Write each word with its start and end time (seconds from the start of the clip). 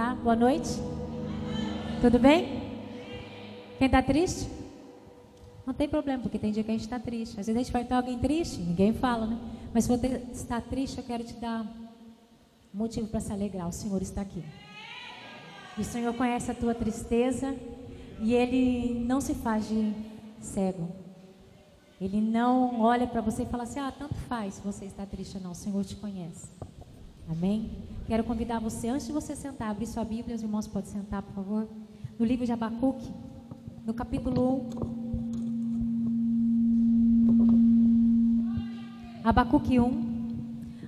tá? 0.00 0.14
Boa 0.14 0.34
noite. 0.34 0.70
Tudo 2.00 2.18
bem? 2.18 2.62
Quem 3.76 3.84
está 3.84 4.02
triste? 4.02 4.48
Não 5.66 5.74
tem 5.74 5.86
problema, 5.86 6.22
porque 6.22 6.38
tem 6.38 6.50
dia 6.50 6.64
que 6.64 6.70
a 6.70 6.72
gente 6.72 6.84
está 6.84 6.98
triste. 6.98 7.38
Às 7.38 7.46
vezes 7.46 7.56
a 7.56 7.62
gente 7.62 7.72
vai 7.72 7.84
ter 7.84 7.92
alguém 7.92 8.18
triste, 8.18 8.62
ninguém 8.62 8.94
fala, 8.94 9.26
né? 9.26 9.38
Mas 9.74 9.84
se 9.84 9.90
você 9.90 10.26
está 10.32 10.58
triste, 10.58 10.96
eu 10.96 11.04
quero 11.04 11.22
te 11.22 11.34
dar 11.34 11.66
motivo 12.72 13.08
para 13.08 13.20
se 13.20 13.30
alegrar. 13.30 13.68
O 13.68 13.72
Senhor 13.72 14.00
está 14.00 14.22
aqui. 14.22 14.42
E 15.76 15.82
o 15.82 15.84
Senhor 15.84 16.14
conhece 16.14 16.50
a 16.50 16.54
tua 16.54 16.74
tristeza 16.74 17.54
e 18.22 18.32
Ele 18.32 19.04
não 19.04 19.20
se 19.20 19.34
faz 19.34 19.68
de 19.68 19.92
cego. 20.40 20.88
Ele 22.00 22.22
não 22.22 22.80
olha 22.80 23.06
para 23.06 23.20
você 23.20 23.42
e 23.42 23.46
fala 23.46 23.64
assim: 23.64 23.80
ah, 23.80 23.92
tanto 23.92 24.14
faz 24.14 24.54
se 24.54 24.62
você 24.62 24.86
está 24.86 25.04
triste 25.04 25.36
ou 25.36 25.42
não. 25.42 25.50
O 25.50 25.54
Senhor 25.54 25.84
te 25.84 25.96
conhece. 25.96 26.48
Amém? 27.28 27.70
Quero 28.10 28.24
convidar 28.24 28.58
você, 28.58 28.88
antes 28.88 29.06
de 29.06 29.12
você 29.12 29.36
sentar, 29.36 29.70
abrir 29.70 29.86
sua 29.86 30.04
Bíblia. 30.04 30.34
Os 30.34 30.42
irmãos 30.42 30.66
podem 30.66 30.90
sentar, 30.90 31.22
por 31.22 31.32
favor. 31.32 31.68
No 32.18 32.26
livro 32.26 32.44
de 32.44 32.50
Abacuque, 32.50 33.08
no 33.86 33.94
capítulo 33.94 34.68
1. 39.22 39.22
Abacuque 39.22 39.78
1. 39.78 39.84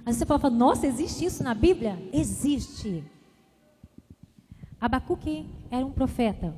Às 0.01 0.17
vezes 0.17 0.19
você 0.19 0.27
falar, 0.27 0.51
nossa, 0.51 0.85
existe 0.85 1.25
isso 1.25 1.45
na 1.45 1.55
Bíblia? 1.55 1.97
Existe. 2.13 3.05
Abacuque 4.81 5.49
era 5.71 5.87
um 5.87 5.93
profeta. 5.93 6.53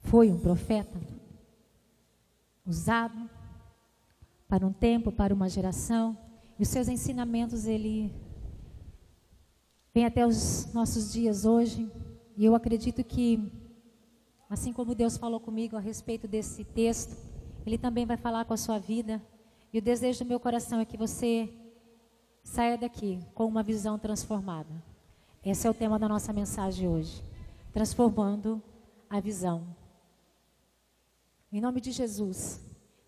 Foi 0.00 0.28
um 0.28 0.40
profeta. 0.40 1.00
Usado 2.66 3.30
para 4.48 4.66
um 4.66 4.72
tempo, 4.72 5.12
para 5.12 5.32
uma 5.32 5.48
geração. 5.48 6.18
E 6.58 6.64
os 6.64 6.68
seus 6.68 6.88
ensinamentos, 6.88 7.64
ele 7.64 8.12
vem 9.94 10.04
até 10.04 10.26
os 10.26 10.72
nossos 10.74 11.12
dias 11.12 11.44
hoje. 11.44 11.88
E 12.36 12.44
eu 12.44 12.54
acredito 12.54 13.04
que, 13.04 13.40
assim 14.50 14.72
como 14.72 14.94
Deus 14.94 15.16
falou 15.16 15.38
comigo 15.38 15.76
a 15.76 15.80
respeito 15.80 16.26
desse 16.26 16.64
texto, 16.64 17.16
Ele 17.64 17.78
também 17.78 18.04
vai 18.04 18.16
falar 18.16 18.44
com 18.44 18.52
a 18.52 18.56
sua 18.56 18.78
vida. 18.78 19.22
E 19.72 19.78
o 19.78 19.82
desejo 19.82 20.24
do 20.24 20.28
meu 20.28 20.40
coração 20.40 20.80
é 20.80 20.84
que 20.84 20.96
você 20.96 21.48
saia 22.42 22.76
daqui 22.76 23.20
com 23.34 23.46
uma 23.46 23.62
visão 23.62 23.96
transformada. 23.96 24.82
Esse 25.44 25.66
é 25.66 25.70
o 25.70 25.74
tema 25.74 25.98
da 25.98 26.08
nossa 26.08 26.32
mensagem 26.32 26.88
hoje. 26.88 27.22
Transformando 27.72 28.60
a 29.08 29.20
visão. 29.20 29.64
Em 31.52 31.60
nome 31.60 31.80
de 31.80 31.92
Jesus, 31.92 32.60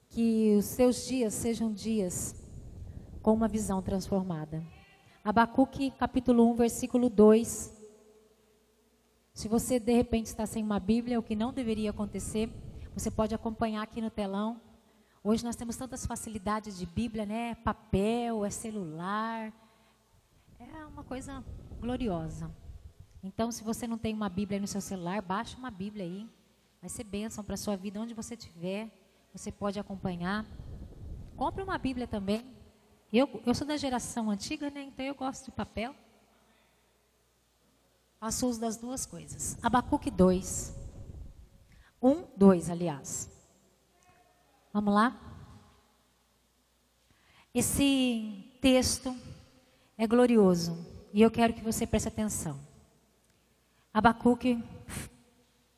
que 0.09 0.55
os 0.57 0.67
seus 0.67 1.05
dias 1.05 1.35
sejam 1.35 1.73
dias 1.73 2.35
com 3.21 3.33
uma 3.33 3.49
visão 3.49 3.83
transformada. 3.83 4.63
Abacuque, 5.27 5.91
capítulo 5.91 6.49
1, 6.53 6.55
versículo 6.55 7.11
2. 7.11 7.77
Se 9.35 9.49
você 9.49 9.81
de 9.81 9.93
repente 9.93 10.27
está 10.27 10.47
sem 10.47 10.63
uma 10.63 10.79
Bíblia, 10.79 11.19
o 11.19 11.23
que 11.23 11.35
não 11.35 11.53
deveria 11.53 11.91
acontecer, 11.91 12.49
você 12.95 13.11
pode 13.11 13.35
acompanhar 13.35 13.83
aqui 13.83 14.01
no 14.01 14.09
telão. 14.09 14.61
Hoje 15.25 15.45
nós 15.45 15.57
temos 15.57 15.75
tantas 15.75 16.07
facilidades 16.07 16.79
de 16.79 16.87
Bíblia, 16.87 17.27
né? 17.27 17.57
Papel, 17.57 18.45
é 18.45 18.51
celular. 18.51 19.53
É 20.61 20.87
uma 20.87 21.03
coisa 21.03 21.43
gloriosa. 21.81 22.49
Então, 23.21 23.51
se 23.51 23.65
você 23.65 23.85
não 23.85 23.99
tem 23.99 24.15
uma 24.15 24.29
Bíblia 24.29 24.61
no 24.61 24.69
seu 24.69 24.81
celular, 24.81 25.21
baixe 25.21 25.57
uma 25.57 25.73
Bíblia 25.73 26.05
aí. 26.05 26.31
Vai 26.81 26.89
ser 26.89 27.03
bênção 27.03 27.43
para 27.43 27.55
a 27.55 27.59
sua 27.59 27.77
vida, 27.77 28.01
onde 28.01 28.15
você 28.15 28.35
estiver. 28.35 28.89
Você 29.33 29.51
pode 29.51 29.77
acompanhar. 29.81 30.47
Compre 31.37 31.65
uma 31.65 31.77
Bíblia 31.79 32.07
também. 32.07 32.56
Eu, 33.17 33.43
eu 33.47 33.55
sou 33.55 33.67
da 33.67 33.79
geração 33.79 34.29
antiga, 34.29 34.69
né? 34.69 34.83
Então 34.83 35.03
eu 35.03 35.15
gosto 35.15 35.47
de 35.47 35.51
papel. 35.51 35.95
Faço 38.21 38.47
uso 38.47 38.61
das 38.61 38.77
duas 38.77 39.07
coisas. 39.07 39.57
Abacuque 39.63 40.11
2. 40.11 40.75
1, 42.03 42.25
2, 42.37 42.69
aliás. 42.69 43.31
Vamos 44.71 44.93
lá? 44.93 45.19
Esse 47.55 48.53
texto 48.61 49.17
é 49.97 50.07
glorioso 50.07 50.77
e 51.11 51.23
eu 51.23 51.31
quero 51.31 51.55
que 51.55 51.65
você 51.65 51.87
preste 51.87 52.09
atenção. 52.09 52.61
Abacuque 53.95 54.63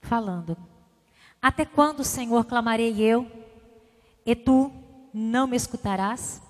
falando: 0.03 0.57
Até 1.41 1.65
quando, 1.65 2.03
Senhor, 2.03 2.45
clamarei 2.47 3.01
eu, 3.01 3.31
e 4.27 4.35
tu 4.35 4.73
não 5.15 5.47
me 5.47 5.57
escutarás? 5.57 6.48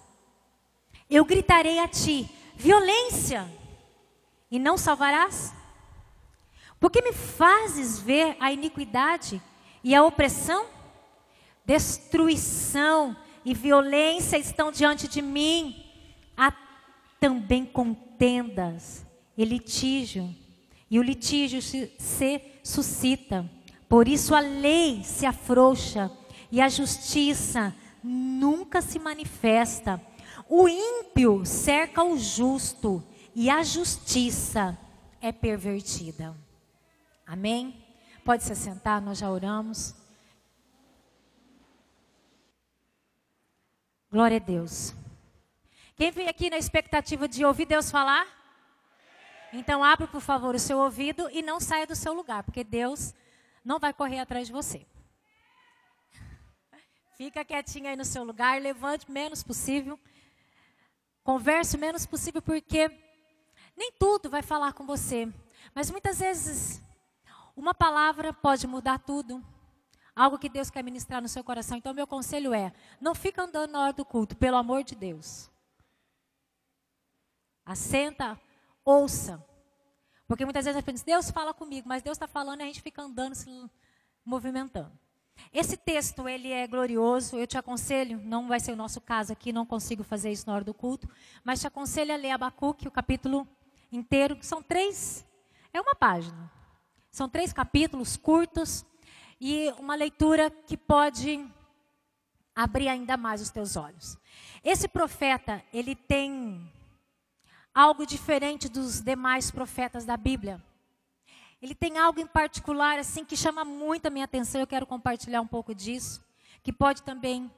Eu 1.10 1.24
gritarei 1.24 1.78
a 1.78 1.88
ti: 1.88 2.28
violência, 2.56 3.48
e 4.50 4.58
não 4.58 4.76
salvarás? 4.76 5.52
Porque 6.80 7.02
me 7.02 7.12
fazes 7.12 7.98
ver 7.98 8.36
a 8.38 8.52
iniquidade 8.52 9.42
e 9.82 9.94
a 9.94 10.04
opressão? 10.04 10.66
Destruição 11.64 13.16
e 13.44 13.52
violência 13.52 14.38
estão 14.38 14.70
diante 14.70 15.08
de 15.08 15.20
mim. 15.20 15.84
Há 16.36 16.52
também 17.18 17.64
contendas 17.64 19.04
e 19.36 19.44
litígio, 19.44 20.34
e 20.90 20.98
o 20.98 21.02
litígio 21.02 21.60
se, 21.60 21.92
se 21.98 22.40
suscita. 22.62 23.48
Por 23.88 24.06
isso 24.06 24.34
a 24.34 24.40
lei 24.40 25.02
se 25.02 25.24
afrouxa 25.26 26.10
e 26.50 26.60
a 26.60 26.68
justiça 26.68 27.74
nunca 28.02 28.80
se 28.80 28.98
manifesta. 28.98 30.00
O 30.48 30.66
ímpio 30.66 31.44
cerca 31.44 32.02
o 32.02 32.16
justo 32.16 33.06
e 33.34 33.50
a 33.50 33.62
justiça 33.62 34.78
é 35.20 35.30
pervertida. 35.30 36.34
Amém? 37.26 37.84
Pode 38.24 38.44
se 38.44 38.54
sentar, 38.56 39.00
nós 39.02 39.18
já 39.18 39.30
oramos. 39.30 39.94
Glória 44.10 44.38
a 44.38 44.40
Deus. 44.40 44.94
Quem 45.94 46.10
vem 46.10 46.28
aqui 46.28 46.48
na 46.48 46.56
expectativa 46.56 47.28
de 47.28 47.44
ouvir 47.44 47.66
Deus 47.66 47.90
falar? 47.90 48.26
Então 49.52 49.84
abre, 49.84 50.06
por 50.06 50.20
favor, 50.20 50.54
o 50.54 50.58
seu 50.58 50.78
ouvido 50.78 51.28
e 51.30 51.42
não 51.42 51.60
saia 51.60 51.86
do 51.86 51.94
seu 51.94 52.14
lugar, 52.14 52.42
porque 52.42 52.64
Deus 52.64 53.12
não 53.64 53.78
vai 53.78 53.92
correr 53.92 54.18
atrás 54.18 54.46
de 54.46 54.52
você. 54.52 54.86
Fica 57.18 57.44
quietinho 57.44 57.88
aí 57.88 57.96
no 57.96 58.04
seu 58.04 58.24
lugar, 58.24 58.60
levante 58.62 59.06
o 59.08 59.12
menos 59.12 59.42
possível. 59.42 59.98
Converse 61.28 61.76
o 61.76 61.78
menos 61.78 62.06
possível, 62.06 62.40
porque 62.40 62.88
nem 63.76 63.92
tudo 63.92 64.30
vai 64.30 64.40
falar 64.40 64.72
com 64.72 64.86
você. 64.86 65.30
Mas 65.74 65.90
muitas 65.90 66.20
vezes, 66.20 66.80
uma 67.54 67.74
palavra 67.74 68.32
pode 68.32 68.66
mudar 68.66 68.98
tudo. 68.98 69.44
Algo 70.16 70.38
que 70.38 70.48
Deus 70.48 70.70
quer 70.70 70.82
ministrar 70.82 71.20
no 71.20 71.28
seu 71.28 71.44
coração. 71.44 71.76
Então, 71.76 71.92
meu 71.92 72.06
conselho 72.06 72.54
é: 72.54 72.72
não 72.98 73.14
fica 73.14 73.42
andando 73.42 73.72
na 73.72 73.82
hora 73.82 73.92
do 73.92 74.06
culto, 74.06 74.38
pelo 74.38 74.56
amor 74.56 74.82
de 74.82 74.94
Deus. 74.94 75.50
Assenta, 77.62 78.40
ouça. 78.82 79.44
Porque 80.26 80.46
muitas 80.46 80.64
vezes 80.64 80.76
a 80.76 80.80
gente 80.80 80.86
pensa, 80.86 81.04
Deus 81.04 81.30
fala 81.30 81.52
comigo, 81.52 81.86
mas 81.86 82.02
Deus 82.02 82.16
está 82.16 82.26
falando 82.26 82.60
e 82.60 82.62
a 82.62 82.66
gente 82.68 82.80
fica 82.80 83.02
andando, 83.02 83.34
se 83.34 83.70
movimentando. 84.24 84.98
Esse 85.52 85.76
texto, 85.76 86.28
ele 86.28 86.50
é 86.50 86.66
glorioso, 86.66 87.36
eu 87.36 87.46
te 87.46 87.56
aconselho, 87.56 88.20
não 88.24 88.48
vai 88.48 88.60
ser 88.60 88.72
o 88.72 88.76
nosso 88.76 89.00
caso 89.00 89.32
aqui, 89.32 89.52
não 89.52 89.64
consigo 89.64 90.02
fazer 90.02 90.30
isso 90.30 90.46
na 90.46 90.54
hora 90.54 90.64
do 90.64 90.74
culto, 90.74 91.08
mas 91.42 91.60
te 91.60 91.66
aconselho 91.66 92.12
a 92.12 92.16
ler 92.16 92.30
Abacuque, 92.30 92.86
o 92.86 92.90
capítulo 92.90 93.46
inteiro, 93.90 94.36
que 94.36 94.46
são 94.46 94.62
três, 94.62 95.26
é 95.72 95.80
uma 95.80 95.94
página. 95.94 96.50
São 97.10 97.28
três 97.28 97.52
capítulos 97.52 98.16
curtos 98.16 98.84
e 99.40 99.72
uma 99.78 99.94
leitura 99.94 100.50
que 100.50 100.76
pode 100.76 101.44
abrir 102.54 102.88
ainda 102.88 103.16
mais 103.16 103.40
os 103.40 103.50
teus 103.50 103.76
olhos. 103.76 104.18
Esse 104.64 104.88
profeta, 104.88 105.62
ele 105.72 105.94
tem 105.94 106.70
algo 107.72 108.04
diferente 108.04 108.68
dos 108.68 109.00
demais 109.00 109.50
profetas 109.50 110.04
da 110.04 110.16
Bíblia. 110.16 110.62
Ele 111.60 111.74
tem 111.74 111.98
algo 111.98 112.20
em 112.20 112.26
particular 112.26 112.98
assim 112.98 113.24
que 113.24 113.36
chama 113.36 113.64
muito 113.64 114.06
a 114.06 114.10
minha 114.10 114.24
atenção, 114.24 114.60
eu 114.60 114.66
quero 114.66 114.86
compartilhar 114.86 115.40
um 115.40 115.46
pouco 115.46 115.74
disso, 115.74 116.24
que 116.62 116.72
pode 116.72 117.02
também 117.02 117.50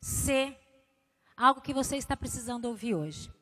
ser 0.00 0.56
algo 1.36 1.60
que 1.60 1.74
você 1.74 1.96
está 1.96 2.16
precisando 2.16 2.66
ouvir 2.66 2.94
hoje. 2.94 3.32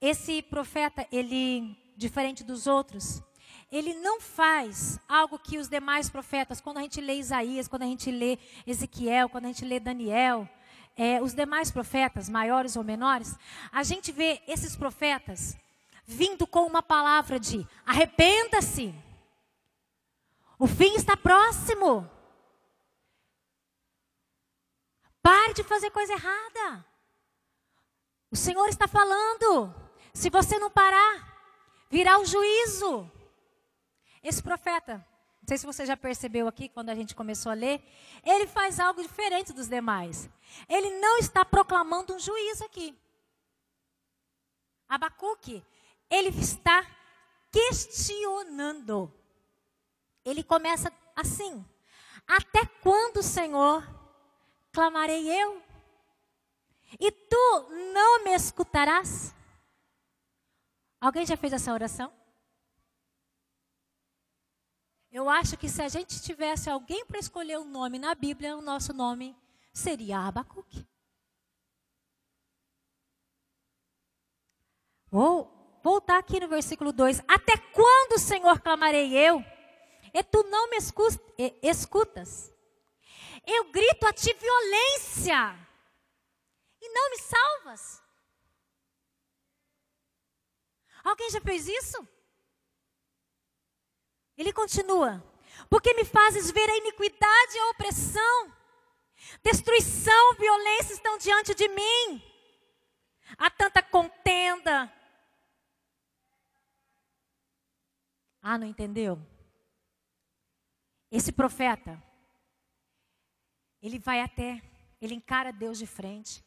Esse 0.00 0.42
profeta, 0.42 1.06
ele 1.10 1.76
diferente 1.96 2.44
dos 2.44 2.66
outros, 2.66 3.22
ele 3.72 3.94
não 3.94 4.20
faz 4.20 5.00
algo 5.08 5.38
que 5.38 5.58
os 5.58 5.68
demais 5.68 6.08
profetas, 6.08 6.60
quando 6.60 6.78
a 6.78 6.82
gente 6.82 7.00
lê 7.00 7.14
Isaías, 7.14 7.66
quando 7.66 7.82
a 7.82 7.86
gente 7.86 8.10
lê 8.10 8.38
Ezequiel, 8.66 9.28
quando 9.28 9.46
a 9.46 9.48
gente 9.48 9.64
lê 9.64 9.80
Daniel, 9.80 10.48
é, 10.96 11.20
os 11.20 11.34
demais 11.34 11.70
profetas, 11.70 12.28
maiores 12.28 12.76
ou 12.76 12.84
menores, 12.84 13.36
a 13.72 13.82
gente 13.82 14.12
vê 14.12 14.40
esses 14.46 14.76
profetas 14.76 15.56
vindo 16.06 16.46
com 16.46 16.60
uma 16.60 16.82
palavra 16.82 17.40
de 17.40 17.66
arrependa-se, 17.84 18.94
o 20.58 20.66
fim 20.66 20.94
está 20.94 21.16
próximo. 21.16 22.08
Pare 25.22 25.54
de 25.54 25.64
fazer 25.64 25.90
coisa 25.90 26.12
errada. 26.12 26.86
O 28.30 28.36
Senhor 28.36 28.68
está 28.68 28.86
falando. 28.86 29.74
Se 30.14 30.30
você 30.30 30.58
não 30.58 30.70
parar, 30.70 31.36
virá 31.90 32.18
o 32.18 32.24
juízo. 32.24 33.10
esse 34.22 34.42
profeta, 34.42 35.06
não 35.40 35.48
sei 35.48 35.58
se 35.58 35.66
você 35.66 35.86
já 35.86 35.96
percebeu 35.96 36.48
aqui 36.48 36.68
quando 36.68 36.88
a 36.88 36.94
gente 36.94 37.14
começou 37.14 37.52
a 37.52 37.54
ler, 37.54 37.80
ele 38.24 38.46
faz 38.46 38.80
algo 38.80 39.02
diferente 39.02 39.52
dos 39.52 39.68
demais. 39.68 40.28
Ele 40.68 40.98
não 40.98 41.18
está 41.18 41.44
proclamando 41.44 42.14
um 42.14 42.18
juízo 42.18 42.64
aqui. 42.64 42.98
Abacuque, 44.88 45.64
ele 46.10 46.30
está 46.30 46.84
questionando. 47.52 49.12
Ele 50.26 50.42
começa 50.42 50.92
assim: 51.14 51.64
Até 52.26 52.66
quando, 52.82 53.22
Senhor, 53.22 53.86
clamarei 54.72 55.28
eu? 55.30 55.62
E 56.98 57.12
tu 57.12 57.68
não 57.92 58.24
me 58.24 58.34
escutarás? 58.34 59.32
Alguém 61.00 61.24
já 61.24 61.36
fez 61.36 61.52
essa 61.52 61.72
oração? 61.72 62.12
Eu 65.12 65.30
acho 65.30 65.56
que 65.56 65.68
se 65.68 65.80
a 65.80 65.88
gente 65.88 66.20
tivesse 66.20 66.68
alguém 66.68 67.06
para 67.06 67.20
escolher 67.20 67.58
um 67.58 67.64
nome 67.64 67.98
na 67.98 68.14
Bíblia, 68.14 68.56
o 68.56 68.60
nosso 68.60 68.92
nome 68.92 69.36
seria 69.72 70.18
Abacuque. 70.18 70.84
Vou 75.08 75.80
voltar 75.84 76.18
aqui 76.18 76.40
no 76.40 76.48
versículo 76.48 76.92
2. 76.92 77.20
Até 77.28 77.56
quando, 77.56 78.18
Senhor, 78.18 78.60
clamarei 78.60 79.14
eu? 79.16 79.42
E 80.16 80.22
tu 80.22 80.42
não 80.44 80.70
me 80.70 80.78
escutas. 81.62 82.50
Eu 83.46 83.70
grito 83.70 84.06
a 84.06 84.14
ti 84.14 84.32
violência 84.32 85.54
e 86.80 86.88
não 86.88 87.10
me 87.10 87.18
salvas. 87.18 88.02
Alguém 91.04 91.28
já 91.28 91.38
fez 91.42 91.68
isso? 91.68 92.08
Ele 94.38 94.54
continua: 94.54 95.22
Porque 95.68 95.92
me 95.92 96.06
fazes 96.06 96.50
ver 96.50 96.70
a 96.70 96.78
iniquidade 96.78 97.54
e 97.54 97.58
a 97.58 97.70
opressão, 97.72 98.56
destruição, 99.42 100.34
violência 100.36 100.94
estão 100.94 101.18
diante 101.18 101.54
de 101.54 101.68
mim. 101.68 102.22
Há 103.36 103.50
tanta 103.50 103.82
contenda. 103.82 104.90
Ah, 108.40 108.56
não 108.56 108.66
entendeu? 108.66 109.35
Esse 111.10 111.32
profeta, 111.32 112.02
ele 113.80 113.98
vai 113.98 114.20
até, 114.20 114.60
ele 115.00 115.14
encara 115.14 115.52
Deus 115.52 115.78
de 115.78 115.86
frente, 115.86 116.44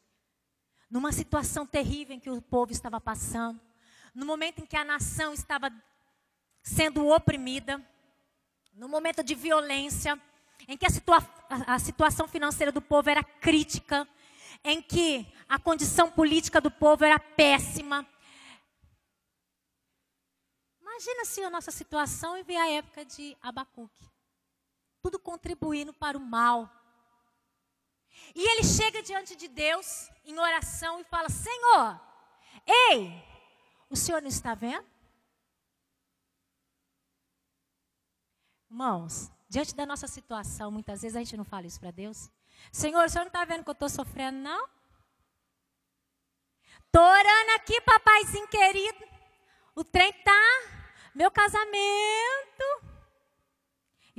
numa 0.90 1.12
situação 1.12 1.66
terrível 1.66 2.16
em 2.16 2.20
que 2.20 2.30
o 2.30 2.42
povo 2.42 2.72
estava 2.72 3.00
passando, 3.00 3.60
no 4.14 4.26
momento 4.26 4.60
em 4.60 4.66
que 4.66 4.76
a 4.76 4.84
nação 4.84 5.34
estava 5.34 5.72
sendo 6.62 7.08
oprimida, 7.08 7.82
no 8.74 8.90
momento 8.90 9.24
de 9.24 9.36
violência, 9.36 10.20
em 10.68 10.78
que 10.78 10.86
a, 10.86 10.90
situa 10.90 11.18
a 11.50 11.80
situação 11.80 12.28
financeira 12.28 12.72
do 12.72 12.82
povo 12.82 13.10
era 13.10 13.24
crítica, 13.24 14.08
em 14.64 14.82
que 14.82 15.26
a 15.48 15.58
condição 15.58 16.12
política 16.12 16.60
do 16.60 16.70
povo 16.70 17.06
era 17.06 17.20
péssima. 17.20 18.06
Imagina 20.82 21.24
se 21.24 21.42
a 21.44 21.50
nossa 21.50 21.72
situação 21.72 22.38
e 22.38 22.44
ver 22.44 22.58
a 22.58 22.70
época 22.70 23.06
de 23.06 23.38
Abacuque. 23.42 24.09
Tudo 25.02 25.20
contribuindo 25.20 25.94
para 25.94 26.18
o 26.18 26.22
mal. 26.22 26.70
E 28.36 28.42
ele 28.52 28.64
chega 28.64 29.02
diante 29.02 29.36
de 29.36 29.48
Deus 29.48 30.10
em 30.26 30.38
oração 30.38 31.00
e 31.00 31.04
fala: 31.04 31.30
Senhor, 31.30 32.00
ei, 32.66 33.24
o 33.90 33.96
senhor 33.96 34.22
não 34.22 34.30
está 34.30 34.54
vendo? 34.54 34.86
Irmãos, 38.70 39.32
diante 39.48 39.74
da 39.74 39.86
nossa 39.86 40.08
situação, 40.08 40.70
muitas 40.70 41.02
vezes 41.02 41.16
a 41.16 41.20
gente 41.20 41.36
não 41.36 41.44
fala 41.44 41.66
isso 41.66 41.80
para 41.80 41.92
Deus. 41.92 42.30
Senhor, 42.72 43.06
o 43.06 43.10
senhor 43.10 43.24
não 43.24 43.30
está 43.30 43.46
vendo 43.46 43.64
que 43.64 43.70
eu 43.70 43.74
estou 43.74 43.90
sofrendo, 43.90 44.38
não? 44.38 44.70
Estou 46.86 47.02
orando 47.02 47.52
aqui, 47.56 47.82
papaizinho 47.82 48.48
querido. 48.48 49.08
O 49.76 49.84
trem 49.84 50.12
tá, 50.24 50.62
meu 51.16 51.32
casamento. 51.32 52.89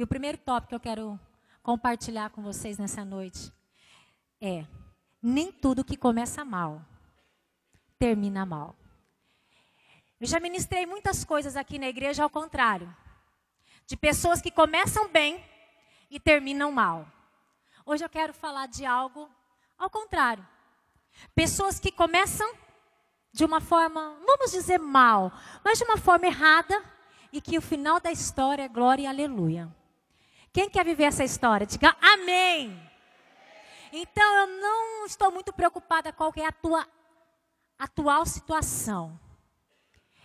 E 0.00 0.02
o 0.02 0.06
primeiro 0.06 0.38
tópico 0.38 0.70
que 0.70 0.74
eu 0.74 0.80
quero 0.80 1.20
compartilhar 1.62 2.30
com 2.30 2.40
vocês 2.40 2.78
nessa 2.78 3.04
noite 3.04 3.52
é: 4.40 4.64
nem 5.22 5.52
tudo 5.52 5.84
que 5.84 5.94
começa 5.94 6.42
mal 6.42 6.82
termina 7.98 8.46
mal. 8.46 8.74
Eu 10.18 10.26
já 10.26 10.40
ministrei 10.40 10.86
muitas 10.86 11.22
coisas 11.22 11.54
aqui 11.54 11.78
na 11.78 11.86
igreja 11.86 12.22
ao 12.22 12.30
contrário 12.30 12.88
de 13.86 13.94
pessoas 13.94 14.40
que 14.40 14.50
começam 14.50 15.06
bem 15.10 15.44
e 16.10 16.18
terminam 16.18 16.72
mal. 16.72 17.06
Hoje 17.84 18.02
eu 18.02 18.08
quero 18.08 18.32
falar 18.32 18.68
de 18.68 18.86
algo 18.86 19.28
ao 19.76 19.90
contrário. 19.90 20.48
Pessoas 21.34 21.78
que 21.78 21.92
começam 21.92 22.50
de 23.34 23.44
uma 23.44 23.60
forma, 23.60 24.16
vamos 24.26 24.50
dizer 24.50 24.78
mal, 24.78 25.30
mas 25.62 25.76
de 25.76 25.84
uma 25.84 25.98
forma 25.98 26.26
errada 26.26 26.82
e 27.30 27.38
que 27.38 27.58
o 27.58 27.60
final 27.60 28.00
da 28.00 28.10
história 28.10 28.62
é 28.62 28.68
glória 28.68 29.02
e 29.02 29.06
aleluia. 29.06 29.78
Quem 30.52 30.68
quer 30.68 30.84
viver 30.84 31.04
essa 31.04 31.22
história? 31.22 31.66
Diga 31.66 31.96
amém. 32.00 32.90
Então 33.92 34.36
eu 34.40 34.46
não 34.60 35.06
estou 35.06 35.30
muito 35.30 35.52
preocupada 35.52 36.12
com 36.12 36.32
é 36.36 36.46
a 36.46 36.52
tua 36.52 36.86
atual 37.78 38.26
situação. 38.26 39.18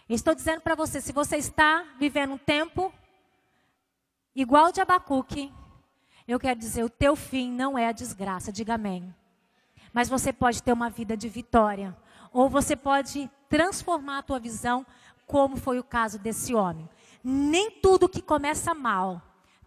estou 0.09 0.35
dizendo 0.35 0.61
para 0.61 0.75
você, 0.75 0.99
se 0.99 1.13
você 1.13 1.37
está 1.37 1.85
vivendo 1.97 2.33
um 2.33 2.37
tempo 2.37 2.93
igual 4.35 4.71
de 4.71 4.81
Abacuque, 4.81 5.53
eu 6.27 6.39
quero 6.39 6.59
dizer, 6.59 6.83
o 6.83 6.89
teu 6.89 7.15
fim 7.15 7.51
não 7.51 7.77
é 7.77 7.87
a 7.87 7.91
desgraça, 7.91 8.51
diga 8.51 8.75
amém. 8.75 9.15
Mas 9.93 10.09
você 10.09 10.33
pode 10.33 10.61
ter 10.61 10.73
uma 10.73 10.89
vida 10.89 11.15
de 11.15 11.29
vitória, 11.29 11.95
ou 12.33 12.49
você 12.49 12.75
pode 12.75 13.29
transformar 13.47 14.17
a 14.17 14.23
tua 14.23 14.39
visão, 14.39 14.85
como 15.25 15.55
foi 15.55 15.79
o 15.79 15.83
caso 15.83 16.19
desse 16.19 16.53
homem. 16.53 16.89
Nem 17.23 17.71
tudo 17.71 18.09
que 18.09 18.21
começa 18.21 18.73
mal 18.73 19.21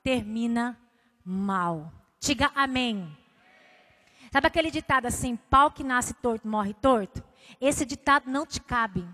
termina 0.08 0.74
mal. 1.22 1.92
Diga 2.18 2.50
amém. 2.54 3.14
Sabe 4.32 4.46
aquele 4.46 4.70
ditado 4.70 5.04
assim, 5.04 5.36
pau 5.36 5.70
que 5.70 5.84
nasce 5.84 6.14
torto 6.14 6.48
morre 6.48 6.72
torto? 6.72 7.22
Esse 7.60 7.84
ditado 7.84 8.30
não 8.30 8.46
te 8.46 8.58
cabe. 8.58 9.06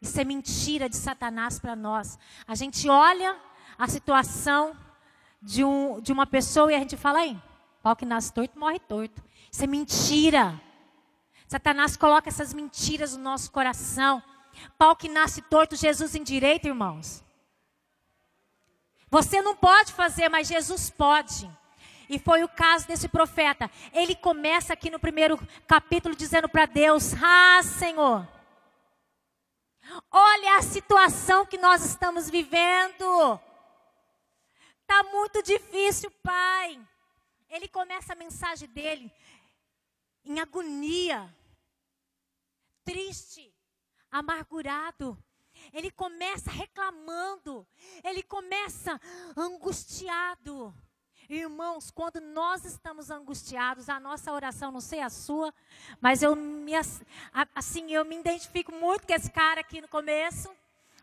Isso 0.00 0.18
é 0.18 0.24
mentira 0.24 0.88
de 0.88 0.96
Satanás 0.96 1.58
para 1.58 1.76
nós. 1.76 2.18
A 2.46 2.54
gente 2.54 2.88
olha 2.88 3.36
a 3.76 3.86
situação 3.86 4.74
de, 5.42 5.62
um, 5.62 6.00
de 6.00 6.10
uma 6.10 6.26
pessoa 6.26 6.72
e 6.72 6.74
a 6.74 6.78
gente 6.78 6.96
fala 6.96 7.18
aí, 7.18 7.38
pau 7.82 7.94
que 7.94 8.06
nasce 8.06 8.32
torto, 8.32 8.58
morre 8.58 8.78
torto. 8.78 9.22
Isso 9.52 9.62
é 9.62 9.66
mentira. 9.66 10.58
Satanás 11.46 11.98
coloca 11.98 12.30
essas 12.30 12.54
mentiras 12.54 13.14
no 13.14 13.22
nosso 13.22 13.52
coração. 13.52 14.22
Pau 14.78 14.96
que 14.96 15.06
nasce 15.06 15.42
torto, 15.42 15.76
Jesus 15.76 16.14
em 16.14 16.22
direito, 16.22 16.66
irmãos. 16.66 17.27
Você 19.10 19.40
não 19.40 19.56
pode 19.56 19.92
fazer, 19.92 20.28
mas 20.28 20.48
Jesus 20.48 20.90
pode. 20.90 21.50
E 22.08 22.18
foi 22.18 22.42
o 22.42 22.48
caso 22.48 22.86
desse 22.86 23.08
profeta. 23.08 23.70
Ele 23.92 24.14
começa 24.14 24.72
aqui 24.72 24.90
no 24.90 24.98
primeiro 24.98 25.38
capítulo 25.66 26.14
dizendo 26.14 26.48
para 26.48 26.66
Deus: 26.66 27.12
Ah, 27.22 27.62
Senhor, 27.62 28.26
olha 30.10 30.56
a 30.56 30.62
situação 30.62 31.44
que 31.46 31.58
nós 31.58 31.84
estamos 31.84 32.30
vivendo. 32.30 33.40
Está 34.80 35.02
muito 35.04 35.42
difícil, 35.42 36.10
pai. 36.22 36.80
Ele 37.50 37.68
começa 37.68 38.12
a 38.12 38.16
mensagem 38.16 38.68
dele 38.68 39.12
em 40.24 40.40
agonia, 40.40 41.34
triste, 42.84 43.54
amargurado. 44.10 45.16
Ele 45.72 45.90
começa 45.90 46.50
reclamando, 46.50 47.66
ele 48.04 48.22
começa 48.22 49.00
angustiado. 49.36 50.74
Irmãos, 51.28 51.90
quando 51.90 52.20
nós 52.20 52.64
estamos 52.64 53.10
angustiados, 53.10 53.90
a 53.90 54.00
nossa 54.00 54.32
oração, 54.32 54.72
não 54.72 54.80
sei 54.80 55.00
a 55.00 55.10
sua, 55.10 55.52
mas 56.00 56.22
eu 56.22 56.34
me 56.34 56.72
assim, 57.54 57.92
eu 57.92 58.02
me 58.02 58.18
identifico 58.18 58.72
muito 58.72 59.06
com 59.06 59.12
esse 59.12 59.30
cara 59.30 59.60
aqui 59.60 59.82
no 59.82 59.88
começo. 59.88 60.50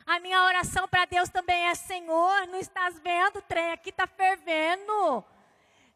A 0.04 0.20
minha 0.20 0.44
oração 0.44 0.88
para 0.88 1.06
Deus 1.06 1.30
também 1.30 1.68
é: 1.68 1.76
Senhor, 1.76 2.48
não 2.48 2.60
estás 2.60 3.00
vendo? 3.00 3.38
O 3.38 3.42
trem 3.44 3.72
aqui 3.72 3.90
está 3.90 4.08
fervendo. 4.08 5.24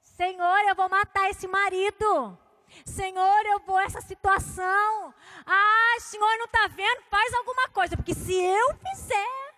Senhor, 0.01 0.59
eu 0.67 0.75
vou 0.75 0.89
matar 0.89 1.29
esse 1.29 1.47
marido. 1.47 2.37
Senhor, 2.85 3.45
eu 3.45 3.59
vou 3.59 3.79
essa 3.79 4.01
situação. 4.01 5.13
Ah, 5.45 5.97
Senhor, 5.99 6.37
não 6.37 6.45
está 6.45 6.67
vendo? 6.67 7.03
Faz 7.09 7.33
alguma 7.33 7.69
coisa, 7.69 7.95
porque 7.95 8.13
se 8.13 8.33
eu 8.33 8.75
fizer. 8.75 9.49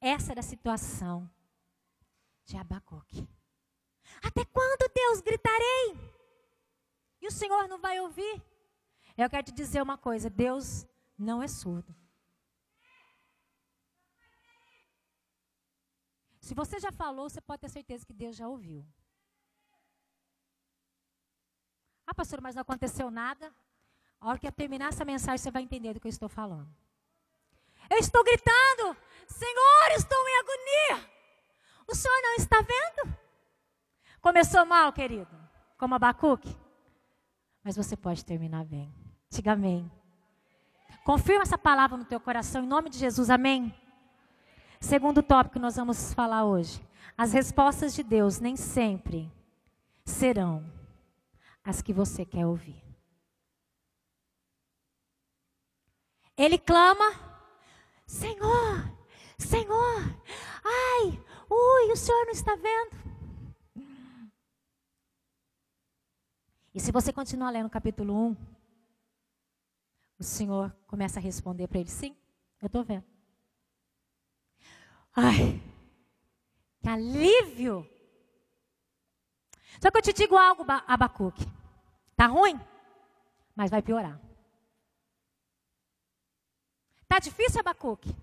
Essa 0.00 0.32
era 0.32 0.40
a 0.40 0.44
situação 0.44 1.30
de 2.44 2.56
Abacuque. 2.56 3.26
Até 4.22 4.44
quando, 4.44 4.92
Deus, 4.94 5.20
gritarei? 5.20 6.14
E 7.20 7.26
o 7.26 7.30
Senhor 7.30 7.66
não 7.68 7.78
vai 7.78 8.00
ouvir? 8.00 8.42
Eu 9.16 9.30
quero 9.30 9.44
te 9.44 9.52
dizer 9.52 9.82
uma 9.82 9.96
coisa: 9.96 10.28
Deus 10.28 10.86
não 11.18 11.42
é 11.42 11.48
surdo. 11.48 11.94
Se 16.40 16.54
você 16.54 16.78
já 16.78 16.92
falou, 16.92 17.30
você 17.30 17.40
pode 17.40 17.62
ter 17.62 17.70
certeza 17.70 18.04
que 18.04 18.12
Deus 18.12 18.36
já 18.36 18.46
ouviu. 18.46 18.86
Ah, 22.14 22.22
pastor, 22.22 22.40
mas 22.40 22.54
não 22.54 22.62
aconteceu 22.62 23.10
nada. 23.10 23.52
A 24.20 24.28
hora 24.28 24.38
que 24.38 24.46
eu 24.46 24.52
terminar 24.52 24.90
essa 24.90 25.04
mensagem, 25.04 25.36
você 25.36 25.50
vai 25.50 25.62
entender 25.62 25.92
do 25.92 26.00
que 26.00 26.06
eu 26.06 26.10
estou 26.10 26.28
falando. 26.28 26.68
Eu 27.90 27.98
estou 27.98 28.22
gritando, 28.22 28.96
Senhor, 29.26 29.90
estou 29.96 30.16
em 30.28 30.38
agonia. 30.38 31.10
O 31.88 31.94
Senhor 31.94 32.22
não 32.22 32.34
está 32.36 32.58
vendo? 32.60 33.18
Começou 34.20 34.64
mal, 34.64 34.92
querido, 34.92 35.36
como 35.76 35.96
Abacuque. 35.96 36.56
Mas 37.64 37.76
você 37.76 37.96
pode 37.96 38.24
terminar 38.24 38.64
bem. 38.64 38.94
Diga 39.28 39.52
amém. 39.52 39.90
Confirma 41.04 41.42
essa 41.42 41.58
palavra 41.58 41.96
no 41.98 42.04
teu 42.04 42.20
coração, 42.20 42.62
em 42.62 42.68
nome 42.68 42.90
de 42.90 42.98
Jesus, 42.98 43.28
amém? 43.28 43.74
Segundo 44.80 45.20
tópico 45.20 45.54
que 45.54 45.58
nós 45.58 45.74
vamos 45.74 46.14
falar 46.14 46.44
hoje. 46.44 46.80
As 47.18 47.32
respostas 47.32 47.92
de 47.92 48.04
Deus 48.04 48.38
nem 48.38 48.56
sempre 48.56 49.32
serão 50.04 50.73
as 51.64 51.80
que 51.80 51.92
você 51.92 52.26
quer 52.26 52.46
ouvir. 52.46 52.84
Ele 56.36 56.58
clama, 56.58 57.04
Senhor, 58.06 58.92
Senhor, 59.38 60.00
ai, 60.62 61.24
ui, 61.48 61.92
o 61.92 61.96
Senhor 61.96 62.24
não 62.26 62.32
está 62.32 62.54
vendo. 62.56 63.04
E 66.74 66.80
se 66.80 66.90
você 66.90 67.12
continuar 67.12 67.50
lendo 67.50 67.66
o 67.66 67.70
capítulo 67.70 68.12
1, 68.12 68.36
o 70.18 70.24
Senhor 70.24 70.74
começa 70.88 71.20
a 71.20 71.22
responder 71.22 71.68
para 71.68 71.78
ele: 71.78 71.88
Sim, 71.88 72.16
eu 72.60 72.66
estou 72.66 72.82
vendo. 72.82 73.04
Ai, 75.14 75.62
que 76.82 76.88
alívio! 76.88 77.88
Só 79.80 79.90
que 79.90 79.98
eu 79.98 80.02
te 80.02 80.12
digo 80.12 80.36
algo, 80.36 80.64
Abacuque. 80.86 81.44
Tá 82.16 82.26
ruim? 82.26 82.58
Mas 83.54 83.70
vai 83.70 83.82
piorar. 83.82 84.20
Tá 87.08 87.18
difícil, 87.18 87.60
Abacuque? 87.60 88.14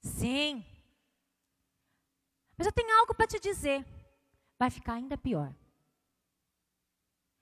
Sim. 0.00 0.64
Mas 2.56 2.66
eu 2.66 2.72
tenho 2.72 2.96
algo 2.98 3.14
para 3.14 3.26
te 3.26 3.40
dizer. 3.40 3.84
Vai 4.58 4.70
ficar 4.70 4.94
ainda 4.94 5.16
pior. 5.16 5.52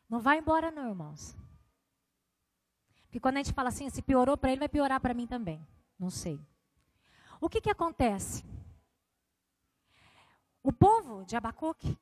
Não 0.09 0.21
vai 0.21 0.39
embora, 0.39 0.71
não, 0.71 0.89
irmãos. 0.89 1.37
Porque 3.05 3.21
quando 3.21 3.37
a 3.37 3.43
gente 3.43 3.55
fala 3.55 3.69
assim, 3.69 3.91
se 3.91 4.01
piorou 4.01 4.37
para 4.37 4.51
ele, 4.51 4.61
vai 4.61 4.69
piorar 4.69 5.01
para 5.01 5.15
mim 5.15 5.27
também. 5.27 5.67
Não 5.99 6.11
sei. 6.11 6.41
O 7.41 7.49
que, 7.49 7.61
que 7.61 7.71
acontece? 7.71 8.45
O 10.62 10.73
povo 10.73 11.25
de 11.25 11.37
Abacuque 11.37 11.99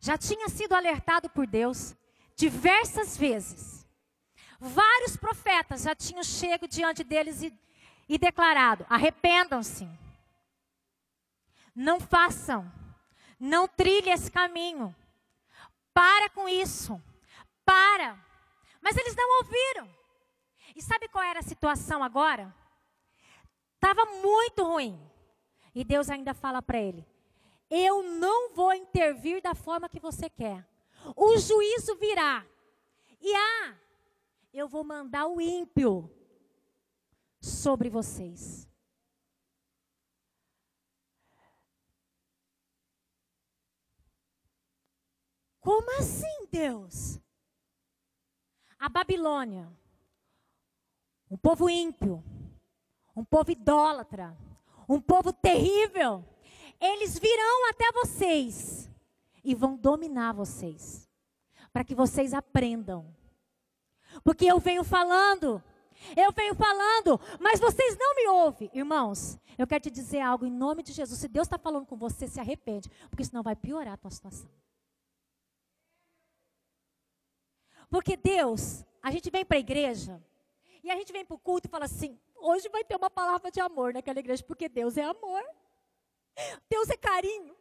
já 0.00 0.16
tinha 0.16 0.48
sido 0.48 0.74
alertado 0.74 1.28
por 1.30 1.46
Deus 1.46 1.94
diversas 2.36 3.16
vezes. 3.16 3.86
Vários 4.60 5.16
profetas 5.16 5.82
já 5.82 5.94
tinham 5.94 6.22
chegado 6.22 6.66
diante 6.68 7.04
deles 7.04 7.42
e, 7.42 7.52
e 8.08 8.18
declarado: 8.18 8.86
arrependam-se, 8.88 9.88
não 11.74 12.00
façam, 12.00 12.70
não 13.38 13.68
trilhem 13.68 14.12
esse 14.12 14.30
caminho, 14.30 14.94
para 15.94 16.30
com 16.30 16.48
isso. 16.48 17.00
Para. 17.64 18.18
Mas 18.80 18.96
eles 18.96 19.14
não 19.14 19.38
ouviram. 19.38 19.88
E 20.74 20.80
sabe 20.80 21.08
qual 21.08 21.24
era 21.24 21.40
a 21.40 21.42
situação 21.42 22.02
agora? 22.02 22.54
Estava 23.74 24.04
muito 24.22 24.64
ruim. 24.64 24.98
E 25.74 25.84
Deus 25.84 26.08
ainda 26.08 26.34
fala 26.34 26.62
para 26.62 26.78
ele: 26.78 27.06
Eu 27.70 28.02
não 28.02 28.54
vou 28.54 28.72
intervir 28.72 29.42
da 29.42 29.54
forma 29.54 29.88
que 29.88 30.00
você 30.00 30.30
quer. 30.30 30.66
O 31.14 31.36
juízo 31.36 31.96
virá. 31.96 32.46
E 33.20 33.34
ah, 33.34 33.76
eu 34.52 34.68
vou 34.68 34.82
mandar 34.82 35.26
o 35.26 35.40
ímpio 35.40 36.10
sobre 37.40 37.90
vocês. 37.90 38.66
Como 45.60 45.98
assim, 45.98 46.46
Deus? 46.50 47.20
A 48.78 48.88
Babilônia, 48.88 49.70
um 51.30 51.36
povo 51.36 51.68
ímpio, 51.68 52.24
um 53.14 53.24
povo 53.24 53.50
idólatra, 53.50 54.34
um 54.88 55.00
povo 55.00 55.32
terrível, 55.32 56.24
eles 56.80 57.18
virão 57.18 57.68
até 57.70 57.90
vocês 57.92 58.88
e 59.44 59.54
vão 59.54 59.76
dominar 59.76 60.32
vocês, 60.32 61.08
para 61.72 61.84
que 61.84 61.94
vocês 61.94 62.32
aprendam. 62.32 63.14
Porque 64.22 64.44
eu 64.44 64.58
venho 64.58 64.84
falando, 64.84 65.62
eu 66.16 66.32
venho 66.32 66.54
falando, 66.54 67.20
mas 67.40 67.60
vocês 67.60 67.96
não 67.98 68.14
me 68.14 68.28
ouvem. 68.28 68.70
Irmãos, 68.72 69.38
eu 69.56 69.66
quero 69.66 69.82
te 69.82 69.90
dizer 69.90 70.20
algo 70.20 70.46
em 70.46 70.50
nome 70.50 70.82
de 70.82 70.92
Jesus. 70.92 71.18
Se 71.18 71.28
Deus 71.28 71.46
está 71.46 71.58
falando 71.58 71.86
com 71.86 71.96
você, 71.96 72.26
se 72.26 72.40
arrepende, 72.40 72.90
porque 73.10 73.24
senão 73.24 73.42
vai 73.42 73.56
piorar 73.56 73.94
a 73.94 73.96
tua 73.96 74.10
situação. 74.10 74.48
Porque 77.90 78.16
Deus, 78.16 78.84
a 79.02 79.10
gente 79.10 79.30
vem 79.30 79.44
para 79.44 79.56
a 79.56 79.60
igreja 79.60 80.22
e 80.82 80.90
a 80.90 80.96
gente 80.96 81.12
vem 81.12 81.24
para 81.24 81.34
o 81.34 81.38
culto 81.38 81.66
e 81.66 81.70
fala 81.70 81.86
assim: 81.86 82.18
hoje 82.36 82.68
vai 82.68 82.84
ter 82.84 82.96
uma 82.96 83.10
palavra 83.10 83.50
de 83.50 83.60
amor 83.60 83.92
naquela 83.92 84.18
igreja, 84.18 84.44
porque 84.44 84.68
Deus 84.68 84.96
é 84.96 85.04
amor. 85.04 85.42
Deus 86.68 86.88
é 86.90 86.96
carinho. 86.96 87.56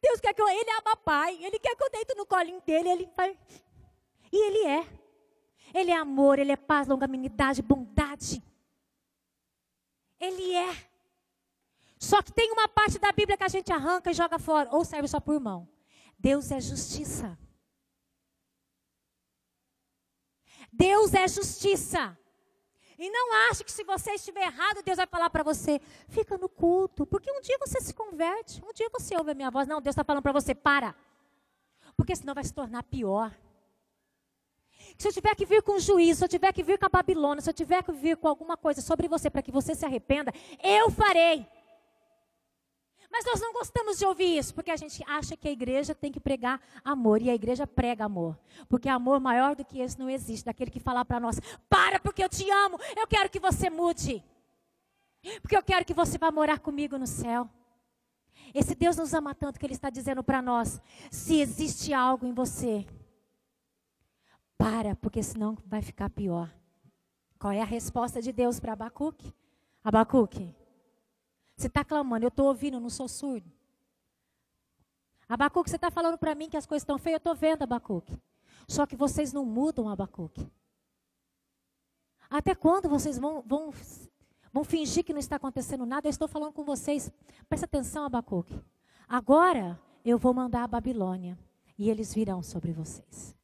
Deus 0.00 0.20
quer 0.20 0.32
que 0.34 0.42
eu, 0.42 0.48
Ele 0.48 0.70
ama 0.70 0.96
pai. 0.96 1.38
Ele 1.42 1.58
quer 1.58 1.74
que 1.76 1.82
eu 1.82 1.90
deito 1.90 2.16
no 2.16 2.26
colinho 2.26 2.60
dele. 2.62 2.88
Ele 2.88 3.10
vai. 3.16 3.38
E 4.32 4.36
Ele 4.36 4.66
é. 4.66 4.86
Ele 5.72 5.90
é 5.90 5.96
amor, 5.96 6.38
Ele 6.38 6.52
é 6.52 6.56
paz, 6.56 6.86
longanimidade, 6.86 7.62
bondade. 7.62 8.42
Ele 10.20 10.54
é. 10.54 10.94
Só 11.98 12.22
que 12.22 12.32
tem 12.32 12.52
uma 12.52 12.68
parte 12.68 12.98
da 12.98 13.10
Bíblia 13.12 13.36
que 13.36 13.44
a 13.44 13.48
gente 13.48 13.72
arranca 13.72 14.10
e 14.10 14.14
joga 14.14 14.38
fora, 14.38 14.68
ou 14.72 14.84
serve 14.84 15.08
só 15.08 15.18
por 15.18 15.40
mão. 15.40 15.68
Deus 16.18 16.50
é 16.50 16.60
justiça. 16.60 17.38
Deus 20.72 21.14
é 21.14 21.26
justiça. 21.26 22.16
E 23.04 23.10
não 23.10 23.50
ache 23.50 23.62
que 23.62 23.70
se 23.70 23.84
você 23.84 24.12
estiver 24.12 24.46
errado, 24.46 24.82
Deus 24.82 24.96
vai 24.96 25.06
falar 25.06 25.28
para 25.28 25.42
você, 25.42 25.78
fica 26.08 26.38
no 26.38 26.48
culto, 26.48 27.04
porque 27.04 27.30
um 27.30 27.40
dia 27.42 27.58
você 27.58 27.78
se 27.78 27.92
converte, 27.92 28.64
um 28.64 28.72
dia 28.72 28.88
você 28.90 29.14
ouve 29.14 29.32
a 29.32 29.34
minha 29.34 29.50
voz. 29.50 29.68
Não, 29.68 29.78
Deus 29.78 29.92
está 29.92 30.02
falando 30.02 30.22
para 30.22 30.32
você, 30.32 30.54
para. 30.54 30.94
Porque 31.98 32.16
senão 32.16 32.32
vai 32.32 32.42
se 32.44 32.54
tornar 32.54 32.82
pior. 32.84 33.30
Se 34.96 35.06
eu 35.06 35.12
tiver 35.12 35.34
que 35.34 35.44
vir 35.44 35.62
com 35.62 35.78
juízo, 35.78 36.20
se 36.20 36.24
eu 36.24 36.28
tiver 36.30 36.50
que 36.54 36.62
vir 36.62 36.78
com 36.78 36.86
a 36.86 36.88
Babilônia, 36.88 37.42
se 37.42 37.50
eu 37.50 37.52
tiver 37.52 37.82
que 37.82 37.92
vir 37.92 38.16
com 38.16 38.26
alguma 38.26 38.56
coisa 38.56 38.80
sobre 38.80 39.06
você 39.06 39.28
para 39.28 39.42
que 39.42 39.52
você 39.52 39.74
se 39.74 39.84
arrependa, 39.84 40.32
eu 40.62 40.90
farei. 40.90 41.46
Mas 43.10 43.24
nós 43.24 43.40
não 43.40 43.52
gostamos 43.52 43.98
de 43.98 44.04
ouvir 44.04 44.38
isso, 44.38 44.54
porque 44.54 44.70
a 44.70 44.76
gente 44.76 45.02
acha 45.06 45.36
que 45.36 45.48
a 45.48 45.50
igreja 45.50 45.94
tem 45.94 46.10
que 46.10 46.20
pregar 46.20 46.60
amor, 46.84 47.22
e 47.22 47.30
a 47.30 47.34
igreja 47.34 47.66
prega 47.66 48.04
amor. 48.04 48.38
Porque 48.68 48.88
amor 48.88 49.20
maior 49.20 49.54
do 49.54 49.64
que 49.64 49.80
esse 49.80 49.98
não 49.98 50.10
existe, 50.10 50.44
daquele 50.44 50.70
que 50.70 50.80
falar 50.80 51.04
para 51.04 51.20
nós: 51.20 51.40
para, 51.68 52.00
porque 52.00 52.22
eu 52.22 52.28
te 52.28 52.50
amo, 52.50 52.78
eu 52.96 53.06
quero 53.06 53.30
que 53.30 53.40
você 53.40 53.70
mude. 53.70 54.22
Porque 55.40 55.56
eu 55.56 55.62
quero 55.62 55.84
que 55.84 55.94
você 55.94 56.18
vá 56.18 56.30
morar 56.30 56.58
comigo 56.58 56.98
no 56.98 57.06
céu. 57.06 57.48
Esse 58.52 58.74
Deus 58.74 58.96
nos 58.96 59.14
ama 59.14 59.34
tanto 59.34 59.58
que 59.58 59.66
Ele 59.66 59.74
está 59.74 59.90
dizendo 59.90 60.22
para 60.22 60.42
nós: 60.42 60.80
se 61.10 61.40
existe 61.40 61.92
algo 61.92 62.26
em 62.26 62.32
você, 62.32 62.86
para, 64.56 64.94
porque 64.96 65.22
senão 65.22 65.56
vai 65.66 65.82
ficar 65.82 66.10
pior. 66.10 66.50
Qual 67.38 67.52
é 67.52 67.60
a 67.60 67.64
resposta 67.64 68.22
de 68.22 68.32
Deus 68.32 68.58
para 68.58 68.72
Abacuque? 68.72 69.34
Abacuque, 69.82 70.54
você 71.56 71.68
está 71.68 71.84
clamando, 71.84 72.24
eu 72.24 72.28
estou 72.28 72.46
ouvindo, 72.46 72.74
eu 72.74 72.80
não 72.80 72.90
sou 72.90 73.08
surdo. 73.08 73.50
Abacuque, 75.28 75.70
você 75.70 75.76
está 75.76 75.90
falando 75.90 76.18
para 76.18 76.34
mim 76.34 76.48
que 76.48 76.56
as 76.56 76.66
coisas 76.66 76.82
estão 76.82 76.98
feias, 76.98 77.14
eu 77.14 77.18
estou 77.18 77.34
vendo, 77.34 77.62
Abacuque. 77.62 78.16
Só 78.68 78.86
que 78.86 78.96
vocês 78.96 79.32
não 79.32 79.44
mudam, 79.44 79.88
Abacuque. 79.88 80.46
Até 82.28 82.54
quando 82.54 82.88
vocês 82.88 83.18
vão, 83.18 83.42
vão, 83.42 83.72
vão 84.52 84.64
fingir 84.64 85.04
que 85.04 85.12
não 85.12 85.20
está 85.20 85.36
acontecendo 85.36 85.86
nada? 85.86 86.06
Eu 86.06 86.10
estou 86.10 86.26
falando 86.26 86.52
com 86.52 86.64
vocês. 86.64 87.10
Presta 87.48 87.66
atenção, 87.66 88.04
Abacuque. 88.04 88.60
Agora 89.08 89.80
eu 90.04 90.18
vou 90.18 90.34
mandar 90.34 90.64
a 90.64 90.68
Babilônia 90.68 91.38
e 91.78 91.88
eles 91.88 92.12
virão 92.12 92.42
sobre 92.42 92.72
vocês. 92.72 93.34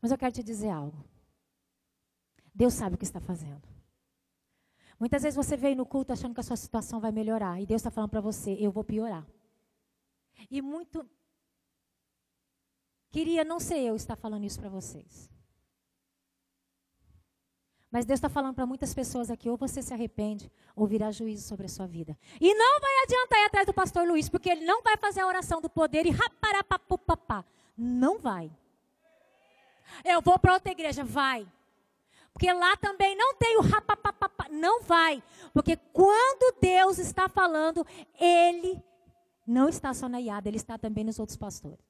Mas 0.00 0.10
eu 0.10 0.18
quero 0.18 0.32
te 0.32 0.42
dizer 0.42 0.70
algo. 0.70 1.04
Deus 2.54 2.74
sabe 2.74 2.96
o 2.96 2.98
que 2.98 3.04
está 3.04 3.20
fazendo. 3.20 3.62
Muitas 4.98 5.22
vezes 5.22 5.36
você 5.36 5.56
veio 5.56 5.76
no 5.76 5.86
culto 5.86 6.12
achando 6.12 6.34
que 6.34 6.40
a 6.40 6.44
sua 6.44 6.56
situação 6.56 7.00
vai 7.00 7.12
melhorar. 7.12 7.60
E 7.60 7.66
Deus 7.66 7.80
está 7.80 7.90
falando 7.90 8.10
para 8.10 8.20
você, 8.20 8.56
eu 8.58 8.70
vou 8.72 8.82
piorar. 8.82 9.26
E 10.50 10.60
muito. 10.60 11.08
Queria 13.10 13.44
não 13.44 13.60
ser 13.60 13.78
eu 13.78 13.94
estar 13.96 14.16
falando 14.16 14.44
isso 14.44 14.58
para 14.58 14.68
vocês. 14.68 15.30
Mas 17.90 18.04
Deus 18.04 18.18
está 18.18 18.28
falando 18.28 18.54
para 18.54 18.66
muitas 18.66 18.92
pessoas 18.92 19.30
aqui, 19.30 19.48
ou 19.48 19.56
você 19.56 19.80
se 19.80 19.94
arrepende, 19.94 20.52
ou 20.76 20.86
virá 20.86 21.10
juízo 21.10 21.48
sobre 21.48 21.66
a 21.66 21.68
sua 21.70 21.86
vida. 21.86 22.18
E 22.38 22.54
não 22.54 22.80
vai 22.80 23.02
adiantar 23.04 23.38
ir 23.40 23.46
atrás 23.46 23.66
do 23.66 23.72
pastor 23.72 24.06
Luiz, 24.06 24.28
porque 24.28 24.50
ele 24.50 24.66
não 24.66 24.82
vai 24.82 24.96
fazer 24.98 25.20
a 25.20 25.26
oração 25.26 25.60
do 25.60 25.70
poder 25.70 26.04
e 26.04 26.10
raparapapupapá. 26.10 27.44
Não 27.76 28.18
vai. 28.18 28.50
Eu 30.04 30.20
vou 30.20 30.38
para 30.38 30.52
outra 30.52 30.70
igreja, 30.70 31.02
vai. 31.02 31.50
Porque 32.38 32.52
lá 32.52 32.76
também 32.76 33.16
não 33.16 33.34
tem 33.34 33.58
o 33.58 33.62
rapapapapá. 33.62 34.46
Não 34.48 34.80
vai. 34.82 35.20
Porque 35.52 35.76
quando 35.92 36.56
Deus 36.60 36.96
está 36.96 37.28
falando, 37.28 37.84
Ele 38.14 38.80
não 39.44 39.68
está 39.68 39.92
só 39.92 40.08
na 40.08 40.20
Iada, 40.20 40.48
Ele 40.48 40.56
está 40.56 40.78
também 40.78 41.02
nos 41.02 41.18
outros 41.18 41.36
pastores. 41.36 41.84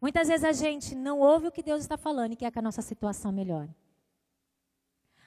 Muitas 0.00 0.28
vezes 0.28 0.44
a 0.44 0.52
gente 0.52 0.94
não 0.94 1.18
ouve 1.18 1.48
o 1.48 1.50
que 1.50 1.60
Deus 1.60 1.80
está 1.80 1.96
falando 1.96 2.34
e 2.34 2.36
quer 2.36 2.52
que 2.52 2.58
a 2.60 2.62
nossa 2.62 2.82
situação 2.82 3.32
melhore. 3.32 3.74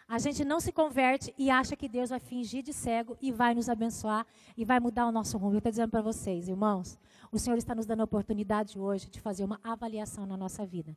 A 0.08 0.18
gente 0.18 0.46
não 0.46 0.62
se 0.62 0.72
converte 0.72 1.36
e 1.38 1.50
acha 1.50 1.76
que 1.76 1.90
Deus 1.90 2.10
vai 2.10 2.22
fingir 2.22 2.64
de 2.64 2.72
cego 2.72 3.18
e 3.22 3.34
vai 3.34 3.54
nos 3.54 3.68
abençoar 3.68 4.26
e 4.56 4.64
vai 4.64 4.80
mudar 4.80 5.06
o 5.08 5.12
nosso 5.12 5.38
rumo. 5.38 5.56
Eu 5.56 5.58
estou 5.58 5.72
dizendo 5.72 5.90
para 5.92 6.02
vocês, 6.02 6.48
irmãos, 6.48 6.98
o 7.34 7.38
Senhor 7.38 7.58
está 7.58 7.76
nos 7.76 7.86
dando 7.86 8.00
a 8.00 8.06
oportunidade 8.06 8.80
hoje 8.80 9.10
de 9.10 9.20
fazer 9.20 9.44
uma 9.44 9.60
avaliação 9.62 10.26
na 10.26 10.38
nossa 10.38 10.66
vida. 10.66 10.96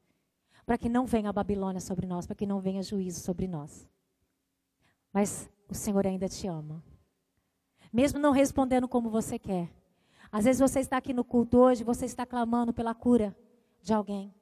Para 0.68 0.76
que 0.76 0.90
não 0.90 1.06
venha 1.06 1.30
a 1.30 1.32
Babilônia 1.32 1.80
sobre 1.80 2.06
nós, 2.06 2.26
para 2.26 2.36
que 2.36 2.44
não 2.44 2.60
venha 2.60 2.82
juízo 2.82 3.20
sobre 3.20 3.48
nós. 3.48 3.88
Mas 5.10 5.48
o 5.66 5.74
Senhor 5.74 6.06
ainda 6.06 6.28
te 6.28 6.46
ama. 6.46 6.84
Mesmo 7.90 8.18
não 8.18 8.32
respondendo 8.32 8.86
como 8.86 9.08
você 9.08 9.38
quer. 9.38 9.72
Às 10.30 10.44
vezes 10.44 10.60
você 10.60 10.80
está 10.80 10.98
aqui 10.98 11.14
no 11.14 11.24
culto 11.24 11.56
hoje, 11.56 11.82
você 11.82 12.04
está 12.04 12.26
clamando 12.26 12.70
pela 12.70 12.94
cura 12.94 13.34
de 13.80 13.94
alguém 13.94 14.34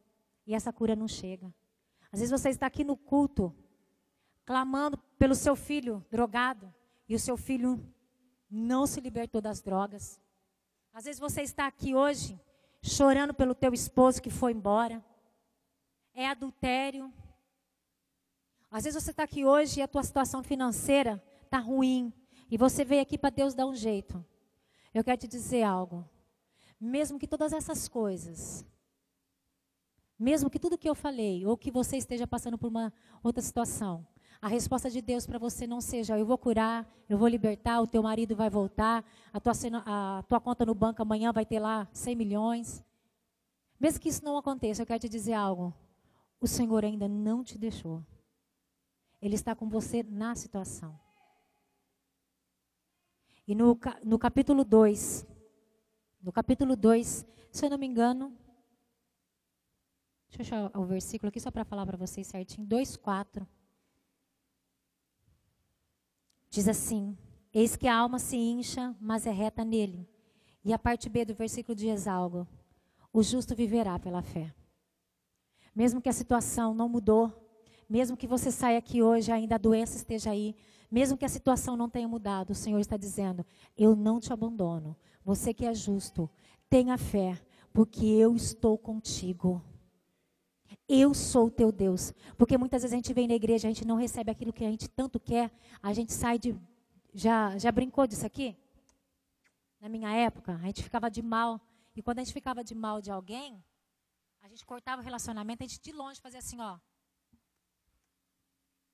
e 0.45 0.52
essa 0.52 0.73
cura 0.73 0.97
não 0.97 1.06
chega. 1.06 1.54
Às 2.11 2.18
vezes 2.18 2.33
você 2.33 2.49
está 2.49 2.66
aqui 2.66 2.83
no 2.83 2.97
culto 2.97 3.54
clamando 4.45 4.99
pelo 5.16 5.37
seu 5.37 5.54
filho 5.54 6.04
drogado 6.11 6.75
e 7.09 7.14
o 7.14 7.21
seu 7.21 7.37
filho 7.37 7.80
não 8.50 8.85
se 8.85 9.00
libertou 9.00 9.40
das 9.40 9.62
drogas. 9.62 10.21
Às 10.92 11.04
vezes 11.04 11.21
você 11.21 11.42
está 11.42 11.68
aqui 11.68 11.95
hoje 11.95 12.37
chorando 12.83 13.33
pelo 13.33 13.54
teu 13.54 13.73
esposo 13.73 14.21
que 14.21 14.28
foi 14.28 14.50
embora. 14.50 15.04
É 16.16 16.26
adultério. 16.26 17.12
Às 18.68 18.82
vezes 18.82 19.00
você 19.00 19.12
está 19.12 19.23
aqui 19.23 19.44
hoje 19.44 19.78
e 19.78 19.82
a 19.82 19.87
tua 19.87 20.02
situação 20.02 20.42
financeira 20.42 21.23
está 21.44 21.58
ruim 21.58 22.12
e 22.50 22.58
você 22.58 22.85
veio 22.85 23.02
aqui 23.02 23.16
para 23.16 23.30
Deus 23.30 23.54
dar 23.54 23.66
um 23.66 23.75
jeito. 23.76 24.25
Eu 24.92 25.04
quero 25.04 25.18
te 25.18 25.28
dizer 25.28 25.62
algo. 25.62 26.04
Mesmo 26.80 27.20
que 27.20 27.28
todas 27.28 27.52
essas 27.52 27.87
coisas 27.87 28.66
mesmo 30.18 30.49
que 30.49 30.58
tudo 30.58 30.78
que 30.78 30.88
eu 30.88 30.94
falei, 30.94 31.44
ou 31.44 31.56
que 31.56 31.70
você 31.70 31.96
esteja 31.96 32.26
passando 32.26 32.56
por 32.56 32.68
uma 32.68 32.92
outra 33.23 33.42
situação, 33.42 34.06
a 34.40 34.49
resposta 34.49 34.90
de 34.90 35.02
Deus 35.02 35.26
para 35.26 35.38
você 35.38 35.66
não 35.66 35.80
seja: 35.80 36.18
eu 36.18 36.25
vou 36.25 36.38
curar, 36.38 36.87
eu 37.08 37.18
vou 37.18 37.28
libertar, 37.28 37.80
o 37.80 37.87
teu 37.87 38.02
marido 38.02 38.35
vai 38.35 38.49
voltar, 38.49 39.04
a 39.32 39.40
tua, 39.40 39.52
a 39.85 40.25
tua 40.26 40.40
conta 40.40 40.64
no 40.64 40.75
banco 40.75 41.02
amanhã 41.02 41.32
vai 41.32 41.44
ter 41.44 41.58
lá 41.58 41.87
100 41.92 42.16
milhões. 42.16 42.82
Mesmo 43.78 44.00
que 44.00 44.08
isso 44.08 44.25
não 44.25 44.38
aconteça, 44.38 44.82
eu 44.82 44.87
quero 44.87 45.00
te 45.00 45.08
dizer 45.08 45.35
algo. 45.35 45.75
O 46.40 46.47
Senhor 46.47 46.85
ainda 46.85 47.09
não 47.09 47.43
te 47.43 47.59
deixou. 47.59 48.05
Ele 49.21 49.35
está 49.35 49.55
com 49.55 49.69
você 49.69 50.02
na 50.02 50.35
situação. 50.35 50.99
E 53.47 53.55
no, 53.55 53.78
no 54.05 54.19
capítulo 54.19 54.64
2, 54.64 55.26
no 56.21 56.33
capítulo 56.33 56.76
2, 56.76 57.26
se 57.50 57.64
eu 57.64 57.71
não 57.71 57.78
me 57.78 57.87
engano, 57.87 58.37
Deixa 60.37 60.54
eu 60.54 60.67
achar 60.67 60.78
o 60.78 60.84
versículo 60.84 61.28
aqui 61.28 61.41
só 61.41 61.50
para 61.50 61.65
falar 61.65 61.87
para 61.87 61.97
vocês 61.97 62.26
certinho. 62.26 62.67
2,4. 62.67 63.47
Diz 66.50 66.69
assim: 66.69 67.17
Eis 67.52 67.76
que 67.76 67.89
a 67.89 67.97
alma 67.97 68.19
se 68.19 68.37
incha, 68.37 68.95
mas 69.00 69.26
é 69.26 69.30
reta 69.30 69.65
nele. 69.65 70.08
E 70.65 70.73
a 70.73 70.78
parte 70.78 71.08
B 71.08 71.25
do 71.25 71.34
versículo 71.34 71.75
diz 71.75 72.06
algo: 72.06 72.47
O 73.13 73.23
justo 73.23 73.54
viverá 73.54 73.99
pela 73.99 74.23
fé. 74.23 74.54
Mesmo 75.76 76.00
que 76.00 76.08
a 76.08 76.12
situação 76.12 76.73
não 76.73 76.89
mudou, 76.89 77.30
mesmo 77.86 78.17
que 78.17 78.26
você 78.26 78.50
saia 78.50 78.78
aqui 78.78 79.02
hoje 79.02 79.30
ainda 79.30 79.56
a 79.56 79.58
doença 79.58 79.99
esteja 79.99 80.30
aí, 80.30 80.56
mesmo 80.91 81.19
que 81.19 81.25
a 81.26 81.28
situação 81.28 81.76
não 81.76 81.86
tenha 81.86 82.08
mudado, 82.08 82.50
o 82.52 82.54
Senhor 82.54 82.80
está 82.80 82.97
dizendo: 82.97 83.45
Eu 83.76 83.95
não 83.95 84.19
te 84.19 84.32
abandono. 84.32 84.97
Você 85.23 85.52
que 85.52 85.67
é 85.67 85.75
justo, 85.75 86.30
tenha 86.71 86.97
fé, 86.97 87.39
porque 87.75 88.06
eu 88.06 88.34
estou 88.34 88.78
contigo. 88.78 89.62
Eu 90.89 91.12
sou 91.12 91.49
o 91.49 91.50
teu 91.50 91.71
Deus. 91.71 92.10
Porque 92.39 92.56
muitas 92.56 92.80
vezes 92.82 92.95
a 92.95 92.97
gente 92.97 93.12
vem 93.12 93.28
na 93.28 93.34
igreja, 93.34 93.69
a 93.69 93.71
gente 93.71 93.86
não 93.86 93.97
recebe 93.97 94.30
aquilo 94.30 94.54
que 94.54 94.65
a 94.65 94.71
gente 94.71 94.89
tanto 94.89 95.21
quer, 95.21 95.50
a 95.82 95.93
gente 95.93 96.12
sai 96.12 96.39
de. 96.39 96.56
Já, 97.12 97.58
já 97.58 97.71
brincou 97.71 98.06
disso 98.06 98.25
aqui? 98.25 98.56
Na 99.78 99.91
minha 99.91 100.10
época, 100.10 100.54
a 100.54 100.67
gente 100.67 100.82
ficava 100.82 101.10
de 101.10 101.21
mal. 101.21 101.60
E 101.95 102.00
quando 102.00 102.21
a 102.21 102.25
gente 102.25 102.32
ficava 102.32 102.65
de 102.65 102.75
mal 102.75 103.02
de 103.02 103.10
alguém, 103.10 103.62
a 104.47 104.49
gente 104.49 104.65
cortava 104.65 105.02
o 105.02 105.04
relacionamento, 105.04 105.65
a 105.65 105.67
gente 105.67 105.80
de 105.80 105.93
longe 105.93 106.21
fazia 106.21 106.39
assim, 106.39 106.61
ó. 106.61 106.78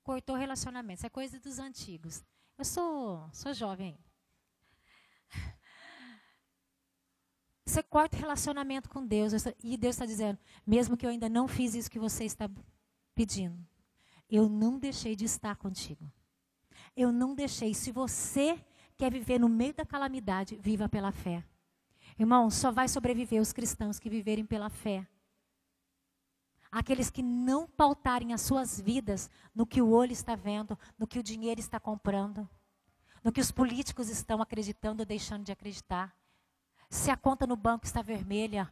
Cortou 0.03 0.35
o 0.35 0.39
relacionamento. 0.39 0.99
Isso 0.99 1.05
é 1.05 1.09
coisa 1.09 1.39
dos 1.39 1.59
antigos. 1.59 2.23
Eu 2.57 2.65
sou, 2.65 3.29
sou 3.31 3.53
jovem 3.53 3.97
Você 7.65 7.81
corta 7.81 8.17
o 8.17 8.19
relacionamento 8.19 8.89
com 8.89 9.05
Deus. 9.05 9.31
E 9.63 9.77
Deus 9.77 9.95
está 9.95 10.05
dizendo: 10.05 10.37
mesmo 10.65 10.97
que 10.97 11.05
eu 11.05 11.09
ainda 11.09 11.29
não 11.29 11.47
fiz 11.47 11.73
isso 11.73 11.89
que 11.89 11.99
você 11.99 12.25
está 12.25 12.49
pedindo, 13.15 13.57
eu 14.29 14.49
não 14.49 14.77
deixei 14.77 15.15
de 15.15 15.25
estar 15.25 15.55
contigo. 15.55 16.11
Eu 16.95 17.11
não 17.11 17.33
deixei. 17.33 17.73
Se 17.73 17.91
você 17.91 18.63
quer 18.97 19.11
viver 19.11 19.39
no 19.39 19.47
meio 19.47 19.73
da 19.73 19.85
calamidade, 19.85 20.57
viva 20.57 20.89
pela 20.89 21.11
fé. 21.11 21.43
Irmão, 22.19 22.49
só 22.49 22.71
vai 22.71 22.87
sobreviver 22.87 23.41
os 23.41 23.53
cristãos 23.53 23.97
que 23.97 24.09
viverem 24.09 24.45
pela 24.45 24.69
fé. 24.69 25.07
Aqueles 26.73 27.09
que 27.09 27.21
não 27.21 27.67
pautarem 27.67 28.33
as 28.33 28.41
suas 28.41 28.79
vidas 28.79 29.29
no 29.53 29.65
que 29.65 29.81
o 29.81 29.89
olho 29.89 30.11
está 30.11 30.35
vendo, 30.35 30.77
no 30.97 31.07
que 31.07 31.19
o 31.19 31.23
dinheiro 31.23 31.59
está 31.59 31.79
comprando, 31.79 32.49
no 33.23 33.31
que 33.31 33.41
os 33.41 33.51
políticos 33.51 34.09
estão 34.09 34.41
acreditando 34.41 35.01
ou 35.01 35.05
deixando 35.05 35.43
de 35.43 35.51
acreditar 35.51 36.15
se 36.93 37.09
a 37.09 37.17
conta 37.17 37.47
no 37.47 37.55
banco 37.55 37.85
está 37.85 38.01
vermelha 38.01 38.71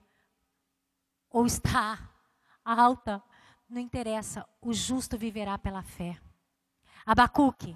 ou 1.29 1.45
está 1.45 2.09
alta, 2.63 3.21
não 3.67 3.81
interessa, 3.81 4.47
o 4.61 4.73
justo 4.73 5.17
viverá 5.17 5.57
pela 5.57 5.81
fé. 5.81 6.19
Abacuque, 7.05 7.75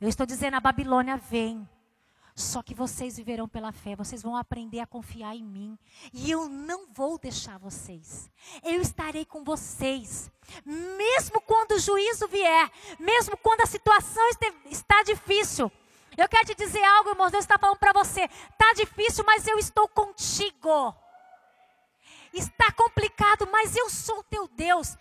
eu 0.00 0.08
estou 0.08 0.24
dizendo, 0.24 0.54
a 0.54 0.60
Babilônia 0.60 1.16
vem. 1.16 1.68
Só 2.38 2.62
que 2.62 2.72
vocês 2.72 3.16
viverão 3.16 3.48
pela 3.48 3.72
fé, 3.72 3.96
vocês 3.96 4.22
vão 4.22 4.36
aprender 4.36 4.78
a 4.78 4.86
confiar 4.86 5.34
em 5.34 5.42
mim. 5.42 5.76
E 6.12 6.30
eu 6.30 6.48
não 6.48 6.86
vou 6.92 7.18
deixar 7.18 7.58
vocês. 7.58 8.30
Eu 8.62 8.80
estarei 8.80 9.24
com 9.24 9.42
vocês. 9.42 10.30
Mesmo 10.64 11.40
quando 11.40 11.72
o 11.72 11.80
juízo 11.80 12.28
vier, 12.28 12.70
mesmo 13.00 13.36
quando 13.38 13.62
a 13.62 13.66
situação 13.66 14.22
está 14.70 15.02
difícil, 15.02 15.68
eu 16.16 16.28
quero 16.28 16.46
te 16.46 16.54
dizer 16.54 16.84
algo, 16.84 17.10
irmão. 17.10 17.28
Deus 17.28 17.42
está 17.42 17.58
falando 17.58 17.78
para 17.78 17.92
você. 17.92 18.22
Está 18.22 18.72
difícil, 18.72 19.24
mas 19.26 19.44
eu 19.44 19.58
estou 19.58 19.88
contigo. 19.88 20.94
Está 22.32 22.70
complicado, 22.70 23.48
mas 23.50 23.74
eu 23.74 23.90
sou 23.90 24.22
teu 24.22 24.46
Deus. 24.46 24.96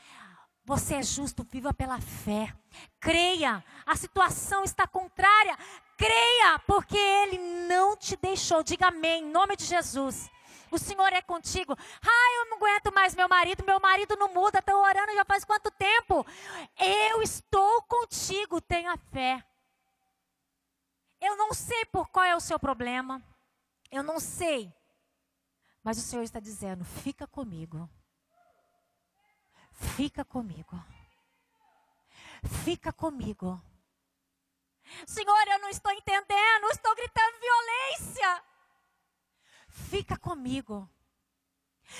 Você 0.65 0.95
é 0.95 1.03
justo, 1.03 1.45
viva 1.49 1.71
pela 1.71 2.01
fé. 2.01 2.51
Creia. 2.99 3.63
A 3.85 3.95
situação 3.95 4.63
está 4.63 4.87
contrária. 4.87 5.55
Creia, 5.97 6.59
porque 6.59 6.97
Ele 6.97 7.39
não 7.67 7.97
te 7.97 8.15
deixou. 8.15 8.63
Diga 8.63 8.87
amém, 8.87 9.23
em 9.23 9.31
nome 9.31 9.55
de 9.55 9.65
Jesus. 9.65 10.29
O 10.69 10.77
Senhor 10.77 11.11
é 11.13 11.21
contigo. 11.21 11.75
Ah, 12.01 12.35
eu 12.35 12.49
não 12.49 12.57
aguento 12.57 12.93
mais 12.93 13.15
meu 13.15 13.27
marido. 13.27 13.63
Meu 13.65 13.79
marido 13.79 14.15
não 14.15 14.33
muda. 14.33 14.59
Estou 14.59 14.75
orando 14.81 15.13
já 15.13 15.25
faz 15.25 15.43
quanto 15.43 15.71
tempo? 15.71 16.25
Eu 16.77 17.21
estou 17.21 17.81
contigo. 17.83 18.61
Tenha 18.61 18.97
fé. 19.11 19.43
Eu 21.19 21.35
não 21.35 21.53
sei 21.53 21.85
por 21.85 22.09
qual 22.09 22.25
é 22.25 22.35
o 22.35 22.41
seu 22.41 22.59
problema. 22.59 23.21
Eu 23.89 24.03
não 24.03 24.19
sei. 24.19 24.71
Mas 25.83 25.97
o 25.97 26.01
Senhor 26.01 26.23
está 26.23 26.39
dizendo: 26.39 26.83
fica 26.83 27.25
comigo. 27.25 27.89
Fica 29.71 30.25
comigo. 30.25 30.83
Fica 32.63 32.91
comigo. 32.91 33.61
Senhor, 35.05 35.47
eu 35.47 35.59
não 35.59 35.69
estou 35.69 35.91
entendendo, 35.91 36.69
estou 36.71 36.95
gritando 36.95 37.39
violência. 37.39 38.43
Fica 39.67 40.17
comigo. 40.17 40.89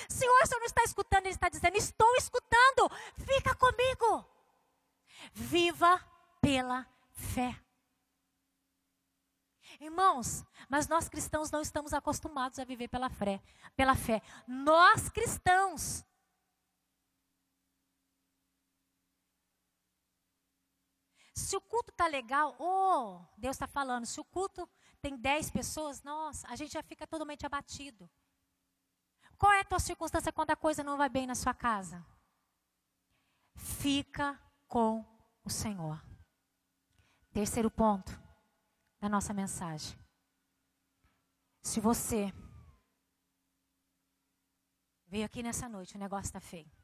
Senhor, 0.10 0.42
o 0.44 0.46
Senhor 0.46 0.60
não 0.60 0.66
está 0.66 0.84
escutando, 0.84 1.26
Ele 1.26 1.36
está 1.36 1.50
dizendo: 1.50 1.78
Estou 1.78 2.16
escutando, 2.16 2.90
fica 3.26 3.56
comigo. 3.56 4.26
Viva 5.34 6.00
pela 6.42 6.86
fé. 7.12 7.60
Irmãos, 9.80 10.44
mas 10.68 10.88
nós 10.88 11.08
cristãos 11.08 11.52
não 11.52 11.62
estamos 11.62 11.94
acostumados 11.94 12.58
a 12.58 12.66
viver 12.66 12.88
pela 12.88 13.10
fé. 13.10 13.42
Pela 13.76 13.96
fé. 13.96 14.22
Nós 14.48 15.10
cristãos 15.10 16.04
Se 21.38 21.56
o 21.56 21.62
culto 21.62 21.92
tá 21.92 22.08
legal, 22.08 22.56
oh, 22.58 23.24
Deus 23.38 23.56
está 23.56 23.68
falando. 23.68 24.08
Se 24.08 24.20
o 24.20 24.26
culto 24.26 24.68
tem 25.00 25.16
10 25.16 25.52
pessoas, 25.52 26.02
nossa, 26.02 26.48
a 26.48 26.56
gente 26.56 26.74
já 26.74 26.82
fica 26.82 27.06
totalmente 27.06 27.46
abatido. 27.46 28.10
Qual 29.38 29.52
é 29.52 29.60
a 29.60 29.64
tua 29.64 29.80
circunstância 29.80 30.34
quando 30.34 30.50
a 30.50 30.56
coisa 30.56 30.84
não 30.84 30.98
vai 30.98 31.10
bem 31.10 31.28
na 31.28 31.36
sua 31.36 31.54
casa? 31.54 32.04
Fica 33.56 34.36
com 34.68 35.06
o 35.44 35.50
Senhor. 35.50 36.04
Terceiro 37.32 37.70
ponto 37.70 38.20
da 39.00 39.08
nossa 39.08 39.32
mensagem. 39.32 39.96
Se 41.62 41.80
você 41.80 42.34
veio 45.06 45.24
aqui 45.24 45.44
nessa 45.44 45.70
noite, 45.70 45.96
o 45.98 46.00
negócio 46.00 46.30
está 46.30 46.40
feio. 46.40 46.77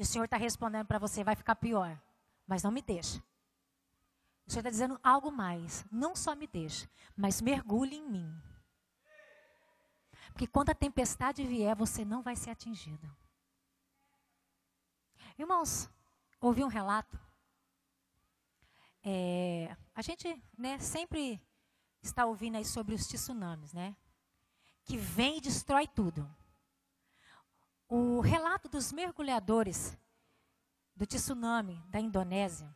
E 0.00 0.02
o 0.02 0.06
Senhor 0.06 0.24
está 0.24 0.38
respondendo 0.38 0.86
para 0.86 0.98
você, 0.98 1.22
vai 1.22 1.36
ficar 1.36 1.54
pior. 1.56 2.00
Mas 2.46 2.62
não 2.62 2.70
me 2.70 2.80
deixa. 2.80 3.22
O 4.46 4.50
Senhor 4.50 4.60
está 4.60 4.70
dizendo 4.70 4.98
algo 5.02 5.30
mais. 5.30 5.84
Não 5.92 6.16
só 6.16 6.34
me 6.34 6.46
deixa, 6.46 6.88
mas 7.14 7.42
mergulhe 7.42 7.96
em 7.96 8.08
mim. 8.08 8.42
Porque 10.32 10.46
quando 10.46 10.70
a 10.70 10.74
tempestade 10.74 11.46
vier, 11.46 11.76
você 11.76 12.02
não 12.02 12.22
vai 12.22 12.34
ser 12.34 12.48
atingido. 12.48 13.14
Irmãos, 15.38 15.90
ouvi 16.40 16.64
um 16.64 16.68
relato. 16.68 17.20
É, 19.04 19.76
a 19.94 20.00
gente 20.00 20.42
né, 20.56 20.78
sempre 20.78 21.38
está 22.00 22.24
ouvindo 22.24 22.56
aí 22.56 22.64
sobre 22.64 22.94
os 22.94 23.06
tsunamis, 23.06 23.74
né? 23.74 23.94
Que 24.82 24.96
vem 24.96 25.36
e 25.36 25.42
destrói 25.42 25.86
tudo. 25.86 26.26
O 27.90 28.20
relato 28.20 28.68
dos 28.68 28.90
mergulhadores 28.92 29.98
do 30.96 31.04
tsunami 31.04 31.84
da 31.88 32.00
Indonésia. 32.00 32.74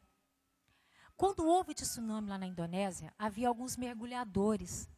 Quando 1.17 1.47
houve 1.47 1.71
o 1.71 1.75
tsunami 1.75 2.29
lá 2.29 2.37
na 2.37 2.47
Indonésia, 2.47 3.15
havia 3.17 3.49
alguns 3.49 3.77
mergulhadores 3.77 4.91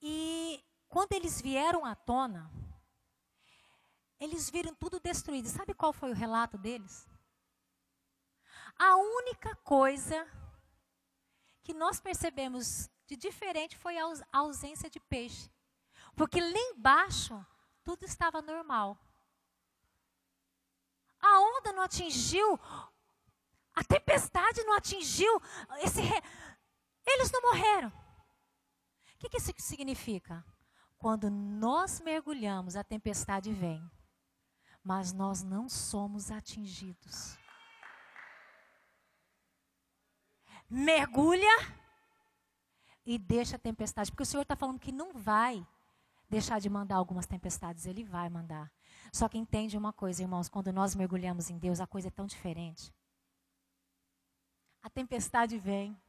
E 0.00 0.64
quando 0.88 1.12
eles 1.12 1.40
vieram 1.40 1.84
à 1.84 1.94
tona, 1.94 2.50
eles 4.18 4.48
viram 4.48 4.74
tudo 4.74 5.00
destruído. 5.00 5.48
Sabe 5.48 5.74
qual 5.74 5.92
foi 5.92 6.10
o 6.10 6.14
relato 6.14 6.56
deles? 6.56 7.06
A 8.78 8.96
única 8.96 9.56
coisa 9.56 10.26
que 11.64 11.74
nós 11.74 12.00
percebemos 12.00 12.88
de 13.06 13.16
diferente 13.16 13.76
foi 13.76 13.98
a 13.98 14.04
ausência 14.32 14.88
de 14.88 15.00
peixe. 15.00 15.50
Porque 16.18 16.40
lá 16.40 16.58
embaixo 16.58 17.46
tudo 17.84 18.04
estava 18.04 18.42
normal. 18.42 18.98
A 21.20 21.40
onda 21.40 21.72
não 21.72 21.82
atingiu, 21.82 22.58
a 23.72 23.84
tempestade 23.84 24.62
não 24.64 24.74
atingiu, 24.74 25.40
esse 25.78 26.00
re... 26.00 26.20
eles 27.06 27.30
não 27.30 27.40
morreram. 27.42 27.88
O 27.88 29.18
que, 29.18 29.28
que 29.28 29.36
isso 29.36 29.52
significa? 29.58 30.44
Quando 30.96 31.30
nós 31.30 32.00
mergulhamos, 32.00 32.74
a 32.74 32.82
tempestade 32.82 33.52
vem, 33.52 33.80
mas 34.82 35.12
nós 35.12 35.44
não 35.44 35.68
somos 35.68 36.32
atingidos. 36.32 37.38
Mergulha 40.68 41.78
e 43.06 43.18
deixa 43.18 43.56
a 43.56 43.58
tempestade, 43.58 44.10
porque 44.10 44.24
o 44.24 44.26
Senhor 44.26 44.42
está 44.42 44.56
falando 44.56 44.80
que 44.80 44.92
não 44.92 45.12
vai 45.12 45.66
deixar 46.28 46.60
de 46.60 46.68
mandar 46.68 46.96
algumas 46.96 47.26
tempestades, 47.26 47.86
Ele 47.86 48.04
vai 48.04 48.28
mandar. 48.28 48.70
Só 49.12 49.28
que 49.28 49.38
entende 49.38 49.76
uma 49.76 49.92
coisa, 49.92 50.22
irmãos, 50.22 50.48
quando 50.48 50.72
nós 50.72 50.94
mergulhamos 50.94 51.50
em 51.50 51.58
Deus, 51.58 51.80
a 51.80 51.86
coisa 51.86 52.08
é 52.08 52.10
tão 52.10 52.26
diferente. 52.26 52.94
A 54.82 54.90
tempestade 54.90 55.58
vem, 55.58 56.00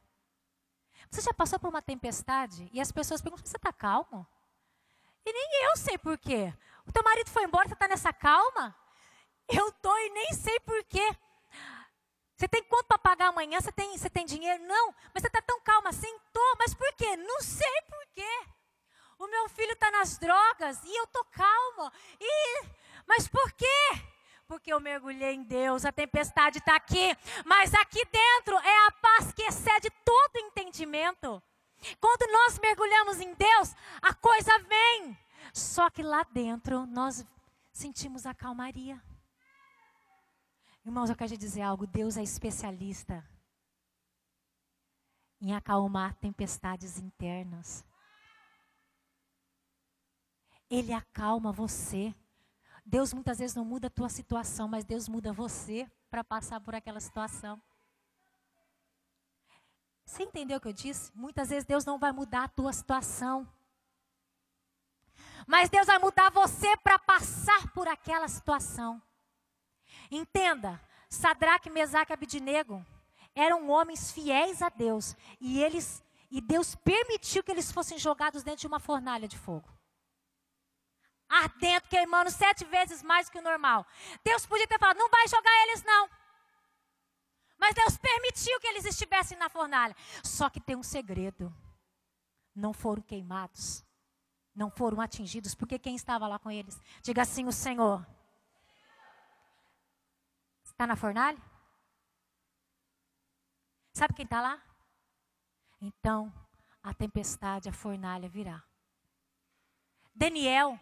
você 1.10 1.20
já 1.20 1.32
passou 1.32 1.58
por 1.58 1.68
uma 1.68 1.82
tempestade 1.82 2.68
e 2.72 2.80
as 2.80 2.92
pessoas 2.92 3.20
perguntam: 3.20 3.46
você 3.46 3.56
está 3.56 3.72
calmo? 3.72 4.26
E 5.24 5.32
nem 5.32 5.64
eu 5.66 5.76
sei 5.76 5.98
por 5.98 6.18
quê. 6.18 6.52
O 6.86 6.92
teu 6.92 7.02
marido 7.02 7.30
foi 7.30 7.44
embora, 7.44 7.68
você 7.68 7.74
está 7.74 7.88
nessa 7.88 8.12
calma? 8.12 8.74
Eu 9.48 9.68
estou 9.68 9.96
e 9.98 10.10
nem 10.10 10.32
sei 10.32 10.58
por 10.60 10.82
quê. 10.84 11.16
Você 12.36 12.48
tem 12.48 12.64
quanto 12.64 12.86
para 12.86 12.98
pagar 12.98 13.28
amanhã? 13.28 13.60
Você 13.60 13.70
tem, 13.70 13.96
você 13.98 14.08
tem 14.08 14.24
dinheiro? 14.24 14.64
Não. 14.64 14.94
Mas 15.12 15.22
você 15.22 15.26
está 15.26 15.42
tão 15.42 15.60
calma 15.60 15.90
assim? 15.90 16.18
Tô. 16.32 16.56
Mas 16.58 16.72
por 16.72 16.90
quê? 16.94 17.16
Não 17.16 17.40
sei 17.42 17.82
por 17.82 18.06
quê. 18.14 18.46
O 19.20 19.28
meu 19.28 19.50
filho 19.50 19.72
está 19.72 19.90
nas 19.90 20.16
drogas 20.16 20.82
e 20.82 20.98
eu 20.98 21.06
tô 21.08 21.22
calma. 21.26 21.92
E, 22.18 22.64
mas 23.06 23.28
por 23.28 23.52
quê? 23.52 23.66
porque 24.48 24.72
eu 24.72 24.80
mergulhei 24.80 25.34
em 25.34 25.44
Deus, 25.44 25.84
a 25.84 25.92
tempestade 25.92 26.58
está 26.58 26.74
aqui, 26.74 27.16
mas 27.46 27.72
aqui 27.72 28.04
dentro 28.06 28.58
é 28.58 28.86
a 28.88 28.90
paz 28.90 29.32
que 29.32 29.42
excede 29.42 29.88
todo 30.04 30.38
entendimento. 30.38 31.40
Quando 32.00 32.32
nós 32.32 32.58
mergulhamos 32.58 33.20
em 33.20 33.32
Deus, 33.32 33.72
a 34.02 34.12
coisa 34.12 34.50
vem, 34.64 35.16
só 35.54 35.88
que 35.88 36.02
lá 36.02 36.24
dentro 36.24 36.84
nós 36.86 37.24
sentimos 37.72 38.26
a 38.26 38.34
calmaria. 38.34 39.00
Irmãos, 40.84 41.10
eu 41.10 41.14
quero 41.14 41.30
te 41.30 41.36
dizer 41.36 41.62
algo: 41.62 41.86
Deus 41.86 42.16
é 42.16 42.22
especialista 42.24 43.24
em 45.40 45.54
acalmar 45.54 46.16
tempestades 46.16 46.98
internas. 46.98 47.84
Ele 50.70 50.92
acalma 50.92 51.50
você. 51.50 52.14
Deus 52.86 53.12
muitas 53.12 53.38
vezes 53.38 53.56
não 53.56 53.64
muda 53.64 53.88
a 53.88 53.90
tua 53.90 54.08
situação, 54.08 54.68
mas 54.68 54.84
Deus 54.84 55.08
muda 55.08 55.32
você 55.32 55.90
para 56.08 56.22
passar 56.22 56.60
por 56.60 56.74
aquela 56.74 57.00
situação. 57.00 57.60
Você 60.04 60.22
entendeu 60.22 60.58
o 60.58 60.60
que 60.60 60.68
eu 60.68 60.72
disse? 60.72 61.12
Muitas 61.14 61.50
vezes 61.50 61.64
Deus 61.64 61.84
não 61.84 61.98
vai 61.98 62.12
mudar 62.12 62.44
a 62.44 62.48
tua 62.48 62.72
situação. 62.72 63.48
Mas 65.46 65.68
Deus 65.68 65.86
vai 65.86 65.98
mudar 65.98 66.30
você 66.30 66.76
para 66.78 66.98
passar 66.98 67.72
por 67.72 67.88
aquela 67.88 68.28
situação. 68.28 69.02
Entenda, 70.10 70.80
Sadraque, 71.08 71.70
Mesaque 71.70 72.12
e 72.12 72.14
Abidinego 72.14 72.84
eram 73.34 73.68
homens 73.68 74.10
fiéis 74.10 74.62
a 74.62 74.68
Deus 74.68 75.16
e 75.40 75.62
eles 75.62 76.02
e 76.30 76.40
Deus 76.40 76.76
permitiu 76.76 77.42
que 77.42 77.50
eles 77.50 77.72
fossem 77.72 77.98
jogados 77.98 78.44
dentro 78.44 78.60
de 78.60 78.66
uma 78.68 78.78
fornalha 78.78 79.26
de 79.26 79.36
fogo 79.36 79.68
ardendo, 81.42 81.88
queimando 81.88 82.30
sete 82.30 82.64
vezes 82.64 83.02
mais 83.02 83.28
que 83.28 83.38
o 83.38 83.42
normal. 83.42 83.86
Deus 84.24 84.46
podia 84.46 84.66
ter 84.66 84.78
falado: 84.78 84.98
não 84.98 85.08
vai 85.08 85.26
jogar 85.28 85.62
eles, 85.64 85.82
não. 85.82 86.08
Mas 87.58 87.74
Deus 87.74 87.96
permitiu 87.98 88.58
que 88.60 88.66
eles 88.66 88.84
estivessem 88.84 89.36
na 89.36 89.48
fornalha. 89.48 89.94
Só 90.24 90.48
que 90.48 90.60
tem 90.60 90.76
um 90.76 90.82
segredo: 90.82 91.54
não 92.54 92.72
foram 92.72 93.02
queimados, 93.02 93.84
não 94.54 94.70
foram 94.70 95.00
atingidos, 95.00 95.54
porque 95.54 95.78
quem 95.78 95.94
estava 95.94 96.26
lá 96.26 96.38
com 96.38 96.50
eles? 96.50 96.80
Diga 97.02 97.22
assim: 97.22 97.46
o 97.46 97.52
Senhor. 97.52 98.06
Está 100.64 100.86
na 100.86 100.96
fornalha? 100.96 101.38
Sabe 103.92 104.14
quem 104.14 104.24
está 104.24 104.40
lá? 104.40 104.62
Então, 105.80 106.32
a 106.82 106.94
tempestade, 106.94 107.68
a 107.68 107.72
fornalha 107.72 108.28
virá. 108.28 108.62
Daniel 110.14 110.78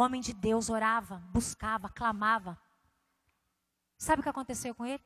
homem 0.00 0.20
de 0.20 0.32
Deus, 0.32 0.68
orava, 0.68 1.18
buscava, 1.32 1.88
clamava. 1.88 2.60
Sabe 3.96 4.20
o 4.20 4.22
que 4.22 4.28
aconteceu 4.28 4.74
com 4.74 4.84
ele? 4.84 5.04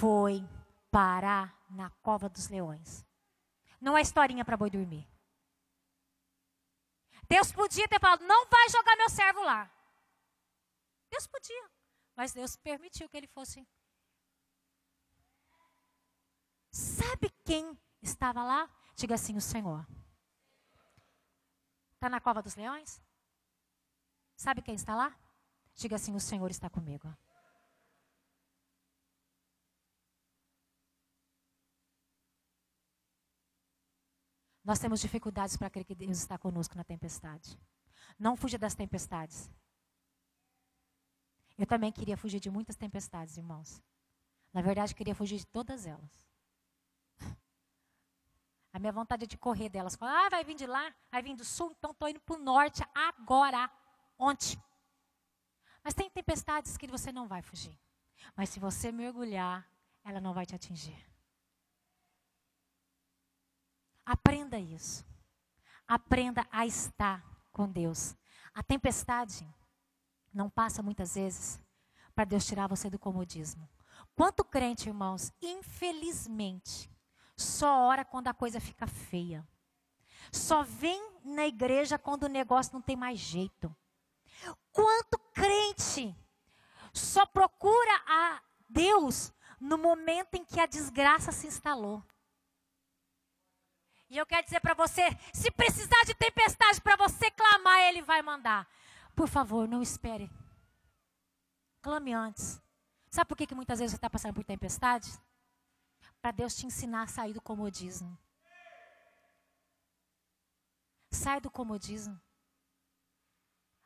Foi 0.00 0.46
parar 0.90 1.58
na 1.70 1.90
cova 2.02 2.28
dos 2.28 2.48
leões. 2.48 3.04
Não 3.80 3.96
é 3.96 4.00
historinha 4.00 4.44
para 4.44 4.56
boi 4.56 4.70
dormir. 4.70 5.08
Deus 7.28 7.52
podia 7.52 7.86
ter 7.88 8.00
falado: 8.00 8.22
não 8.24 8.46
vai 8.46 8.68
jogar 8.68 8.96
meu 8.96 9.08
servo 9.08 9.42
lá. 9.42 9.70
Deus 11.10 11.26
podia, 11.26 11.70
mas 12.16 12.32
Deus 12.32 12.56
permitiu 12.56 13.08
que 13.08 13.16
ele 13.16 13.26
fosse. 13.26 13.66
Sabe 16.70 17.30
quem 17.44 17.78
estava 18.02 18.42
lá? 18.44 18.70
Diga 18.94 19.14
assim: 19.14 19.36
o 19.36 19.40
Senhor. 19.40 19.86
Está 21.94 22.08
na 22.08 22.20
cova 22.20 22.42
dos 22.42 22.54
leões? 22.54 23.02
Sabe 24.38 24.62
quem 24.62 24.76
está 24.76 24.94
lá? 24.94 25.12
Diga 25.74 25.96
assim: 25.96 26.14
O 26.14 26.20
Senhor 26.20 26.48
está 26.48 26.70
comigo. 26.70 27.12
Nós 34.64 34.78
temos 34.78 35.00
dificuldades 35.00 35.56
para 35.56 35.68
crer 35.68 35.84
que 35.84 35.94
Deus 35.94 36.18
está 36.18 36.38
conosco 36.38 36.76
na 36.76 36.84
tempestade. 36.84 37.58
Não 38.16 38.36
fuja 38.36 38.56
das 38.56 38.76
tempestades. 38.76 39.50
Eu 41.56 41.66
também 41.66 41.90
queria 41.90 42.16
fugir 42.16 42.38
de 42.38 42.48
muitas 42.48 42.76
tempestades, 42.76 43.36
irmãos. 43.36 43.82
Na 44.52 44.62
verdade, 44.62 44.94
queria 44.94 45.16
fugir 45.16 45.38
de 45.38 45.46
todas 45.46 45.84
elas. 45.84 46.28
A 48.72 48.78
minha 48.78 48.92
vontade 48.92 49.24
é 49.24 49.26
de 49.26 49.36
correr 49.36 49.68
delas. 49.68 49.98
Ah, 50.00 50.28
vai 50.30 50.44
vir 50.44 50.54
de 50.54 50.66
lá, 50.66 50.94
vai 51.10 51.22
vir 51.22 51.34
do 51.34 51.44
sul, 51.44 51.72
então 51.76 51.90
estou 51.90 52.08
indo 52.08 52.20
para 52.20 52.36
o 52.36 52.38
norte 52.38 52.84
agora 52.94 53.68
ontem. 54.18 54.60
Mas 55.82 55.94
tem 55.94 56.10
tempestades 56.10 56.76
que 56.76 56.86
você 56.86 57.12
não 57.12 57.26
vai 57.26 57.40
fugir. 57.42 57.78
Mas 58.36 58.48
se 58.50 58.60
você 58.60 58.90
mergulhar, 58.90 59.66
ela 60.04 60.20
não 60.20 60.34
vai 60.34 60.44
te 60.44 60.54
atingir. 60.54 60.98
Aprenda 64.04 64.58
isso. 64.58 65.04
Aprenda 65.86 66.46
a 66.50 66.66
estar 66.66 67.24
com 67.52 67.70
Deus. 67.70 68.16
A 68.54 68.62
tempestade 68.62 69.46
não 70.32 70.50
passa 70.50 70.82
muitas 70.82 71.14
vezes 71.14 71.60
para 72.14 72.24
Deus 72.24 72.46
tirar 72.46 72.66
você 72.66 72.90
do 72.90 72.98
comodismo. 72.98 73.68
Quanto 74.14 74.44
crente, 74.44 74.88
irmãos, 74.88 75.32
infelizmente, 75.40 76.90
só 77.36 77.86
ora 77.86 78.04
quando 78.04 78.28
a 78.28 78.34
coisa 78.34 78.60
fica 78.60 78.86
feia. 78.86 79.46
Só 80.32 80.62
vem 80.62 81.00
na 81.24 81.46
igreja 81.46 81.98
quando 81.98 82.24
o 82.24 82.28
negócio 82.28 82.74
não 82.74 82.82
tem 82.82 82.96
mais 82.96 83.18
jeito. 83.18 83.74
Quanto 84.72 85.18
crente 85.32 86.14
só 86.92 87.26
procura 87.26 88.02
a 88.06 88.42
Deus 88.68 89.32
no 89.60 89.78
momento 89.78 90.34
em 90.34 90.44
que 90.44 90.60
a 90.60 90.66
desgraça 90.66 91.32
se 91.32 91.46
instalou. 91.46 92.02
E 94.10 94.16
eu 94.16 94.26
quero 94.26 94.44
dizer 94.44 94.60
para 94.60 94.74
você: 94.74 95.02
se 95.32 95.50
precisar 95.50 96.02
de 96.06 96.14
tempestade 96.14 96.80
para 96.80 96.96
você 96.96 97.30
clamar, 97.30 97.80
Ele 97.80 98.02
vai 98.02 98.22
mandar. 98.22 98.68
Por 99.14 99.28
favor, 99.28 99.68
não 99.68 99.82
espere. 99.82 100.30
Clame 101.82 102.12
antes. 102.12 102.60
Sabe 103.10 103.28
por 103.28 103.36
que, 103.36 103.46
que 103.46 103.54
muitas 103.54 103.78
vezes 103.78 103.92
você 103.92 103.96
está 103.96 104.10
passando 104.10 104.34
por 104.34 104.44
tempestade? 104.44 105.10
Para 106.20 106.30
Deus 106.30 106.54
te 106.54 106.66
ensinar 106.66 107.02
a 107.02 107.06
sair 107.06 107.32
do 107.32 107.40
comodismo. 107.40 108.18
Sai 111.10 111.40
do 111.40 111.50
comodismo. 111.50 112.20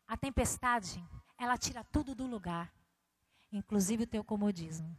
A 0.06 0.16
tempestade, 0.16 1.04
ela 1.38 1.56
tira 1.56 1.84
tudo 1.84 2.14
do 2.14 2.26
lugar, 2.26 2.72
inclusive 3.50 4.04
o 4.04 4.06
teu 4.06 4.22
comodismo. 4.22 4.96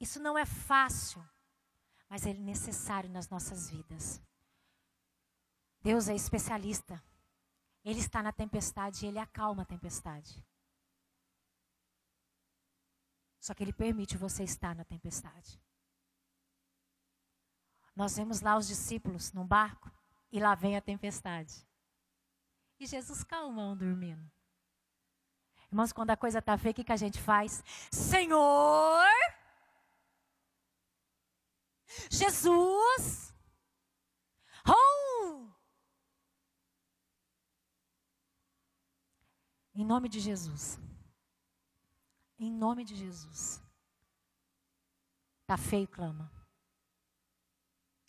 Isso 0.00 0.18
não 0.18 0.38
é 0.38 0.46
fácil, 0.46 1.22
mas 2.08 2.24
é 2.24 2.32
necessário 2.32 3.10
nas 3.10 3.28
nossas 3.28 3.68
vidas. 3.68 4.20
Deus 5.82 6.08
é 6.08 6.14
especialista. 6.14 7.02
Ele 7.84 8.00
está 8.00 8.22
na 8.22 8.32
tempestade 8.32 9.04
e 9.04 9.08
ele 9.08 9.18
acalma 9.18 9.62
a 9.62 9.66
tempestade. 9.66 10.44
Só 13.38 13.54
que 13.54 13.62
ele 13.62 13.72
permite 13.72 14.16
você 14.16 14.44
estar 14.44 14.74
na 14.74 14.84
tempestade. 14.84 15.60
Nós 17.96 18.16
vemos 18.16 18.40
lá 18.40 18.56
os 18.56 18.66
discípulos 18.66 19.32
num 19.32 19.46
barco 19.46 19.90
e 20.30 20.38
lá 20.38 20.54
vem 20.54 20.76
a 20.76 20.80
tempestade. 20.80 21.66
E 22.80 22.86
Jesus 22.86 23.22
calmão 23.22 23.76
dormindo. 23.76 24.28
Irmãos, 25.70 25.92
quando 25.92 26.10
a 26.10 26.16
coisa 26.16 26.38
está 26.38 26.56
feia, 26.56 26.72
o 26.72 26.74
que, 26.74 26.82
que 26.82 26.92
a 26.92 26.96
gente 26.96 27.20
faz? 27.20 27.62
Senhor! 27.92 29.06
Jesus! 32.10 33.34
Oh! 34.66 35.46
Em 39.74 39.84
nome 39.84 40.08
de 40.08 40.18
Jesus. 40.18 40.78
Em 42.38 42.50
nome 42.50 42.82
de 42.82 42.96
Jesus. 42.96 43.62
Tá 45.46 45.58
feio, 45.58 45.86
clama. 45.86 46.32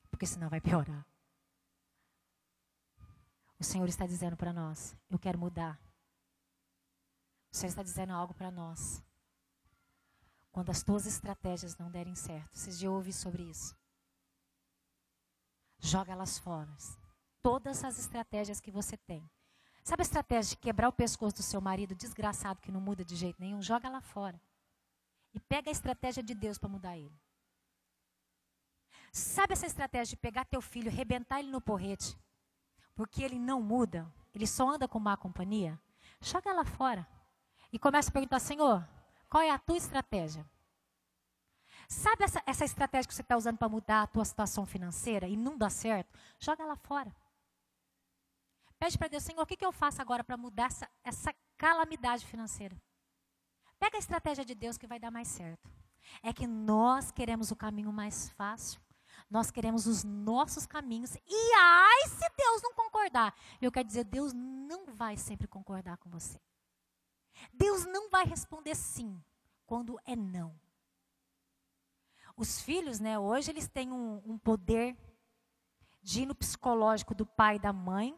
Porque 0.10 0.26
senão 0.26 0.50
vai 0.50 0.62
piorar. 0.62 1.11
O 3.62 3.64
Senhor 3.64 3.88
está 3.88 4.08
dizendo 4.08 4.36
para 4.36 4.52
nós: 4.52 4.96
eu 5.08 5.20
quero 5.20 5.38
mudar. 5.38 5.80
O 7.54 7.56
Senhor 7.56 7.70
está 7.70 7.84
dizendo 7.84 8.12
algo 8.12 8.34
para 8.34 8.50
nós. 8.50 9.04
Quando 10.52 10.72
as 10.72 10.82
tuas 10.82 11.06
estratégias 11.06 11.78
não 11.78 11.92
derem 11.92 12.16
certo, 12.16 12.58
vocês 12.58 12.80
já 12.80 12.90
ouviram 12.90 13.20
sobre 13.20 13.44
isso? 13.44 13.78
Joga 15.78 16.12
elas 16.12 16.40
fora. 16.40 16.76
Todas 17.44 17.84
as 17.84 18.00
estratégias 18.00 18.60
que 18.60 18.72
você 18.72 18.98
tem. 18.98 19.30
Sabe 19.84 20.02
a 20.02 20.10
estratégia 20.10 20.56
de 20.56 20.58
quebrar 20.58 20.90
o 20.90 20.94
pescoço 20.94 21.36
do 21.36 21.44
seu 21.44 21.62
marido 21.62 21.94
desgraçado 21.94 22.62
que 22.62 22.72
não 22.72 22.82
muda 22.82 23.06
de 23.06 23.16
jeito 23.16 23.40
nenhum? 23.40 23.62
Joga 23.62 23.90
lá 23.90 24.02
fora. 24.02 24.42
E 25.36 25.40
pega 25.40 25.70
a 25.70 25.72
estratégia 25.72 26.24
de 26.24 26.34
Deus 26.34 26.58
para 26.58 26.68
mudar 26.68 26.98
ele. 26.98 27.16
Sabe 29.14 29.54
essa 29.54 29.68
estratégia 29.68 30.16
de 30.16 30.18
pegar 30.18 30.46
teu 30.46 30.62
filho, 30.62 30.90
rebentar 30.90 31.40
ele 31.40 31.52
no 31.52 31.62
porrete, 31.62 32.18
porque 32.96 33.24
ele 33.24 33.40
não 33.40 33.62
muda, 33.62 34.12
ele 34.34 34.48
só 34.48 34.70
anda 34.70 34.88
com 34.88 35.00
má 35.00 35.18
companhia? 35.18 35.80
Joga 36.20 36.54
lá 36.54 36.64
fora. 36.64 37.08
E 37.72 37.80
começa 37.80 38.10
a 38.10 38.14
perguntar, 38.14 38.40
Senhor, 38.40 38.88
qual 39.30 39.44
é 39.44 39.50
a 39.50 39.60
tua 39.60 39.78
estratégia? 39.78 40.46
Sabe 41.88 42.24
essa, 42.24 42.42
essa 42.46 42.66
estratégia 42.66 43.08
que 43.08 43.14
você 43.14 43.22
está 43.22 43.36
usando 43.36 43.58
para 43.58 43.68
mudar 43.68 44.04
a 44.04 44.08
tua 44.08 44.24
situação 44.24 44.66
financeira 44.66 45.28
e 45.28 45.36
não 45.36 45.58
dá 45.58 45.70
certo? 45.70 46.18
Joga 46.40 46.66
lá 46.66 46.76
fora. 46.76 47.14
Pede 48.80 48.98
para 48.98 49.10
Deus, 49.10 49.24
Senhor, 49.24 49.42
o 49.42 49.46
que, 49.46 49.58
que 49.58 49.66
eu 49.66 49.72
faço 49.72 50.02
agora 50.02 50.24
para 50.24 50.38
mudar 50.38 50.66
essa, 50.66 50.90
essa 51.04 51.36
calamidade 51.58 52.26
financeira? 52.26 52.76
Pega 53.78 53.98
a 53.98 54.00
estratégia 54.00 54.46
de 54.46 54.56
Deus 54.56 54.78
que 54.78 54.88
vai 54.88 55.00
dar 55.00 55.12
mais 55.12 55.28
certo. 55.28 55.70
É 56.24 56.32
que 56.34 56.48
nós 56.48 57.12
queremos 57.12 57.52
o 57.52 57.56
caminho 57.56 57.92
mais 57.92 58.30
fácil. 58.30 58.82
Nós 59.32 59.50
queremos 59.50 59.88
os 59.88 60.04
nossos 60.04 60.66
caminhos. 60.66 61.16
E 61.16 61.54
ai, 61.56 62.10
se 62.10 62.30
Deus 62.38 62.62
não 62.62 62.74
concordar. 62.74 63.34
Eu 63.62 63.72
quero 63.72 63.88
dizer, 63.88 64.04
Deus 64.04 64.34
não 64.34 64.94
vai 64.94 65.16
sempre 65.16 65.48
concordar 65.48 65.98
com 65.98 66.10
você. 66.10 66.38
Deus 67.54 67.86
não 67.86 68.10
vai 68.10 68.26
responder 68.26 68.76
sim 68.76 69.24
quando 69.66 69.98
é 70.06 70.18
não. 70.18 70.54
Os 72.36 72.60
filhos, 72.60 73.00
né, 73.00 73.18
hoje 73.18 73.52
eles 73.52 73.70
têm 73.70 73.90
um, 73.90 74.22
um 74.26 74.38
poder 74.38 74.98
de 76.04 76.24
ir 76.24 76.26
no 76.26 76.36
psicológico 76.36 77.16
do 77.16 77.26
pai 77.26 77.56
e 77.56 77.60
da 77.60 77.72
mãe. 77.72 78.14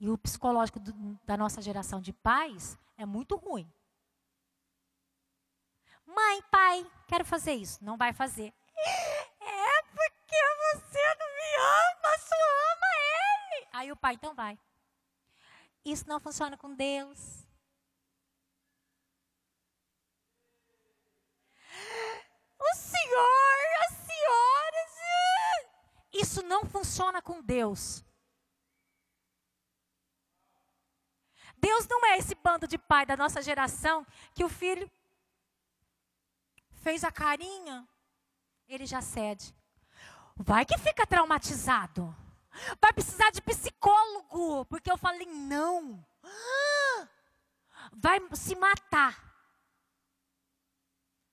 E 0.00 0.08
o 0.08 0.16
psicológico 0.16 0.80
do, 0.80 1.20
da 1.22 1.36
nossa 1.36 1.60
geração 1.60 2.00
de 2.00 2.14
pais 2.14 2.78
é 2.96 3.04
muito 3.04 3.36
ruim. 3.36 3.70
Mãe, 6.06 6.40
pai, 6.50 6.90
quero 7.06 7.26
fazer 7.26 7.52
isso. 7.52 7.84
Não 7.84 7.98
vai 7.98 8.14
fazer. 8.14 8.54
É 10.30 10.54
porque 10.54 10.90
você 10.90 11.14
não 11.18 11.34
me 11.34 11.56
ama, 11.56 12.18
só 12.18 12.36
ama 12.74 12.86
ele. 13.56 13.68
Aí 13.72 13.92
o 13.92 13.96
pai, 13.96 14.14
então 14.14 14.34
vai. 14.34 14.58
Isso 15.84 16.08
não 16.08 16.20
funciona 16.20 16.56
com 16.56 16.74
Deus. 16.74 17.46
O 22.58 22.74
senhor, 22.74 23.58
a 23.86 23.92
senhora. 23.92 24.68
Isso 26.12 26.42
não 26.42 26.64
funciona 26.64 27.22
com 27.22 27.40
Deus. 27.40 28.04
Deus 31.56 31.86
não 31.86 32.04
é 32.06 32.18
esse 32.18 32.34
bando 32.34 32.66
de 32.66 32.76
pai 32.78 33.06
da 33.06 33.16
nossa 33.16 33.40
geração 33.42 34.06
que 34.34 34.44
o 34.44 34.48
filho 34.48 34.90
fez 36.82 37.04
a 37.04 37.12
carinha, 37.12 37.86
ele 38.68 38.86
já 38.86 39.00
cede. 39.00 39.54
Vai 40.38 40.64
que 40.64 40.78
fica 40.78 41.06
traumatizado. 41.06 42.14
Vai 42.80 42.92
precisar 42.92 43.30
de 43.30 43.42
psicólogo, 43.42 44.64
porque 44.66 44.90
eu 44.90 44.96
falei 44.96 45.26
não. 45.26 46.04
Vai 47.92 48.20
se 48.34 48.54
matar. 48.54 49.26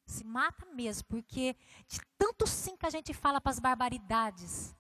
Se 0.05 0.23
mata 0.23 0.65
mesmo, 0.67 1.07
porque 1.07 1.55
de 1.87 1.99
tanto 2.17 2.47
sim 2.47 2.77
que 2.77 2.85
a 2.85 2.89
gente 2.89 3.13
fala 3.13 3.41
para 3.41 3.51
as 3.51 3.59
barbaridades. 3.59 4.75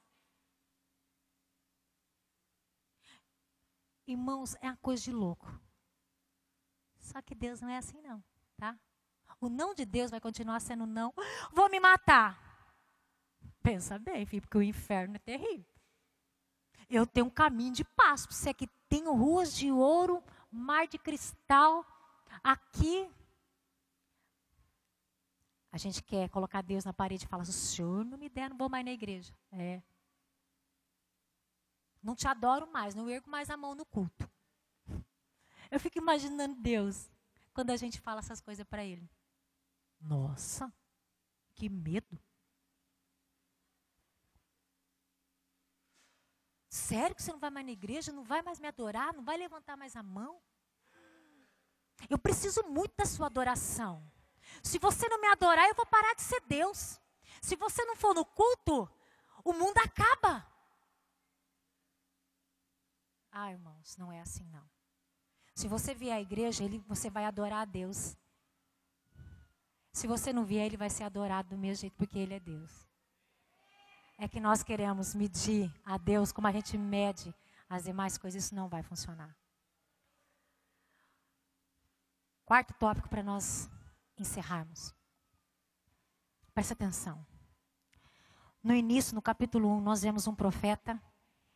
Irmãos, 4.07 4.55
é 4.61 4.67
uma 4.67 4.77
coisa 4.77 5.03
de 5.03 5.11
louco. 5.11 5.59
Só 6.99 7.21
que 7.21 7.35
Deus 7.35 7.61
não 7.61 7.69
é 7.69 7.77
assim 7.77 7.99
não, 8.01 8.23
tá? 8.57 8.77
O 9.39 9.49
não 9.49 9.73
de 9.73 9.85
Deus 9.85 10.11
vai 10.11 10.19
continuar 10.19 10.59
sendo 10.59 10.85
não. 10.85 11.13
Vou 11.51 11.69
me 11.69 11.79
matar. 11.79 12.44
Pensa 13.65 13.97
bem, 13.97 14.27
filho, 14.27 14.43
porque 14.43 14.59
o 14.59 14.61
inferno 14.61 15.15
é 15.15 15.19
terrível. 15.19 15.65
Eu 16.87 17.07
tenho 17.07 17.25
um 17.25 17.31
caminho 17.31 17.73
de 17.73 17.83
paz. 17.83 18.27
Você 18.29 18.53
que 18.53 18.67
tem 18.87 19.07
ruas 19.07 19.55
de 19.55 19.71
ouro, 19.71 20.23
mar 20.51 20.87
de 20.87 20.99
cristal. 20.99 21.83
Aqui, 22.43 23.09
a 25.71 25.79
gente 25.79 26.03
quer 26.03 26.29
colocar 26.29 26.61
Deus 26.61 26.85
na 26.85 26.93
parede 26.93 27.25
e 27.25 27.27
falar: 27.27 27.43
se 27.43 27.49
o 27.49 27.53
senhor 27.53 28.05
não 28.05 28.19
me 28.19 28.29
der, 28.29 28.51
não 28.51 28.57
vou 28.57 28.69
mais 28.69 28.85
na 28.85 28.91
igreja. 28.91 29.33
É. 29.51 29.81
Não 32.03 32.15
te 32.15 32.27
adoro 32.27 32.67
mais, 32.67 32.93
não 32.93 33.09
ergo 33.09 33.27
mais 33.27 33.49
a 33.49 33.57
mão 33.57 33.73
no 33.73 33.83
culto. 33.83 34.29
Eu 35.71 35.79
fico 35.79 35.97
imaginando 35.97 36.53
Deus 36.61 37.09
quando 37.51 37.71
a 37.71 37.77
gente 37.77 37.99
fala 37.99 38.19
essas 38.19 38.39
coisas 38.39 38.63
para 38.63 38.85
Ele. 38.85 39.09
Nossa, 39.99 40.71
que 41.55 41.67
medo. 41.67 42.19
Sério 46.87 47.15
que 47.15 47.23
você 47.23 47.31
não 47.31 47.39
vai 47.39 47.49
mais 47.49 47.65
na 47.65 47.71
igreja? 47.71 48.11
Não 48.11 48.23
vai 48.23 48.43
mais 48.43 48.59
me 48.59 48.67
adorar? 48.67 49.11
Não 49.11 49.23
vai 49.23 49.37
levantar 49.37 49.75
mais 49.75 49.95
a 49.95 50.03
mão? 50.03 50.39
Eu 52.07 52.19
preciso 52.19 52.61
muito 52.63 52.93
da 52.95 53.05
sua 53.05 53.25
adoração. 53.25 53.93
Se 54.61 54.77
você 54.77 55.07
não 55.09 55.19
me 55.19 55.27
adorar, 55.27 55.67
eu 55.67 55.73
vou 55.73 55.87
parar 55.87 56.13
de 56.13 56.21
ser 56.21 56.39
Deus. 56.41 57.01
Se 57.41 57.55
você 57.55 57.83
não 57.85 57.95
for 57.95 58.13
no 58.13 58.23
culto, 58.23 58.87
o 59.43 59.51
mundo 59.51 59.79
acaba. 59.79 60.45
Ah, 63.31 63.51
irmãos, 63.51 63.97
não 63.97 64.11
é 64.11 64.21
assim 64.21 64.47
não. 64.49 64.69
Se 65.55 65.67
você 65.67 65.95
vier 65.95 66.15
à 66.15 66.21
igreja, 66.21 66.63
ele, 66.63 66.77
você 66.87 67.09
vai 67.09 67.25
adorar 67.25 67.63
a 67.63 67.65
Deus. 67.65 68.15
Se 69.91 70.05
você 70.05 70.31
não 70.31 70.45
vier, 70.45 70.67
ele 70.67 70.77
vai 70.77 70.91
ser 70.91 71.03
adorado 71.03 71.49
do 71.49 71.57
mesmo 71.57 71.81
jeito, 71.81 71.95
porque 71.95 72.19
ele 72.19 72.35
é 72.35 72.39
Deus. 72.39 72.84
É 74.17 74.27
que 74.27 74.39
nós 74.39 74.63
queremos 74.63 75.13
medir 75.13 75.73
a 75.83 75.97
Deus 75.97 76.31
como 76.31 76.47
a 76.47 76.51
gente 76.51 76.77
mede 76.77 77.33
as 77.69 77.83
demais 77.83 78.17
coisas, 78.17 78.45
isso 78.45 78.55
não 78.55 78.69
vai 78.69 78.83
funcionar. 78.83 79.35
Quarto 82.45 82.73
tópico 82.75 83.09
para 83.09 83.23
nós 83.23 83.69
encerrarmos. 84.17 84.93
Presta 86.53 86.73
atenção. 86.73 87.25
No 88.63 88.73
início, 88.73 89.15
no 89.15 89.21
capítulo 89.21 89.69
1, 89.77 89.81
nós 89.81 90.01
vemos 90.01 90.27
um 90.27 90.35
profeta 90.35 91.01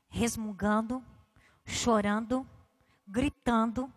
resmungando, 0.09 1.03
chorando, 1.65 2.47
gritando, 3.07 3.91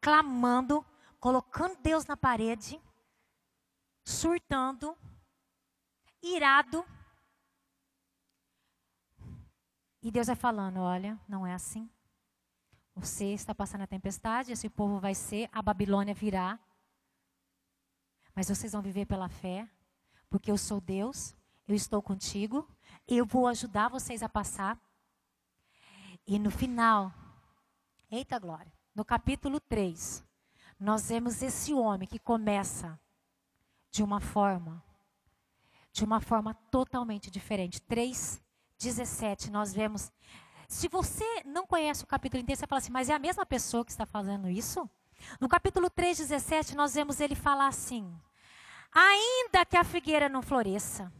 clamando, 0.00 0.84
colocando 1.18 1.76
Deus 1.82 2.06
na 2.06 2.16
parede, 2.16 2.80
surtando, 4.04 4.96
irado. 6.22 6.84
E 10.04 10.10
Deus 10.10 10.26
vai 10.26 10.36
falando: 10.36 10.80
olha, 10.80 11.18
não 11.26 11.46
é 11.46 11.54
assim. 11.54 11.88
Você 12.94 13.32
está 13.32 13.54
passando 13.54 13.80
a 13.80 13.86
tempestade, 13.86 14.52
esse 14.52 14.68
povo 14.68 15.00
vai 15.00 15.14
ser, 15.14 15.48
a 15.50 15.62
Babilônia 15.62 16.12
virá. 16.12 16.60
Mas 18.34 18.48
vocês 18.48 18.72
vão 18.72 18.82
viver 18.82 19.06
pela 19.06 19.30
fé, 19.30 19.66
porque 20.28 20.50
eu 20.50 20.58
sou 20.58 20.78
Deus, 20.78 21.34
eu 21.66 21.74
estou 21.74 22.02
contigo, 22.02 22.68
eu 23.08 23.24
vou 23.24 23.48
ajudar 23.48 23.88
vocês 23.88 24.22
a 24.22 24.28
passar. 24.28 24.78
E 26.26 26.38
no 26.38 26.50
final, 26.50 27.10
eita 28.10 28.38
glória, 28.38 28.72
no 28.94 29.06
capítulo 29.06 29.58
3, 29.58 30.22
nós 30.78 31.08
vemos 31.08 31.40
esse 31.40 31.72
homem 31.72 32.06
que 32.06 32.18
começa 32.18 33.00
de 33.90 34.02
uma 34.02 34.20
forma, 34.20 34.84
de 35.90 36.04
uma 36.04 36.20
forma 36.20 36.52
totalmente 36.70 37.30
diferente. 37.30 37.80
3, 37.80 38.43
17, 38.84 39.50
nós 39.50 39.72
vemos. 39.72 40.12
Se 40.68 40.88
você 40.88 41.24
não 41.44 41.66
conhece 41.66 42.04
o 42.04 42.06
capítulo 42.06 42.42
inteiro, 42.42 42.58
você 42.58 42.66
fala 42.66 42.78
assim, 42.78 42.92
mas 42.92 43.08
é 43.08 43.14
a 43.14 43.18
mesma 43.18 43.44
pessoa 43.46 43.84
que 43.84 43.90
está 43.90 44.06
fazendo 44.06 44.48
isso? 44.48 44.88
No 45.40 45.48
capítulo 45.48 45.88
3, 45.88 46.18
17, 46.18 46.76
nós 46.76 46.94
vemos 46.94 47.20
ele 47.20 47.34
falar 47.34 47.68
assim: 47.68 48.14
Ainda 48.92 49.64
que 49.64 49.76
a 49.76 49.84
figueira 49.84 50.28
não 50.28 50.42
floresça, 50.42 51.12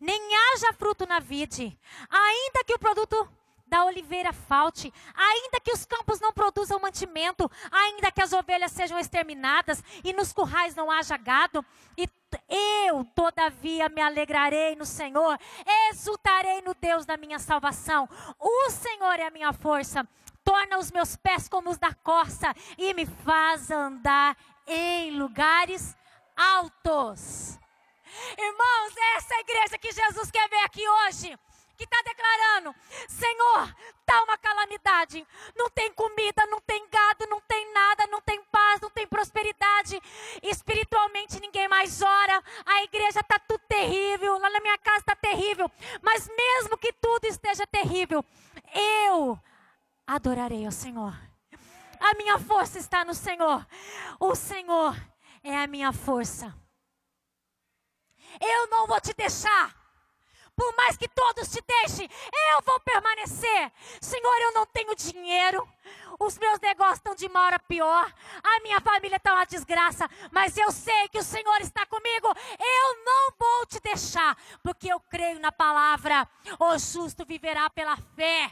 nem 0.00 0.20
haja 0.34 0.72
fruto 0.72 1.06
na 1.06 1.18
vide, 1.18 1.78
ainda 2.08 2.64
que 2.64 2.74
o 2.74 2.78
produto 2.78 3.28
da 3.66 3.84
oliveira 3.84 4.32
falte, 4.32 4.92
ainda 5.14 5.60
que 5.60 5.72
os 5.72 5.84
campos 5.84 6.20
não 6.20 6.32
produzam 6.32 6.80
mantimento, 6.80 7.50
ainda 7.70 8.10
que 8.10 8.22
as 8.22 8.32
ovelhas 8.32 8.72
sejam 8.72 8.98
exterminadas 8.98 9.82
e 10.02 10.12
nos 10.12 10.32
currais 10.32 10.74
não 10.74 10.90
haja 10.90 11.16
gado, 11.16 11.64
e 11.96 12.08
eu, 12.48 13.04
todavia, 13.14 13.88
me 13.88 14.00
alegrarei 14.00 14.74
no 14.76 14.84
Senhor, 14.84 15.38
exultarei 15.90 16.60
no 16.62 16.74
Deus 16.74 17.06
da 17.06 17.16
minha 17.16 17.38
salvação. 17.38 18.08
O 18.38 18.70
Senhor 18.70 19.18
é 19.18 19.26
a 19.26 19.30
minha 19.30 19.52
força, 19.52 20.06
torna 20.44 20.78
os 20.78 20.90
meus 20.90 21.16
pés 21.16 21.48
como 21.48 21.70
os 21.70 21.78
da 21.78 21.94
corça 21.94 22.54
e 22.76 22.92
me 22.94 23.06
faz 23.06 23.70
andar 23.70 24.36
em 24.66 25.12
lugares 25.12 25.96
altos. 26.36 27.58
Irmãos, 28.36 28.94
essa 29.16 29.34
é 29.34 29.36
a 29.36 29.40
igreja 29.40 29.78
que 29.78 29.92
Jesus 29.92 30.30
quer 30.30 30.48
ver 30.48 30.64
aqui 30.64 30.88
hoje 30.88 31.38
que 31.78 31.84
está 31.84 32.02
declarando: 32.02 32.74
Senhor, 33.08 33.74
está 34.00 34.22
uma 34.24 34.36
calamidade. 34.36 35.26
Não 35.56 35.70
tem 35.70 35.92
comida, 35.92 36.44
não 36.46 36.60
tem 36.60 36.86
gado, 36.88 37.26
não 37.28 37.40
tem 37.42 37.72
nada, 37.72 38.06
não 38.08 38.20
tem 38.20 38.42
paz, 38.50 38.80
não 38.80 38.90
tem 38.90 39.06
prosperidade. 39.06 40.02
Espiritualmente 40.42 41.40
ninguém 41.40 41.68
mais 41.68 42.02
ora. 42.02 42.42
A 42.66 42.82
igreja 42.82 43.20
está 43.20 43.38
tudo 43.38 43.62
terrível. 43.68 44.38
Lá 44.38 44.50
na 44.50 44.60
minha 44.60 44.76
casa 44.78 44.98
está 44.98 45.14
terrível. 45.14 45.70
Mas 46.02 46.28
mesmo 46.28 46.76
que 46.76 46.92
tudo 46.92 47.24
esteja 47.26 47.64
terrível, 47.68 48.24
eu 48.74 49.38
adorarei 50.06 50.66
ao 50.66 50.72
Senhor. 50.72 51.14
A 52.00 52.14
minha 52.14 52.38
força 52.38 52.78
está 52.78 53.04
no 53.04 53.14
Senhor. 53.14 53.64
O 54.18 54.34
Senhor 54.34 54.96
é 55.44 55.56
a 55.56 55.66
minha 55.66 55.92
força. 55.92 56.54
Eu 58.40 58.66
não 58.68 58.86
vou 58.86 59.00
te 59.00 59.14
deixar. 59.14 59.77
Por 60.58 60.74
mais 60.74 60.96
que 60.96 61.06
todos 61.06 61.48
te 61.48 61.62
deixem, 61.64 62.10
eu 62.50 62.62
vou 62.62 62.80
permanecer. 62.80 63.70
Senhor, 64.00 64.38
eu 64.40 64.52
não 64.54 64.66
tenho 64.66 64.92
dinheiro. 64.96 65.66
Os 66.18 66.36
meus 66.36 66.58
negócios 66.58 66.98
estão 66.98 67.14
de 67.14 67.26
uma 67.26 67.44
hora 67.44 67.60
pior. 67.60 68.12
A 68.42 68.60
minha 68.62 68.80
família 68.80 69.18
está 69.18 69.34
uma 69.34 69.46
desgraça. 69.46 70.10
Mas 70.32 70.56
eu 70.56 70.72
sei 70.72 71.08
que 71.10 71.18
o 71.18 71.22
Senhor 71.22 71.60
está 71.60 71.86
comigo. 71.86 72.26
Eu 72.58 73.04
não 73.04 73.32
vou 73.38 73.66
te 73.66 73.78
deixar. 73.78 74.36
Porque 74.60 74.92
eu 74.92 74.98
creio 74.98 75.38
na 75.38 75.52
palavra. 75.52 76.28
O 76.58 76.76
justo 76.76 77.24
viverá 77.24 77.70
pela 77.70 77.96
fé. 78.16 78.50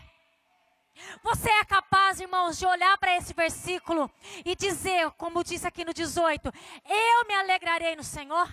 Você 1.25 1.51
é 1.51 1.65
capaz, 1.65 2.21
irmãos, 2.21 2.57
de 2.57 2.67
olhar 2.67 2.97
para 2.99 3.17
esse 3.17 3.35
versículo 3.35 4.09
e 4.45 4.55
dizer, 4.55 5.11
como 5.19 5.43
disse 5.43 5.67
aqui 5.67 5.85
no 5.85 5.93
18: 5.93 6.53
Eu 6.89 7.27
me 7.27 7.35
alegrarei 7.35 7.97
no 7.97 8.05
Senhor, 8.05 8.49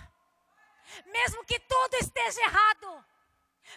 mesmo 1.06 1.44
que 1.44 1.58
tudo 1.60 1.94
esteja 1.94 2.40
errado. 2.42 3.13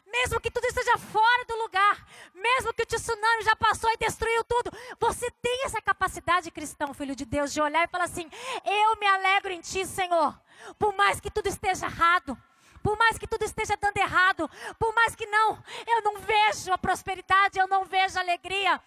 Mesmo 0.06 0.40
que 0.40 0.52
tudo 0.52 0.66
esteja 0.66 0.98
fora 0.98 1.46
do 1.46 1.56
lugar, 1.58 2.06
mesmo 2.34 2.74
que 2.74 2.84
o 2.84 2.86
tsunami 2.86 3.44
já 3.44 3.56
passou 3.56 3.90
e 3.92 3.98
destruiu 3.98 4.44
tudo, 4.44 4.72
você 5.00 5.30
tem 5.42 5.66
essa 5.66 5.82
capacidade, 5.82 6.52
cristão, 6.52 6.94
filho 6.94 7.16
de 7.16 7.26
Deus, 7.26 7.54
de 7.54 7.62
olhar 7.62 7.84
e 7.84 7.88
falar 7.88 8.06
assim: 8.06 8.30
Eu 8.66 9.00
me 9.00 9.08
alegro 9.08 9.52
em 9.52 9.62
Ti, 9.62 9.86
Senhor, 9.86 10.40
por 10.78 10.96
mais 10.96 11.20
que 11.20 11.32
tudo 11.32 11.48
esteja 11.48 11.86
errado, 11.86 12.38
por 12.84 12.98
mais 12.98 13.18
que 13.18 13.28
tudo 13.28 13.44
esteja 13.44 13.78
dando 13.78 13.98
errado, 13.98 14.50
por 14.78 14.94
mais 14.94 15.16
que 15.16 15.26
não, 15.26 15.62
eu 15.88 16.02
não 16.02 16.20
vejo 16.20 16.72
a 16.72 16.78
prosperidade, 16.78 17.60
eu 17.60 17.68
não 17.68 17.84
vejo 17.86 18.18
a 18.18 18.22
alegria, 18.22 18.82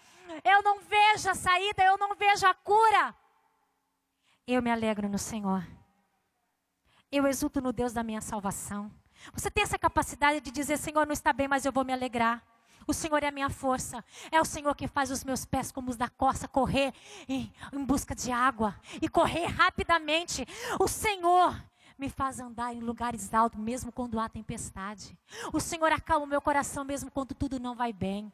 eu 0.45 0.63
não 0.63 0.81
vejo 0.81 1.29
a 1.29 1.35
saída, 1.35 1.85
eu 1.85 1.99
não 1.99 2.15
vejo 2.15 2.47
a 2.47 2.55
cura. 2.55 3.15
Eu 4.47 4.63
me 4.63 4.71
alegro 4.71 5.09
no 5.09 5.19
Senhor. 5.19 5.67
Eu 7.13 7.27
exulto 7.27 7.61
no 7.61 7.73
Deus 7.73 7.93
da 7.93 8.03
minha 8.03 8.21
salvação. 8.21 8.91
Você 9.33 9.51
tem 9.51 9.63
essa 9.65 9.79
capacidade 9.79 10.41
de 10.41 10.51
dizer: 10.51 10.77
Senhor, 10.79 11.07
não 11.07 11.13
está 11.13 11.33
bem, 11.33 11.49
mas 11.49 11.65
eu 11.65 11.73
vou 11.73 11.85
me 11.85 11.93
alegrar. 11.93 12.43
O 12.87 12.93
Senhor 12.93 13.23
é 13.23 13.29
a 13.29 13.33
minha 13.33 13.51
força. 13.51 14.05
É 14.31 14.41
o 14.41 14.45
Senhor 14.45 14.75
que 14.75 14.89
faz 14.89 15.11
os 15.11 15.23
meus 15.23 15.45
pés 15.45 15.71
como 15.71 15.91
os 15.91 15.97
da 15.97 16.09
costa 16.09 16.49
correr 16.49 16.93
em, 17.29 17.53
em 17.73 17.85
busca 17.85 18.15
de 18.15 18.33
água 18.33 18.75
e 19.01 19.09
correr 19.09 19.47
rapidamente. 19.47 20.47
O 20.79 20.89
Senhor 20.89 21.63
me 21.99 22.09
faz 22.09 22.41
andar 22.41 22.75
em 22.75 22.81
lugares 22.81 23.33
altos, 23.35 23.61
mesmo 23.61 23.93
quando 23.93 24.19
há 24.19 24.29
tempestade. 24.29 25.17
O 25.53 25.61
Senhor 25.61 25.93
acalma 25.93 26.25
o 26.25 26.29
meu 26.29 26.41
coração, 26.41 26.85
mesmo 26.85 27.11
quando 27.11 27.35
tudo 27.35 27.61
não 27.61 27.75
vai 27.75 27.93
bem. 27.93 28.33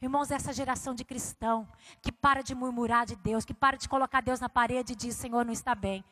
Irmãos, 0.00 0.30
essa 0.30 0.52
geração 0.52 0.94
de 0.94 1.04
cristão 1.04 1.68
que 2.00 2.10
para 2.10 2.42
de 2.42 2.54
murmurar 2.54 3.04
de 3.04 3.16
Deus, 3.16 3.44
que 3.44 3.52
para 3.52 3.76
de 3.76 3.88
colocar 3.88 4.20
Deus 4.20 4.40
na 4.40 4.48
parede 4.48 4.94
e 4.94 4.96
diz: 4.96 5.14
Senhor, 5.14 5.44
não 5.44 5.52
está 5.52 5.74
bem. 5.74 6.04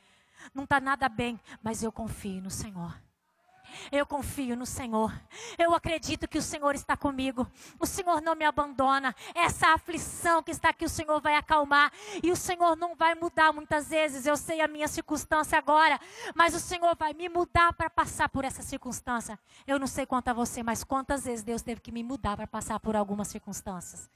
Não 0.55 0.65
está 0.65 0.81
nada 0.81 1.09
bem, 1.09 1.41
mas 1.63 1.83
eu 1.83 1.91
confio 1.91 2.41
no 2.41 2.51
Senhor. 2.51 2.95
Eu 3.91 4.07
confio 4.07 4.57
no 4.57 4.67
Senhor. 4.67 5.13
Eu 5.59 5.75
acredito 5.75 6.29
que 6.29 6.39
o 6.39 6.43
Senhor 6.43 6.75
está 6.75 6.97
comigo. 6.97 7.51
O 7.79 7.87
Senhor 7.87 8.21
não 8.21 8.35
me 8.35 8.45
abandona. 8.45 9.15
Essa 9.35 9.69
aflição 9.75 10.43
que 10.43 10.51
está 10.51 10.71
aqui, 10.71 10.85
o 10.85 10.89
Senhor 10.89 11.21
vai 11.21 11.37
acalmar. 11.37 11.93
E 12.23 12.31
o 12.31 12.37
Senhor 12.37 12.77
não 12.77 12.95
vai 12.95 13.15
mudar 13.15 13.53
muitas 13.53 13.89
vezes. 13.89 14.27
Eu 14.27 14.37
sei 14.37 14.61
a 14.61 14.69
minha 14.69 14.89
circunstância 14.89 15.59
agora. 15.59 16.01
Mas 16.35 16.55
o 16.55 16.61
Senhor 16.61 16.97
vai 16.97 17.13
me 17.13 17.29
mudar 17.29 17.73
para 17.73 17.91
passar 17.91 18.29
por 18.29 18.45
essa 18.45 18.63
circunstância. 18.63 19.39
Eu 19.67 19.79
não 19.79 19.87
sei 19.87 20.07
quanto 20.07 20.29
a 20.29 20.33
você, 20.33 20.63
mas 20.63 20.85
quantas 20.85 21.25
vezes 21.25 21.45
Deus 21.45 21.63
teve 21.63 21.81
que 21.81 21.93
me 21.93 22.03
mudar 22.03 22.37
para 22.37 22.47
passar 22.47 22.81
por 22.81 22.97
algumas 22.97 23.29
circunstâncias. 23.29 24.09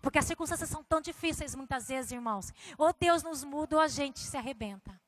Porque 0.00 0.18
as 0.18 0.24
circunstâncias 0.24 0.68
são 0.68 0.82
tão 0.82 1.00
difíceis 1.00 1.54
muitas 1.54 1.88
vezes, 1.88 2.12
irmãos. 2.12 2.52
Ou 2.76 2.92
Deus 2.92 3.22
nos 3.22 3.44
muda 3.44 3.76
ou 3.76 3.82
a 3.82 3.88
gente 3.88 4.18
se 4.18 4.36
arrebenta. 4.36 5.00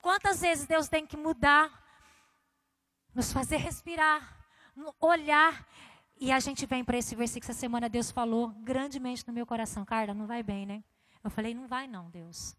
Quantas 0.00 0.40
vezes 0.40 0.66
Deus 0.66 0.88
tem 0.88 1.06
que 1.06 1.16
mudar 1.16 1.81
nos 3.14 3.32
fazer 3.32 3.56
respirar, 3.56 4.38
olhar. 5.00 5.66
E 6.16 6.30
a 6.30 6.38
gente 6.38 6.66
vem 6.66 6.84
para 6.84 6.96
esse 6.96 7.14
versículo 7.14 7.46
que 7.46 7.50
essa 7.50 7.60
semana 7.60 7.88
Deus 7.88 8.10
falou 8.10 8.48
grandemente 8.48 9.26
no 9.26 9.32
meu 9.32 9.46
coração. 9.46 9.84
Carla, 9.84 10.14
não 10.14 10.26
vai 10.26 10.42
bem, 10.42 10.66
né? 10.66 10.84
Eu 11.22 11.30
falei, 11.30 11.54
não 11.54 11.66
vai 11.66 11.86
não, 11.86 12.10
Deus. 12.10 12.56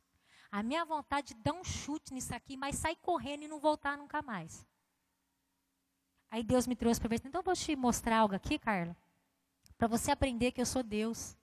A 0.52 0.62
minha 0.62 0.86
vontade 0.86 1.34
de 1.34 1.42
dar 1.42 1.54
um 1.54 1.64
chute 1.64 2.14
nisso 2.14 2.34
aqui, 2.36 2.56
mas 2.56 2.76
sair 2.76 2.96
correndo 2.98 3.44
e 3.44 3.48
não 3.48 3.60
voltar 3.60 3.98
nunca 3.98 4.22
mais. 4.22 4.66
Aí 6.30 6.44
Deus 6.44 6.68
me 6.68 6.76
trouxe 6.76 7.00
para 7.00 7.10
ver. 7.10 7.22
Então 7.24 7.40
eu 7.40 7.46
vou 7.46 7.56
te 7.56 7.76
mostrar 7.76 8.20
algo 8.20 8.36
aqui, 8.36 8.58
Carla, 8.60 8.96
para 9.78 9.88
você 9.88 10.12
aprender 10.12 10.52
que 10.52 10.62
eu 10.62 10.66
sou 10.66 10.84
Deus. 10.84 11.38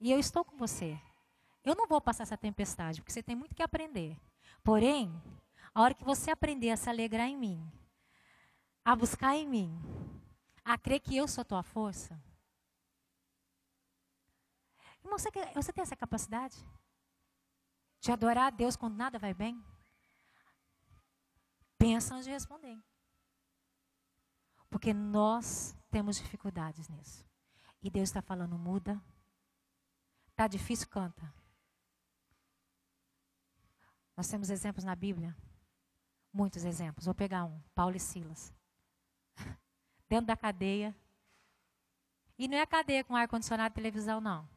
E 0.00 0.10
eu 0.10 0.18
estou 0.18 0.44
com 0.44 0.56
você. 0.56 0.98
Eu 1.64 1.74
não 1.74 1.86
vou 1.86 2.00
passar 2.00 2.22
essa 2.22 2.36
tempestade, 2.36 3.00
porque 3.00 3.12
você 3.12 3.22
tem 3.22 3.34
muito 3.34 3.54
que 3.54 3.62
aprender. 3.62 4.16
Porém, 4.62 5.20
a 5.78 5.82
hora 5.82 5.94
que 5.94 6.02
você 6.02 6.32
aprender 6.32 6.72
a 6.72 6.76
se 6.76 6.90
alegrar 6.90 7.28
em 7.28 7.36
mim, 7.36 7.72
a 8.84 8.96
buscar 8.96 9.36
em 9.36 9.46
mim, 9.46 9.80
a 10.64 10.76
crer 10.76 10.98
que 10.98 11.16
eu 11.16 11.28
sou 11.28 11.42
a 11.42 11.44
tua 11.44 11.62
força. 11.62 12.20
Irmão, 15.04 15.16
você, 15.16 15.30
você 15.54 15.72
tem 15.72 15.82
essa 15.82 15.94
capacidade? 15.94 16.56
De 18.00 18.10
adorar 18.10 18.48
a 18.48 18.50
Deus 18.50 18.74
quando 18.74 18.96
nada 18.96 19.20
vai 19.20 19.32
bem? 19.32 19.64
Pensa 21.78 22.12
antes 22.12 22.24
de 22.24 22.32
responder. 22.32 22.76
Porque 24.68 24.92
nós 24.92 25.76
temos 25.92 26.16
dificuldades 26.16 26.88
nisso. 26.88 27.24
E 27.80 27.88
Deus 27.88 28.08
está 28.08 28.20
falando, 28.20 28.58
muda. 28.58 29.00
Está 30.30 30.48
difícil, 30.48 30.88
canta. 30.88 31.32
Nós 34.16 34.26
temos 34.26 34.50
exemplos 34.50 34.82
na 34.84 34.96
Bíblia. 34.96 35.36
Muitos 36.32 36.64
exemplos. 36.64 37.06
Vou 37.06 37.14
pegar 37.14 37.44
um. 37.44 37.60
Paulo 37.74 37.96
e 37.96 38.00
Silas. 38.00 38.52
Dentro 40.08 40.26
da 40.26 40.36
cadeia. 40.36 40.94
E 42.38 42.46
não 42.46 42.56
é 42.56 42.66
cadeia 42.66 43.02
com 43.02 43.16
ar-condicionado 43.16 43.72
e 43.72 43.74
televisão, 43.74 44.20
não. 44.20 44.48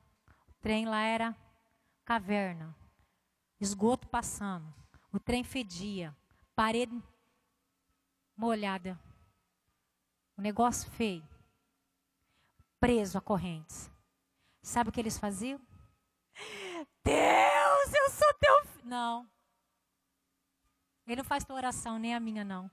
O 0.48 0.54
trem 0.62 0.86
lá 0.86 1.02
era 1.02 1.36
caverna. 2.06 2.76
Esgoto 3.60 4.08
passando. 4.08 4.72
O 5.12 5.20
trem 5.20 5.44
fedia. 5.44 6.16
Parede 6.56 7.02
molhada. 8.36 9.00
Um 10.38 10.42
negócio 10.42 10.90
feio. 10.92 11.28
Preso 12.80 13.18
a 13.18 13.22
correntes. 13.22 13.90
Sabe 14.64 14.90
o 14.90 14.94
que 14.94 15.00
eles 15.00 15.18
faziam? 15.18 15.60
Deus, 17.04 17.94
eu 17.94 18.10
sou 18.10 18.34
teu 18.40 18.66
filho. 18.66 18.86
Não. 18.86 19.30
Ele 21.12 21.22
não 21.22 21.26
faz 21.26 21.44
tua 21.44 21.58
oração, 21.58 22.00
nem 22.00 22.16
a 22.16 22.20
minha, 22.22 22.46
não. 22.46 22.72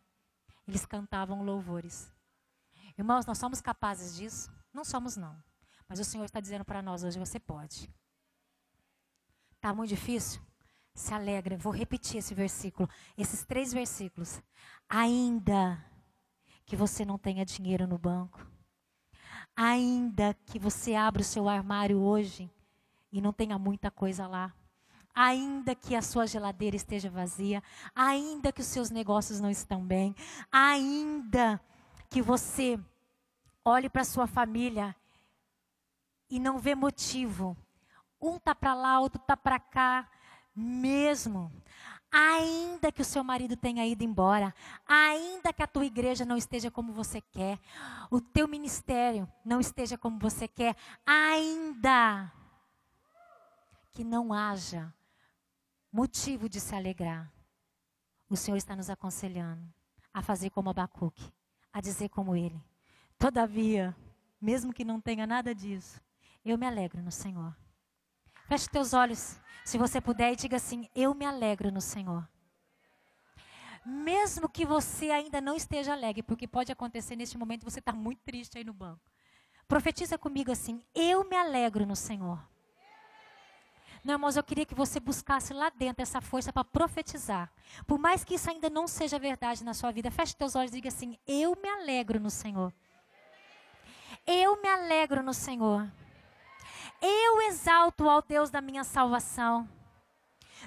Eles 0.66 0.86
cantavam 0.86 1.43
louvores. 1.43 2.12
Irmãos, 2.97 3.26
nós 3.26 3.36
somos 3.36 3.61
capazes 3.61 4.14
disso? 4.14 4.49
Não 4.72 4.84
somos, 4.84 5.16
não. 5.16 5.36
Mas 5.89 5.99
o 5.99 6.05
Senhor 6.05 6.24
está 6.24 6.39
dizendo 6.39 6.64
para 6.64 6.80
nós 6.80 7.03
hoje: 7.03 7.18
você 7.18 7.41
pode. 7.41 7.93
Está 9.57 9.74
muito 9.74 9.89
difícil? 9.89 10.41
Se 10.95 11.12
alegra. 11.12 11.57
Vou 11.57 11.72
repetir 11.72 12.18
esse 12.18 12.32
versículo, 12.32 12.89
esses 13.16 13.45
três 13.45 13.72
versículos. 13.72 14.41
Ainda 14.89 15.84
que 16.64 16.76
você 16.76 17.05
não 17.05 17.18
tenha 17.18 17.45
dinheiro 17.45 17.89
no 17.89 17.99
banco, 17.99 18.47
ainda 19.57 20.32
que 20.47 20.61
você 20.61 20.95
abra 20.95 21.22
o 21.22 21.24
seu 21.24 21.49
armário 21.49 21.99
hoje 21.99 22.49
e 23.11 23.20
não 23.20 23.32
tenha 23.32 23.59
muita 23.59 23.91
coisa 23.91 24.28
lá, 24.28 24.55
ainda 25.19 25.75
que 25.75 25.97
a 25.97 26.01
sua 26.01 26.29
geladeira 26.29 26.77
esteja 26.77 27.11
vazia, 27.11 27.61
ainda 27.93 28.53
que 28.53 28.61
os 28.61 28.69
seus 28.69 28.89
negócios 28.89 29.41
não 29.41 29.51
estão 29.51 29.85
bem, 29.85 30.14
ainda 30.51 31.61
que 32.09 32.23
você 32.23 32.79
olhe 33.64 33.91
para 33.91 34.05
sua 34.05 34.29
família 34.29 34.95
e 36.31 36.39
não 36.39 36.61
vê 36.61 36.77
motivo. 36.77 37.57
Um 38.23 38.39
tá 38.39 38.55
para 38.55 38.75
lá, 38.75 39.01
outro 39.01 39.21
tá 39.21 39.37
para 39.37 39.59
cá, 39.59 40.09
mesmo. 40.55 41.51
Ainda 42.12 42.93
que 42.93 43.03
o 43.03 43.05
seu 43.05 43.25
marido 43.25 43.57
tenha 43.57 43.85
ido 43.85 44.05
embora, 44.05 44.55
ainda 44.87 45.53
que 45.53 45.64
a 45.64 45.66
tua 45.66 45.85
igreja 45.85 46.25
não 46.25 46.37
esteja 46.37 46.71
como 46.71 46.93
você 46.93 47.21
quer, 47.21 47.59
o 48.09 48.21
teu 48.21 48.47
ministério 48.47 49.29
não 49.45 49.59
esteja 49.59 49.99
como 49.99 50.16
você 50.16 50.47
quer, 50.47 50.77
ainda 51.05 52.33
que 53.91 54.05
não 54.05 54.33
haja 54.33 54.95
motivo 55.99 56.49
de 56.49 56.61
se 56.61 56.76
alegrar. 56.76 57.28
O 58.30 58.36
Senhor 58.36 58.57
está 58.57 58.76
nos 58.76 58.88
aconselhando 58.88 59.66
a 60.14 60.22
fazer 60.22 60.49
como 60.51 60.70
Abacuque, 60.70 61.32
a 61.72 61.80
dizer 61.80 62.09
como 62.09 62.36
ele. 62.36 62.62
Todavia, 63.18 63.96
mesmo 64.40 64.72
que 64.72 64.84
não 64.84 65.01
tenha 65.01 65.26
nada 65.26 65.53
disso, 65.53 66.01
eu 66.44 66.57
me 66.57 66.64
alegro 66.64 67.03
no 67.03 67.11
Senhor. 67.11 67.53
Feche 68.46 68.68
teus 68.68 68.94
olhos, 68.94 69.40
se 69.64 69.76
você 69.76 70.01
puder, 70.01 70.32
e 70.32 70.36
diga 70.36 70.57
assim: 70.57 70.88
Eu 70.94 71.16
me 71.16 71.24
alegro 71.24 71.72
no 71.72 71.80
Senhor. 71.80 72.28
Mesmo 73.84 74.49
que 74.49 74.64
você 74.64 75.11
ainda 75.11 75.40
não 75.40 75.57
esteja 75.57 75.94
alegre, 75.94 76.22
porque 76.22 76.46
pode 76.46 76.70
acontecer 76.70 77.16
neste 77.16 77.36
momento 77.36 77.64
você 77.64 77.80
está 77.80 77.92
muito 77.92 78.20
triste 78.20 78.57
aí 78.57 78.62
no 78.62 78.72
banco. 78.72 79.11
Profetiza 79.66 80.16
comigo 80.16 80.53
assim: 80.53 80.80
Eu 80.94 81.28
me 81.28 81.34
alegro 81.36 81.84
no 81.84 81.96
Senhor. 81.96 82.38
Não, 84.09 84.15
irmãos, 84.15 84.39
eu 84.39 84.43
queria 84.43 84.65
que 84.65 84.75
você 84.75 84.99
buscasse 84.99 85.53
lá 85.53 85.69
dentro 85.69 86.01
essa 86.01 86.19
força 86.19 86.51
para 86.51 86.65
profetizar. 86.65 87.53
Por 87.87 87.99
mais 87.99 88.25
que 88.25 88.37
isso 88.37 88.49
ainda 88.49 88.71
não 88.71 88.89
seja 88.89 89.19
verdade 89.19 89.63
na 89.63 89.75
sua 89.75 89.91
vida, 89.91 90.11
feche 90.11 90.35
teus 90.35 90.57
olhos 90.57 90.71
e 90.71 90.77
diga 90.77 90.89
assim: 90.89 91.19
Eu 91.27 91.55
me 91.63 91.69
alegro 91.69 92.19
no 92.19 92.31
Senhor. 92.31 92.73
Eu 94.27 94.63
me 94.63 94.67
alegro 94.67 95.23
no 95.23 95.35
Senhor. 95.35 95.87
Eu 97.03 97.43
exalto 97.43 98.09
ao 98.09 98.23
Deus 98.23 98.49
da 98.49 98.63
minha 98.63 98.83
salvação. 98.83 99.69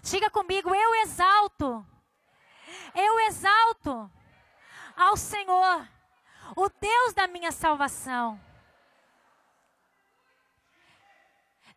Diga 0.03 0.29
comigo: 0.29 0.75
Eu 0.75 0.93
exalto. 1.01 1.83
Eu 2.93 3.21
exalto 3.21 4.11
ao 4.95 5.17
Senhor, 5.17 5.87
o 6.55 6.69
Deus 6.79 7.13
da 7.15 7.25
minha 7.25 7.51
salvação. 7.51 8.39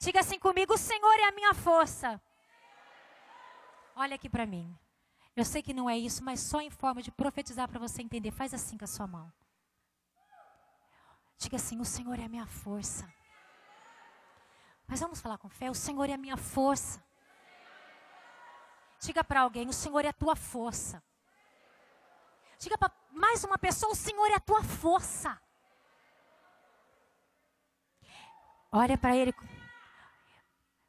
Diga 0.04 0.20
assim 0.20 0.38
comigo: 0.38 0.74
o 0.74 0.78
Senhor 0.78 1.18
é 1.18 1.28
a 1.28 1.32
minha 1.32 1.54
força. 1.54 2.20
Olha 3.96 4.16
aqui 4.16 4.28
para 4.28 4.44
mim. 4.44 4.66
Eu 5.34 5.46
sei 5.46 5.62
que 5.62 5.72
não 5.72 5.88
é 5.88 5.96
isso, 5.96 6.22
mas 6.22 6.40
só 6.40 6.60
em 6.60 6.68
forma 6.68 7.00
de 7.00 7.10
profetizar 7.10 7.66
para 7.66 7.78
você 7.78 8.02
entender. 8.02 8.30
Faz 8.30 8.52
assim 8.52 8.76
com 8.76 8.84
a 8.84 8.92
sua 8.96 9.06
mão. 9.06 9.32
Diga 11.38 11.56
assim: 11.56 11.80
o 11.80 11.86
Senhor 11.86 12.18
é 12.18 12.24
a 12.24 12.28
minha 12.28 12.46
força. 12.46 13.10
Mas 14.86 15.00
vamos 15.00 15.22
falar 15.22 15.38
com 15.38 15.48
fé: 15.48 15.70
o 15.70 15.74
Senhor 15.74 16.10
é 16.10 16.12
a 16.12 16.18
minha 16.18 16.36
força. 16.36 17.02
Diga 19.00 19.24
para 19.24 19.40
alguém: 19.40 19.66
o 19.70 19.72
Senhor 19.72 20.04
é 20.04 20.08
a 20.08 20.12
tua 20.12 20.36
força. 20.36 21.02
Diga 22.58 22.76
para 22.76 22.92
mais 23.10 23.42
uma 23.42 23.56
pessoa: 23.56 23.92
o 23.92 23.96
Senhor 23.96 24.26
é 24.26 24.34
a 24.34 24.40
tua 24.40 24.62
força. 24.62 25.40
Olha 28.70 28.98
para 28.98 29.16
ele 29.16 29.32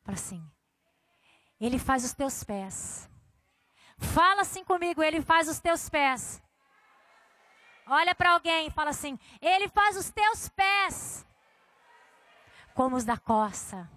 Fala 0.05 0.15
assim. 0.15 0.49
Ele 1.59 1.79
faz 1.79 2.05
os 2.05 2.13
teus 2.13 2.43
pés. 2.43 3.09
Fala 3.97 4.41
assim 4.41 4.63
comigo, 4.63 5.01
ele 5.01 5.21
faz 5.21 5.49
os 5.49 5.59
teus 5.59 5.89
pés. 5.89 6.41
Olha 7.87 8.13
para 8.13 8.31
alguém 8.31 8.67
e 8.67 8.71
fala 8.71 8.91
assim: 8.91 9.17
Ele 9.41 9.67
faz 9.67 9.97
os 9.97 10.11
teus 10.11 10.47
pés 10.49 11.25
como 12.75 12.95
os 12.95 13.03
da 13.03 13.17
coça. 13.17 13.89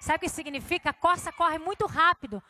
Sabe 0.00 0.16
o 0.16 0.20
que 0.20 0.28
significa? 0.28 0.90
A 0.90 0.94
coça 0.94 1.30
corre 1.32 1.58
muito 1.58 1.86
rápido. 1.86 2.42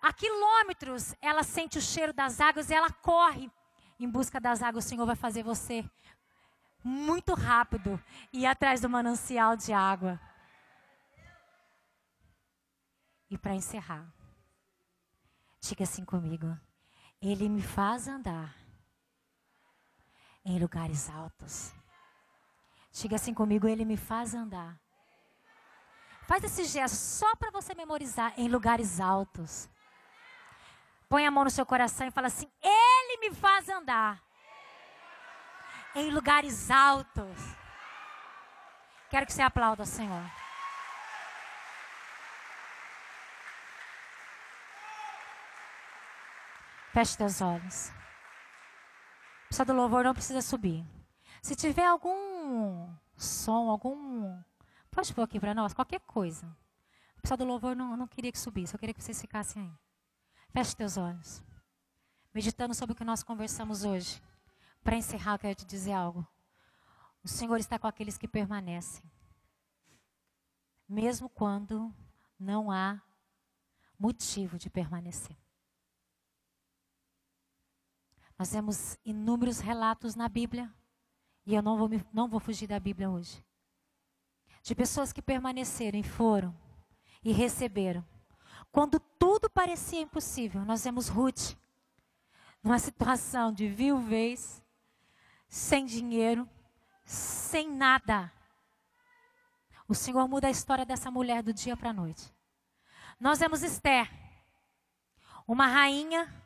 A 0.00 0.12
quilômetros 0.12 1.14
ela 1.20 1.44
sente 1.44 1.78
o 1.78 1.82
cheiro 1.82 2.12
das 2.12 2.40
águas 2.40 2.68
e 2.68 2.74
ela 2.74 2.90
corre 2.90 3.48
em 4.00 4.08
busca 4.08 4.40
das 4.40 4.60
águas. 4.60 4.84
O 4.84 4.88
Senhor 4.88 5.06
vai 5.06 5.14
fazer 5.14 5.44
você 5.44 5.88
muito 6.82 7.34
rápido 7.34 8.02
ir 8.32 8.46
atrás 8.46 8.80
do 8.80 8.88
manancial 8.88 9.54
de 9.54 9.72
água. 9.72 10.18
E 13.32 13.38
para 13.38 13.54
encerrar, 13.54 14.06
diga 15.58 15.84
assim 15.84 16.04
comigo: 16.04 16.54
Ele 17.18 17.48
me 17.48 17.62
faz 17.62 18.06
andar 18.06 18.54
em 20.44 20.58
lugares 20.58 21.08
altos. 21.08 21.72
Diga 22.92 23.16
assim 23.16 23.32
comigo: 23.32 23.66
Ele 23.66 23.86
me 23.86 23.96
faz 23.96 24.34
andar. 24.34 24.78
Faz 26.28 26.44
esse 26.44 26.64
gesto 26.64 26.94
só 26.94 27.34
para 27.36 27.50
você 27.50 27.74
memorizar 27.74 28.34
em 28.36 28.48
lugares 28.48 29.00
altos. 29.00 29.66
Põe 31.08 31.26
a 31.26 31.30
mão 31.30 31.44
no 31.44 31.50
seu 31.50 31.64
coração 31.64 32.06
e 32.06 32.10
fala 32.10 32.26
assim: 32.26 32.52
Ele 32.62 33.16
me 33.16 33.34
faz 33.34 33.66
andar 33.66 34.22
em 35.94 36.10
lugares 36.10 36.70
altos. 36.70 37.38
Quero 39.08 39.24
que 39.24 39.32
você 39.32 39.40
aplauda, 39.40 39.86
Senhor. 39.86 40.41
Feche 46.92 47.16
teus 47.16 47.40
olhos. 47.40 47.90
Precisa 49.46 49.64
do 49.64 49.72
louvor, 49.72 50.04
não 50.04 50.12
precisa 50.12 50.42
subir. 50.42 50.86
Se 51.40 51.56
tiver 51.56 51.86
algum 51.86 52.94
som, 53.16 53.70
algum. 53.70 54.38
Pode 54.90 55.14
pôr 55.14 55.22
aqui 55.22 55.40
para 55.40 55.54
nós, 55.54 55.72
qualquer 55.72 56.00
coisa. 56.00 56.46
Precisa 57.16 57.36
do 57.36 57.44
louvor, 57.46 57.74
não, 57.74 57.96
não 57.96 58.06
queria 58.06 58.30
que 58.30 58.38
subisse, 58.38 58.74
eu 58.74 58.78
queria 58.78 58.94
que 58.94 59.02
vocês 59.02 59.18
ficassem 59.18 59.62
aí. 59.62 59.72
Feche 60.50 60.76
teus 60.76 60.98
olhos. 60.98 61.42
Meditando 62.34 62.74
sobre 62.74 62.92
o 62.92 62.96
que 62.96 63.04
nós 63.04 63.22
conversamos 63.22 63.84
hoje. 63.84 64.22
Para 64.84 64.96
encerrar, 64.96 65.34
eu 65.34 65.38
quero 65.38 65.54
te 65.54 65.64
dizer 65.64 65.92
algo. 65.92 66.26
O 67.24 67.28
Senhor 67.28 67.56
está 67.56 67.78
com 67.78 67.86
aqueles 67.86 68.18
que 68.18 68.28
permanecem. 68.28 69.02
Mesmo 70.86 71.30
quando 71.30 71.94
não 72.38 72.70
há 72.70 73.00
motivo 73.98 74.58
de 74.58 74.68
permanecer. 74.68 75.41
Nós 78.42 78.48
temos 78.48 78.98
inúmeros 79.04 79.60
relatos 79.60 80.16
na 80.16 80.28
Bíblia, 80.28 80.68
e 81.46 81.54
eu 81.54 81.62
não 81.62 81.78
vou, 81.78 81.88
me, 81.88 82.04
não 82.12 82.26
vou 82.26 82.40
fugir 82.40 82.66
da 82.66 82.80
Bíblia 82.80 83.08
hoje, 83.08 83.40
de 84.64 84.74
pessoas 84.74 85.12
que 85.12 85.22
permaneceram 85.22 85.96
e 85.96 86.02
foram 86.02 86.52
e 87.22 87.30
receberam. 87.30 88.04
Quando 88.72 88.98
tudo 88.98 89.48
parecia 89.48 90.00
impossível, 90.00 90.64
nós 90.64 90.82
vemos 90.82 91.06
Ruth 91.06 91.56
numa 92.64 92.80
situação 92.80 93.52
de 93.52 93.68
viuvez, 93.68 94.60
sem 95.48 95.86
dinheiro, 95.86 96.48
sem 97.04 97.70
nada. 97.70 98.28
O 99.86 99.94
Senhor 99.94 100.26
muda 100.26 100.48
a 100.48 100.50
história 100.50 100.84
dessa 100.84 101.12
mulher 101.12 101.44
do 101.44 101.54
dia 101.54 101.76
para 101.76 101.90
a 101.90 101.92
noite. 101.92 102.34
Nós 103.20 103.38
vemos 103.38 103.62
Esther, 103.62 104.10
uma 105.46 105.68
rainha 105.68 106.41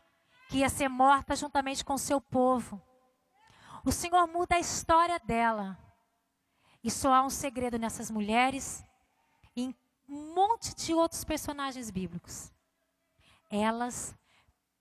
que 0.48 0.58
ia 0.58 0.68
ser 0.68 0.88
morta 0.88 1.34
juntamente 1.34 1.84
com 1.84 1.98
seu 1.98 2.20
povo. 2.20 2.80
O 3.84 3.92
Senhor 3.92 4.26
muda 4.26 4.56
a 4.56 4.60
história 4.60 5.18
dela. 5.18 5.78
E 6.82 6.90
só 6.90 7.12
há 7.12 7.22
um 7.22 7.30
segredo 7.30 7.78
nessas 7.78 8.10
mulheres 8.10 8.84
e 9.54 9.62
em 9.64 9.76
um 10.08 10.34
monte 10.34 10.74
de 10.74 10.94
outros 10.94 11.24
personagens 11.24 11.90
bíblicos. 11.90 12.52
Elas 13.50 14.14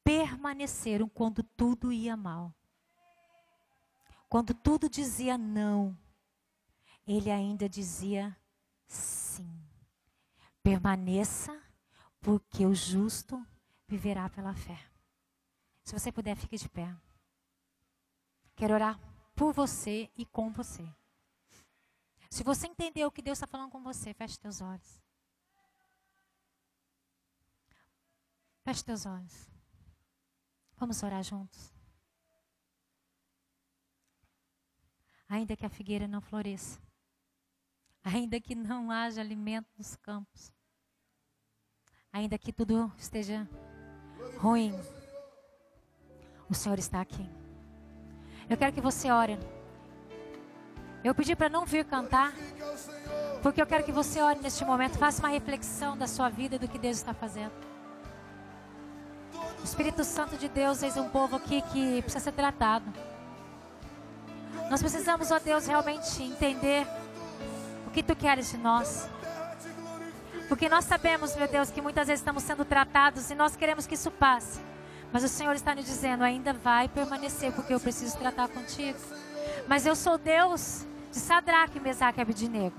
permaneceram 0.03 1.09
quando 1.09 1.41
tudo 1.41 1.91
ia 1.91 2.15
mal. 2.15 2.53
Quando 4.29 4.53
tudo 4.53 4.89
dizia 4.89 5.37
não, 5.37 5.97
ele 7.07 7.31
ainda 7.31 7.69
dizia 7.69 8.35
sim. 8.87 9.49
Permaneça, 10.61 11.59
porque 12.19 12.65
o 12.65 12.73
justo 12.73 13.43
viverá 13.87 14.29
pela 14.29 14.53
fé. 14.53 14.79
Se 15.85 15.93
você 15.93 16.11
puder, 16.11 16.35
fique 16.35 16.57
de 16.57 16.67
pé. 16.67 16.93
Quero 18.55 18.73
orar 18.73 18.99
por 19.35 19.53
você 19.53 20.11
e 20.17 20.25
com 20.25 20.51
você. 20.51 20.83
Se 22.29 22.43
você 22.43 22.65
entendeu 22.65 23.07
o 23.07 23.11
que 23.11 23.21
Deus 23.21 23.37
está 23.37 23.45
falando 23.45 23.69
com 23.69 23.83
você, 23.83 24.11
feche 24.15 24.39
teus 24.39 24.61
olhos. 24.61 25.01
Feche 28.63 28.83
teus 28.83 29.05
olhos. 29.05 29.47
Vamos 30.75 31.03
orar 31.03 31.23
juntos. 31.23 31.71
Ainda 35.29 35.55
que 35.55 35.65
a 35.65 35.69
figueira 35.69 36.07
não 36.07 36.19
floresça, 36.19 36.81
ainda 38.03 38.39
que 38.39 38.55
não 38.55 38.89
haja 38.89 39.21
alimento 39.21 39.69
nos 39.77 39.95
campos, 39.95 40.51
ainda 42.11 42.37
que 42.37 42.53
tudo 42.53 42.91
esteja 42.97 43.47
ruim, 44.37 44.71
o 46.49 46.53
Senhor 46.53 46.77
está 46.79 47.01
aqui. 47.01 47.29
Eu 48.49 48.57
quero 48.57 48.73
que 48.73 48.81
você 48.81 49.11
ore. 49.11 49.39
Eu 51.03 51.13
pedi 51.13 51.35
para 51.35 51.49
não 51.49 51.65
vir 51.65 51.85
cantar, 51.85 52.33
porque 53.43 53.61
eu 53.61 53.67
quero 53.67 53.83
que 53.83 53.91
você 53.91 54.19
ore 54.21 54.39
neste 54.39 54.65
momento, 54.65 54.97
faça 54.97 55.21
uma 55.21 55.29
reflexão 55.29 55.95
da 55.95 56.07
sua 56.07 56.29
vida 56.29 56.55
e 56.55 56.59
do 56.59 56.67
que 56.67 56.79
Deus 56.79 56.97
está 56.97 57.13
fazendo. 57.13 57.53
O 59.61 59.63
Espírito 59.63 60.03
Santo 60.03 60.37
de 60.37 60.47
Deus 60.47 60.79
fez 60.79 60.97
um 60.97 61.09
povo 61.09 61.35
aqui 61.35 61.61
que 61.61 62.01
precisa 62.01 62.23
ser 62.23 62.31
tratado. 62.31 62.85
Nós 64.69 64.81
precisamos, 64.81 65.29
ó 65.31 65.37
Deus, 65.37 65.67
realmente 65.67 66.23
entender 66.23 66.87
o 67.87 67.91
que 67.91 68.01
tu 68.01 68.15
queres 68.15 68.49
de 68.49 68.57
nós. 68.57 69.07
Porque 70.47 70.69
nós 70.69 70.85
sabemos, 70.85 71.35
meu 71.35 71.47
Deus, 71.47 71.69
que 71.69 71.81
muitas 71.81 72.07
vezes 72.07 72.21
estamos 72.21 72.43
sendo 72.43 72.65
tratados 72.65 73.29
e 73.29 73.35
nós 73.35 73.55
queremos 73.55 73.85
que 73.87 73.95
isso 73.95 74.11
passe. 74.11 74.59
Mas 75.11 75.23
o 75.23 75.27
Senhor 75.27 75.55
está 75.55 75.73
nos 75.73 75.85
dizendo, 75.85 76.23
ainda 76.23 76.53
vai 76.53 76.87
permanecer, 76.87 77.51
porque 77.53 77.73
eu 77.73 77.79
preciso 77.79 78.17
tratar 78.17 78.47
contigo. 78.49 78.99
Mas 79.67 79.85
eu 79.85 79.95
sou 79.95 80.17
Deus 80.17 80.85
de 81.11 81.17
Sadraque, 81.17 81.79
Mesaque 81.79 82.19
e 82.19 82.21
Abednego. 82.21 82.75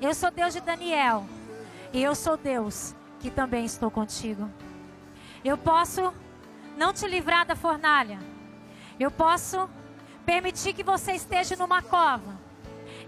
Eu 0.00 0.14
sou 0.14 0.30
Deus 0.30 0.52
de 0.54 0.60
Daniel. 0.60 1.26
E 1.92 2.02
eu 2.02 2.14
sou 2.14 2.36
Deus 2.36 2.94
que 3.20 3.30
também 3.30 3.64
estou 3.64 3.90
contigo. 3.90 4.50
Eu 5.44 5.56
posso 5.56 6.12
não 6.76 6.92
te 6.92 7.06
livrar 7.06 7.46
da 7.46 7.54
fornalha. 7.54 8.18
Eu 8.98 9.10
posso 9.10 9.68
permitir 10.24 10.72
que 10.72 10.82
você 10.82 11.12
esteja 11.12 11.56
numa 11.56 11.82
cova. 11.82 12.38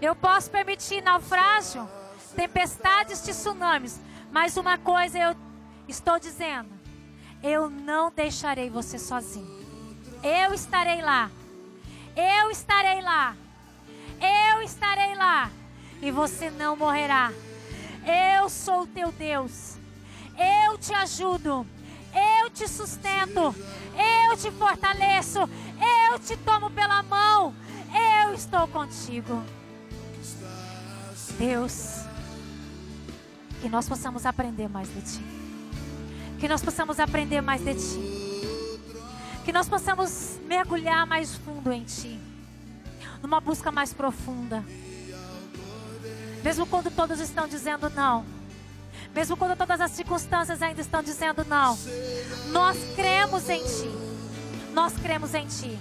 Eu 0.01 0.15
posso 0.15 0.51
permitir 0.51 1.01
naufrágio, 1.01 1.89
tempestades, 2.35 3.21
tsunamis. 3.21 3.99
Mas 4.31 4.57
uma 4.57 4.77
coisa 4.77 5.17
eu 5.17 5.35
estou 5.87 6.19
dizendo: 6.19 6.69
eu 7.43 7.69
não 7.69 8.11
deixarei 8.11 8.69
você 8.69 8.97
sozinho. 8.97 9.57
Eu 10.23 10.53
estarei 10.53 11.01
lá. 11.01 11.29
Eu 12.15 12.49
estarei 12.49 13.01
lá. 13.01 13.35
Eu 14.19 14.61
estarei 14.61 15.15
lá. 15.15 15.51
E 16.01 16.11
você 16.11 16.49
não 16.49 16.75
morrerá. 16.75 17.31
Eu 18.05 18.49
sou 18.49 18.81
o 18.81 18.87
teu 18.87 19.11
Deus. 19.11 19.77
Eu 20.37 20.77
te 20.77 20.93
ajudo. 20.93 21.65
Eu 22.41 22.49
te 22.49 22.67
sustento. 22.67 23.55
Eu 24.29 24.37
te 24.37 24.51
fortaleço. 24.51 25.39
Eu 26.09 26.19
te 26.19 26.35
tomo 26.37 26.69
pela 26.71 27.03
mão. 27.03 27.53
Eu 28.23 28.33
estou 28.33 28.67
contigo. 28.67 29.43
Deus, 31.37 31.97
que 33.61 33.69
nós 33.69 33.87
possamos 33.87 34.25
aprender 34.25 34.67
mais 34.67 34.87
de 34.91 35.01
ti. 35.01 35.36
Que 36.39 36.47
nós 36.47 36.61
possamos 36.61 36.99
aprender 36.99 37.41
mais 37.41 37.61
de 37.63 37.73
ti. 37.73 38.79
Que 39.43 39.51
nós 39.51 39.67
possamos 39.67 40.39
mergulhar 40.45 41.05
mais 41.05 41.35
fundo 41.35 41.71
em 41.71 41.83
ti. 41.83 42.19
Numa 43.21 43.39
busca 43.39 43.71
mais 43.71 43.93
profunda. 43.93 44.63
Mesmo 46.43 46.65
quando 46.67 46.91
todos 46.91 47.19
estão 47.19 47.47
dizendo 47.47 47.89
não. 47.89 48.25
Mesmo 49.13 49.35
quando 49.35 49.57
todas 49.57 49.81
as 49.81 49.91
circunstâncias 49.91 50.61
ainda 50.61 50.81
estão 50.81 51.01
dizendo 51.01 51.43
não. 51.45 51.77
Nós 52.51 52.77
cremos 52.95 53.49
em 53.49 53.63
ti. 53.63 53.89
Nós 54.73 54.93
cremos 54.93 55.33
em 55.33 55.47
ti. 55.47 55.77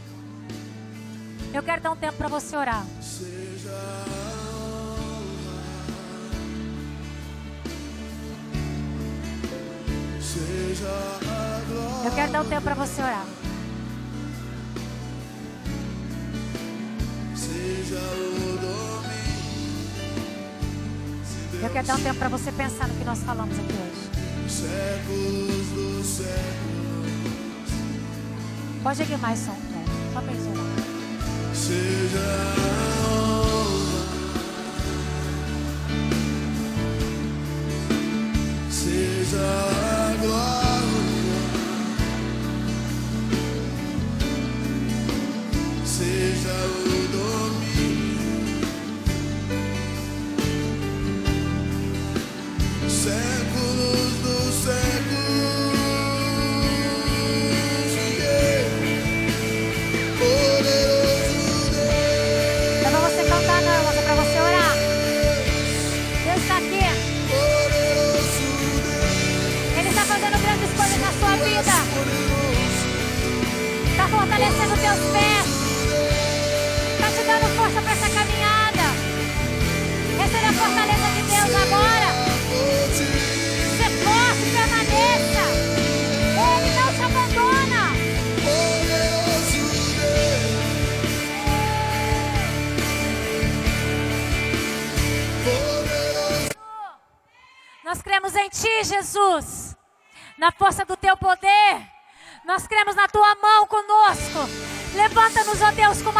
Eu 1.52 1.62
quero 1.62 1.82
dar 1.82 1.90
um 1.90 1.96
tempo 1.96 2.16
para 2.16 2.28
você 2.28 2.56
orar. 2.56 2.84
Eu 12.04 12.12
quero 12.14 12.32
dar 12.32 12.42
um 12.42 12.48
tempo 12.48 12.62
para 12.62 12.74
você 12.74 13.00
orar. 13.00 13.24
Eu 21.62 21.70
quero 21.70 21.86
dar 21.86 21.96
um 21.96 22.02
tempo 22.02 22.18
para 22.18 22.28
você 22.28 22.52
pensar 22.52 22.86
no 22.88 22.94
que 22.94 23.04
nós 23.04 23.18
falamos 23.20 23.58
aqui 23.58 23.72
hoje. 23.72 24.06
Pode 28.82 29.02
erguer 29.02 29.18
mais 29.18 29.38
som, 29.38 29.56
só 30.12 30.20
para 30.20 30.32
eles 30.32 30.46
orar. 30.46 30.66
Seja 31.54 32.66
seja 38.70 39.85
a 40.30 40.65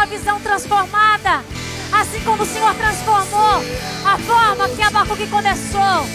visão 0.07 0.39
transformada. 0.39 1.43
Assim 1.91 2.19
como 2.21 2.43
o 2.43 2.45
Senhor 2.45 2.73
transformou 2.75 3.63
a 4.05 4.17
forma 4.17 4.69
que 4.69 4.81
Abacuque 4.81 5.27
começou. 5.27 6.05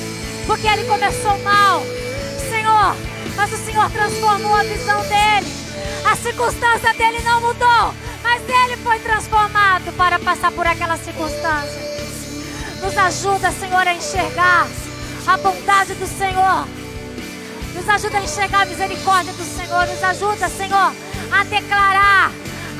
Porque 0.47 0.67
ele 0.67 0.85
começou 0.85 1.39
mal. 1.39 1.83
Senhor, 2.51 2.97
mas 3.37 3.53
o 3.53 3.65
Senhor 3.65 3.91
transformou 3.91 4.55
a 4.55 4.63
visão 4.63 5.01
dele. 5.03 5.53
A 6.11 6.17
circunstância 6.17 6.93
dele 6.95 7.21
não 7.23 7.41
mudou. 7.41 7.95
Mas 8.23 8.43
ele 8.49 8.77
foi 8.79 8.99
transformado 9.01 9.93
para 9.97 10.19
passar 10.19 10.53
por 10.53 10.67
aquela 10.67 10.97
circunstância. 10.97 11.93
Nos 12.81 12.97
ajuda, 12.97 13.51
Senhor, 13.53 13.87
a 13.87 13.95
enxergar 13.95 14.67
a 15.27 15.37
bondade 15.37 15.95
do 15.95 16.07
Senhor. 16.07 16.67
Nos 17.75 17.89
ajuda 17.89 18.19
a 18.19 18.23
enxergar 18.23 18.63
a 18.63 18.67
misericórdia 18.67 19.33
do 19.33 19.45
Senhor. 19.45 19.87
Nos 19.87 20.03
ajuda, 20.03 20.49
Senhor, 20.49 20.93
a 21.33 21.45
declarar, 21.45 22.33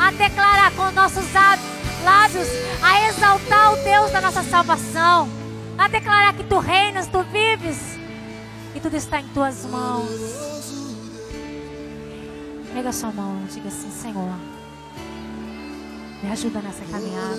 a 0.03 0.11
declarar 0.11 0.73
com 0.73 0.91
nossos 0.91 1.25
lábios, 2.03 2.49
a 2.83 3.09
exaltar 3.09 3.73
o 3.73 3.77
Deus 3.85 4.11
da 4.11 4.21
nossa 4.21 4.43
salvação. 4.43 5.29
A 5.79 5.89
declarar 5.89 6.35
que 6.35 6.45
tu 6.45 6.59
reinas, 6.59 7.07
tu 7.07 7.23
vives 7.23 7.79
e 8.75 8.81
tudo 8.81 8.97
está 8.97 9.21
em 9.21 9.29
tuas 9.29 9.65
mãos. 9.65 10.11
Pega 12.75 12.89
a 12.89 12.93
sua 12.93 13.13
mão, 13.13 13.45
diga 13.53 13.69
assim, 13.69 13.91
Senhor, 13.91 14.35
me 16.23 16.31
ajuda 16.31 16.61
nessa 16.61 16.85
caminhada. 16.85 17.37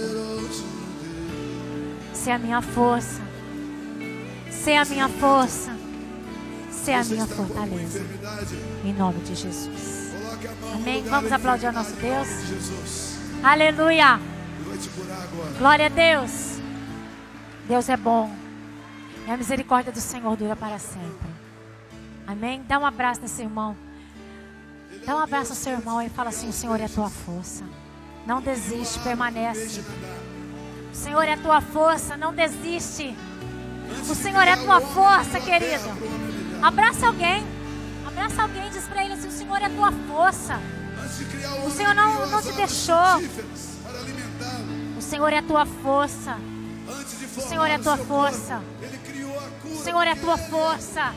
Ser 2.13 2.31
a 2.31 2.39
minha 2.39 2.61
força. 2.61 3.21
Ser 4.49 4.75
a 4.75 4.85
minha 4.85 5.09
força. 5.09 5.75
Ser 6.71 6.93
a 6.93 7.03
minha 7.03 7.27
fortaleza. 7.27 8.05
Em 8.83 8.93
nome 8.93 9.19
de 9.19 9.35
Jesus. 9.35 10.02
Amém. 10.73 11.03
Vamos 11.03 11.31
aplaudir 11.31 11.67
ao 11.67 11.73
nosso 11.73 11.95
Deus. 11.95 12.27
Aleluia. 13.43 14.19
Glória 15.57 15.85
a 15.85 15.89
Deus. 15.89 16.59
Deus 17.67 17.89
é 17.89 17.97
bom. 17.97 18.29
E 19.27 19.31
a 19.31 19.37
misericórdia 19.37 19.91
do 19.91 20.01
Senhor 20.01 20.35
dura 20.35 20.55
para 20.55 20.77
sempre. 20.79 21.29
Amém? 22.27 22.63
Dá 22.67 22.79
um 22.79 22.85
abraço 22.85 23.21
nesse 23.21 23.41
irmão. 23.41 23.75
Dá 25.05 25.15
um 25.15 25.19
abraço 25.19 25.51
ao 25.51 25.57
seu 25.57 25.73
irmão 25.73 26.01
e 26.01 26.09
fala 26.09 26.29
assim: 26.29 26.49
O 26.49 26.53
Senhor 26.53 26.79
é 26.79 26.85
a 26.85 26.89
tua 26.89 27.09
força. 27.09 27.63
Não 28.25 28.41
desiste, 28.41 28.99
permanece. 28.99 29.83
O 30.91 30.95
Senhor 30.95 31.23
é 31.23 31.33
a 31.33 31.37
tua 31.37 31.61
força, 31.61 32.15
não 32.15 32.33
desiste. 32.33 33.15
O 34.09 34.15
Senhor 34.15 34.43
é 34.43 34.53
a 34.53 34.57
tua 34.57 34.79
força, 34.79 35.39
querido. 35.39 35.89
Abraça 36.61 37.07
alguém. 37.07 37.52
Abraça 38.13 38.43
alguém 38.43 38.67
e 38.67 38.69
diz 38.69 38.85
para 38.85 39.03
ele 39.03 39.13
assim: 39.13 39.27
O 39.27 39.31
Senhor 39.31 39.61
é 39.61 39.65
a 39.65 39.69
tua 39.69 39.91
força. 39.91 40.59
O 41.65 41.71
Senhor 41.71 41.95
não, 41.95 42.27
não 42.27 42.41
te 42.41 42.51
deixou. 42.53 43.17
O 44.97 45.01
Senhor 45.01 45.33
é 45.33 45.37
a 45.39 45.43
tua 45.43 45.65
força. 45.65 46.37
De 47.19 47.25
O 47.25 47.41
Senhor 47.41 47.65
é 47.65 47.75
a 47.75 47.79
tua 47.79 47.97
força. 47.97 48.61
O 49.65 49.83
Senhor 49.83 50.03
é 50.03 50.11
a 50.11 50.15
tua 50.15 50.37
força. 50.37 51.13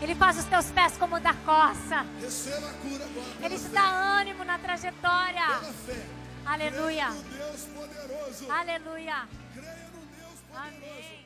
Ele 0.00 0.14
faz 0.14 0.38
os 0.38 0.44
teus 0.44 0.66
pés 0.70 0.96
como 0.96 1.20
da 1.20 1.34
coça. 1.34 2.06
Ele 3.42 3.58
te 3.58 3.68
dá 3.68 4.18
ânimo 4.20 4.44
na 4.44 4.58
trajetória. 4.58 5.60
Aleluia. 6.46 7.08
Aleluia. 8.48 9.28
Amém. 10.54 11.17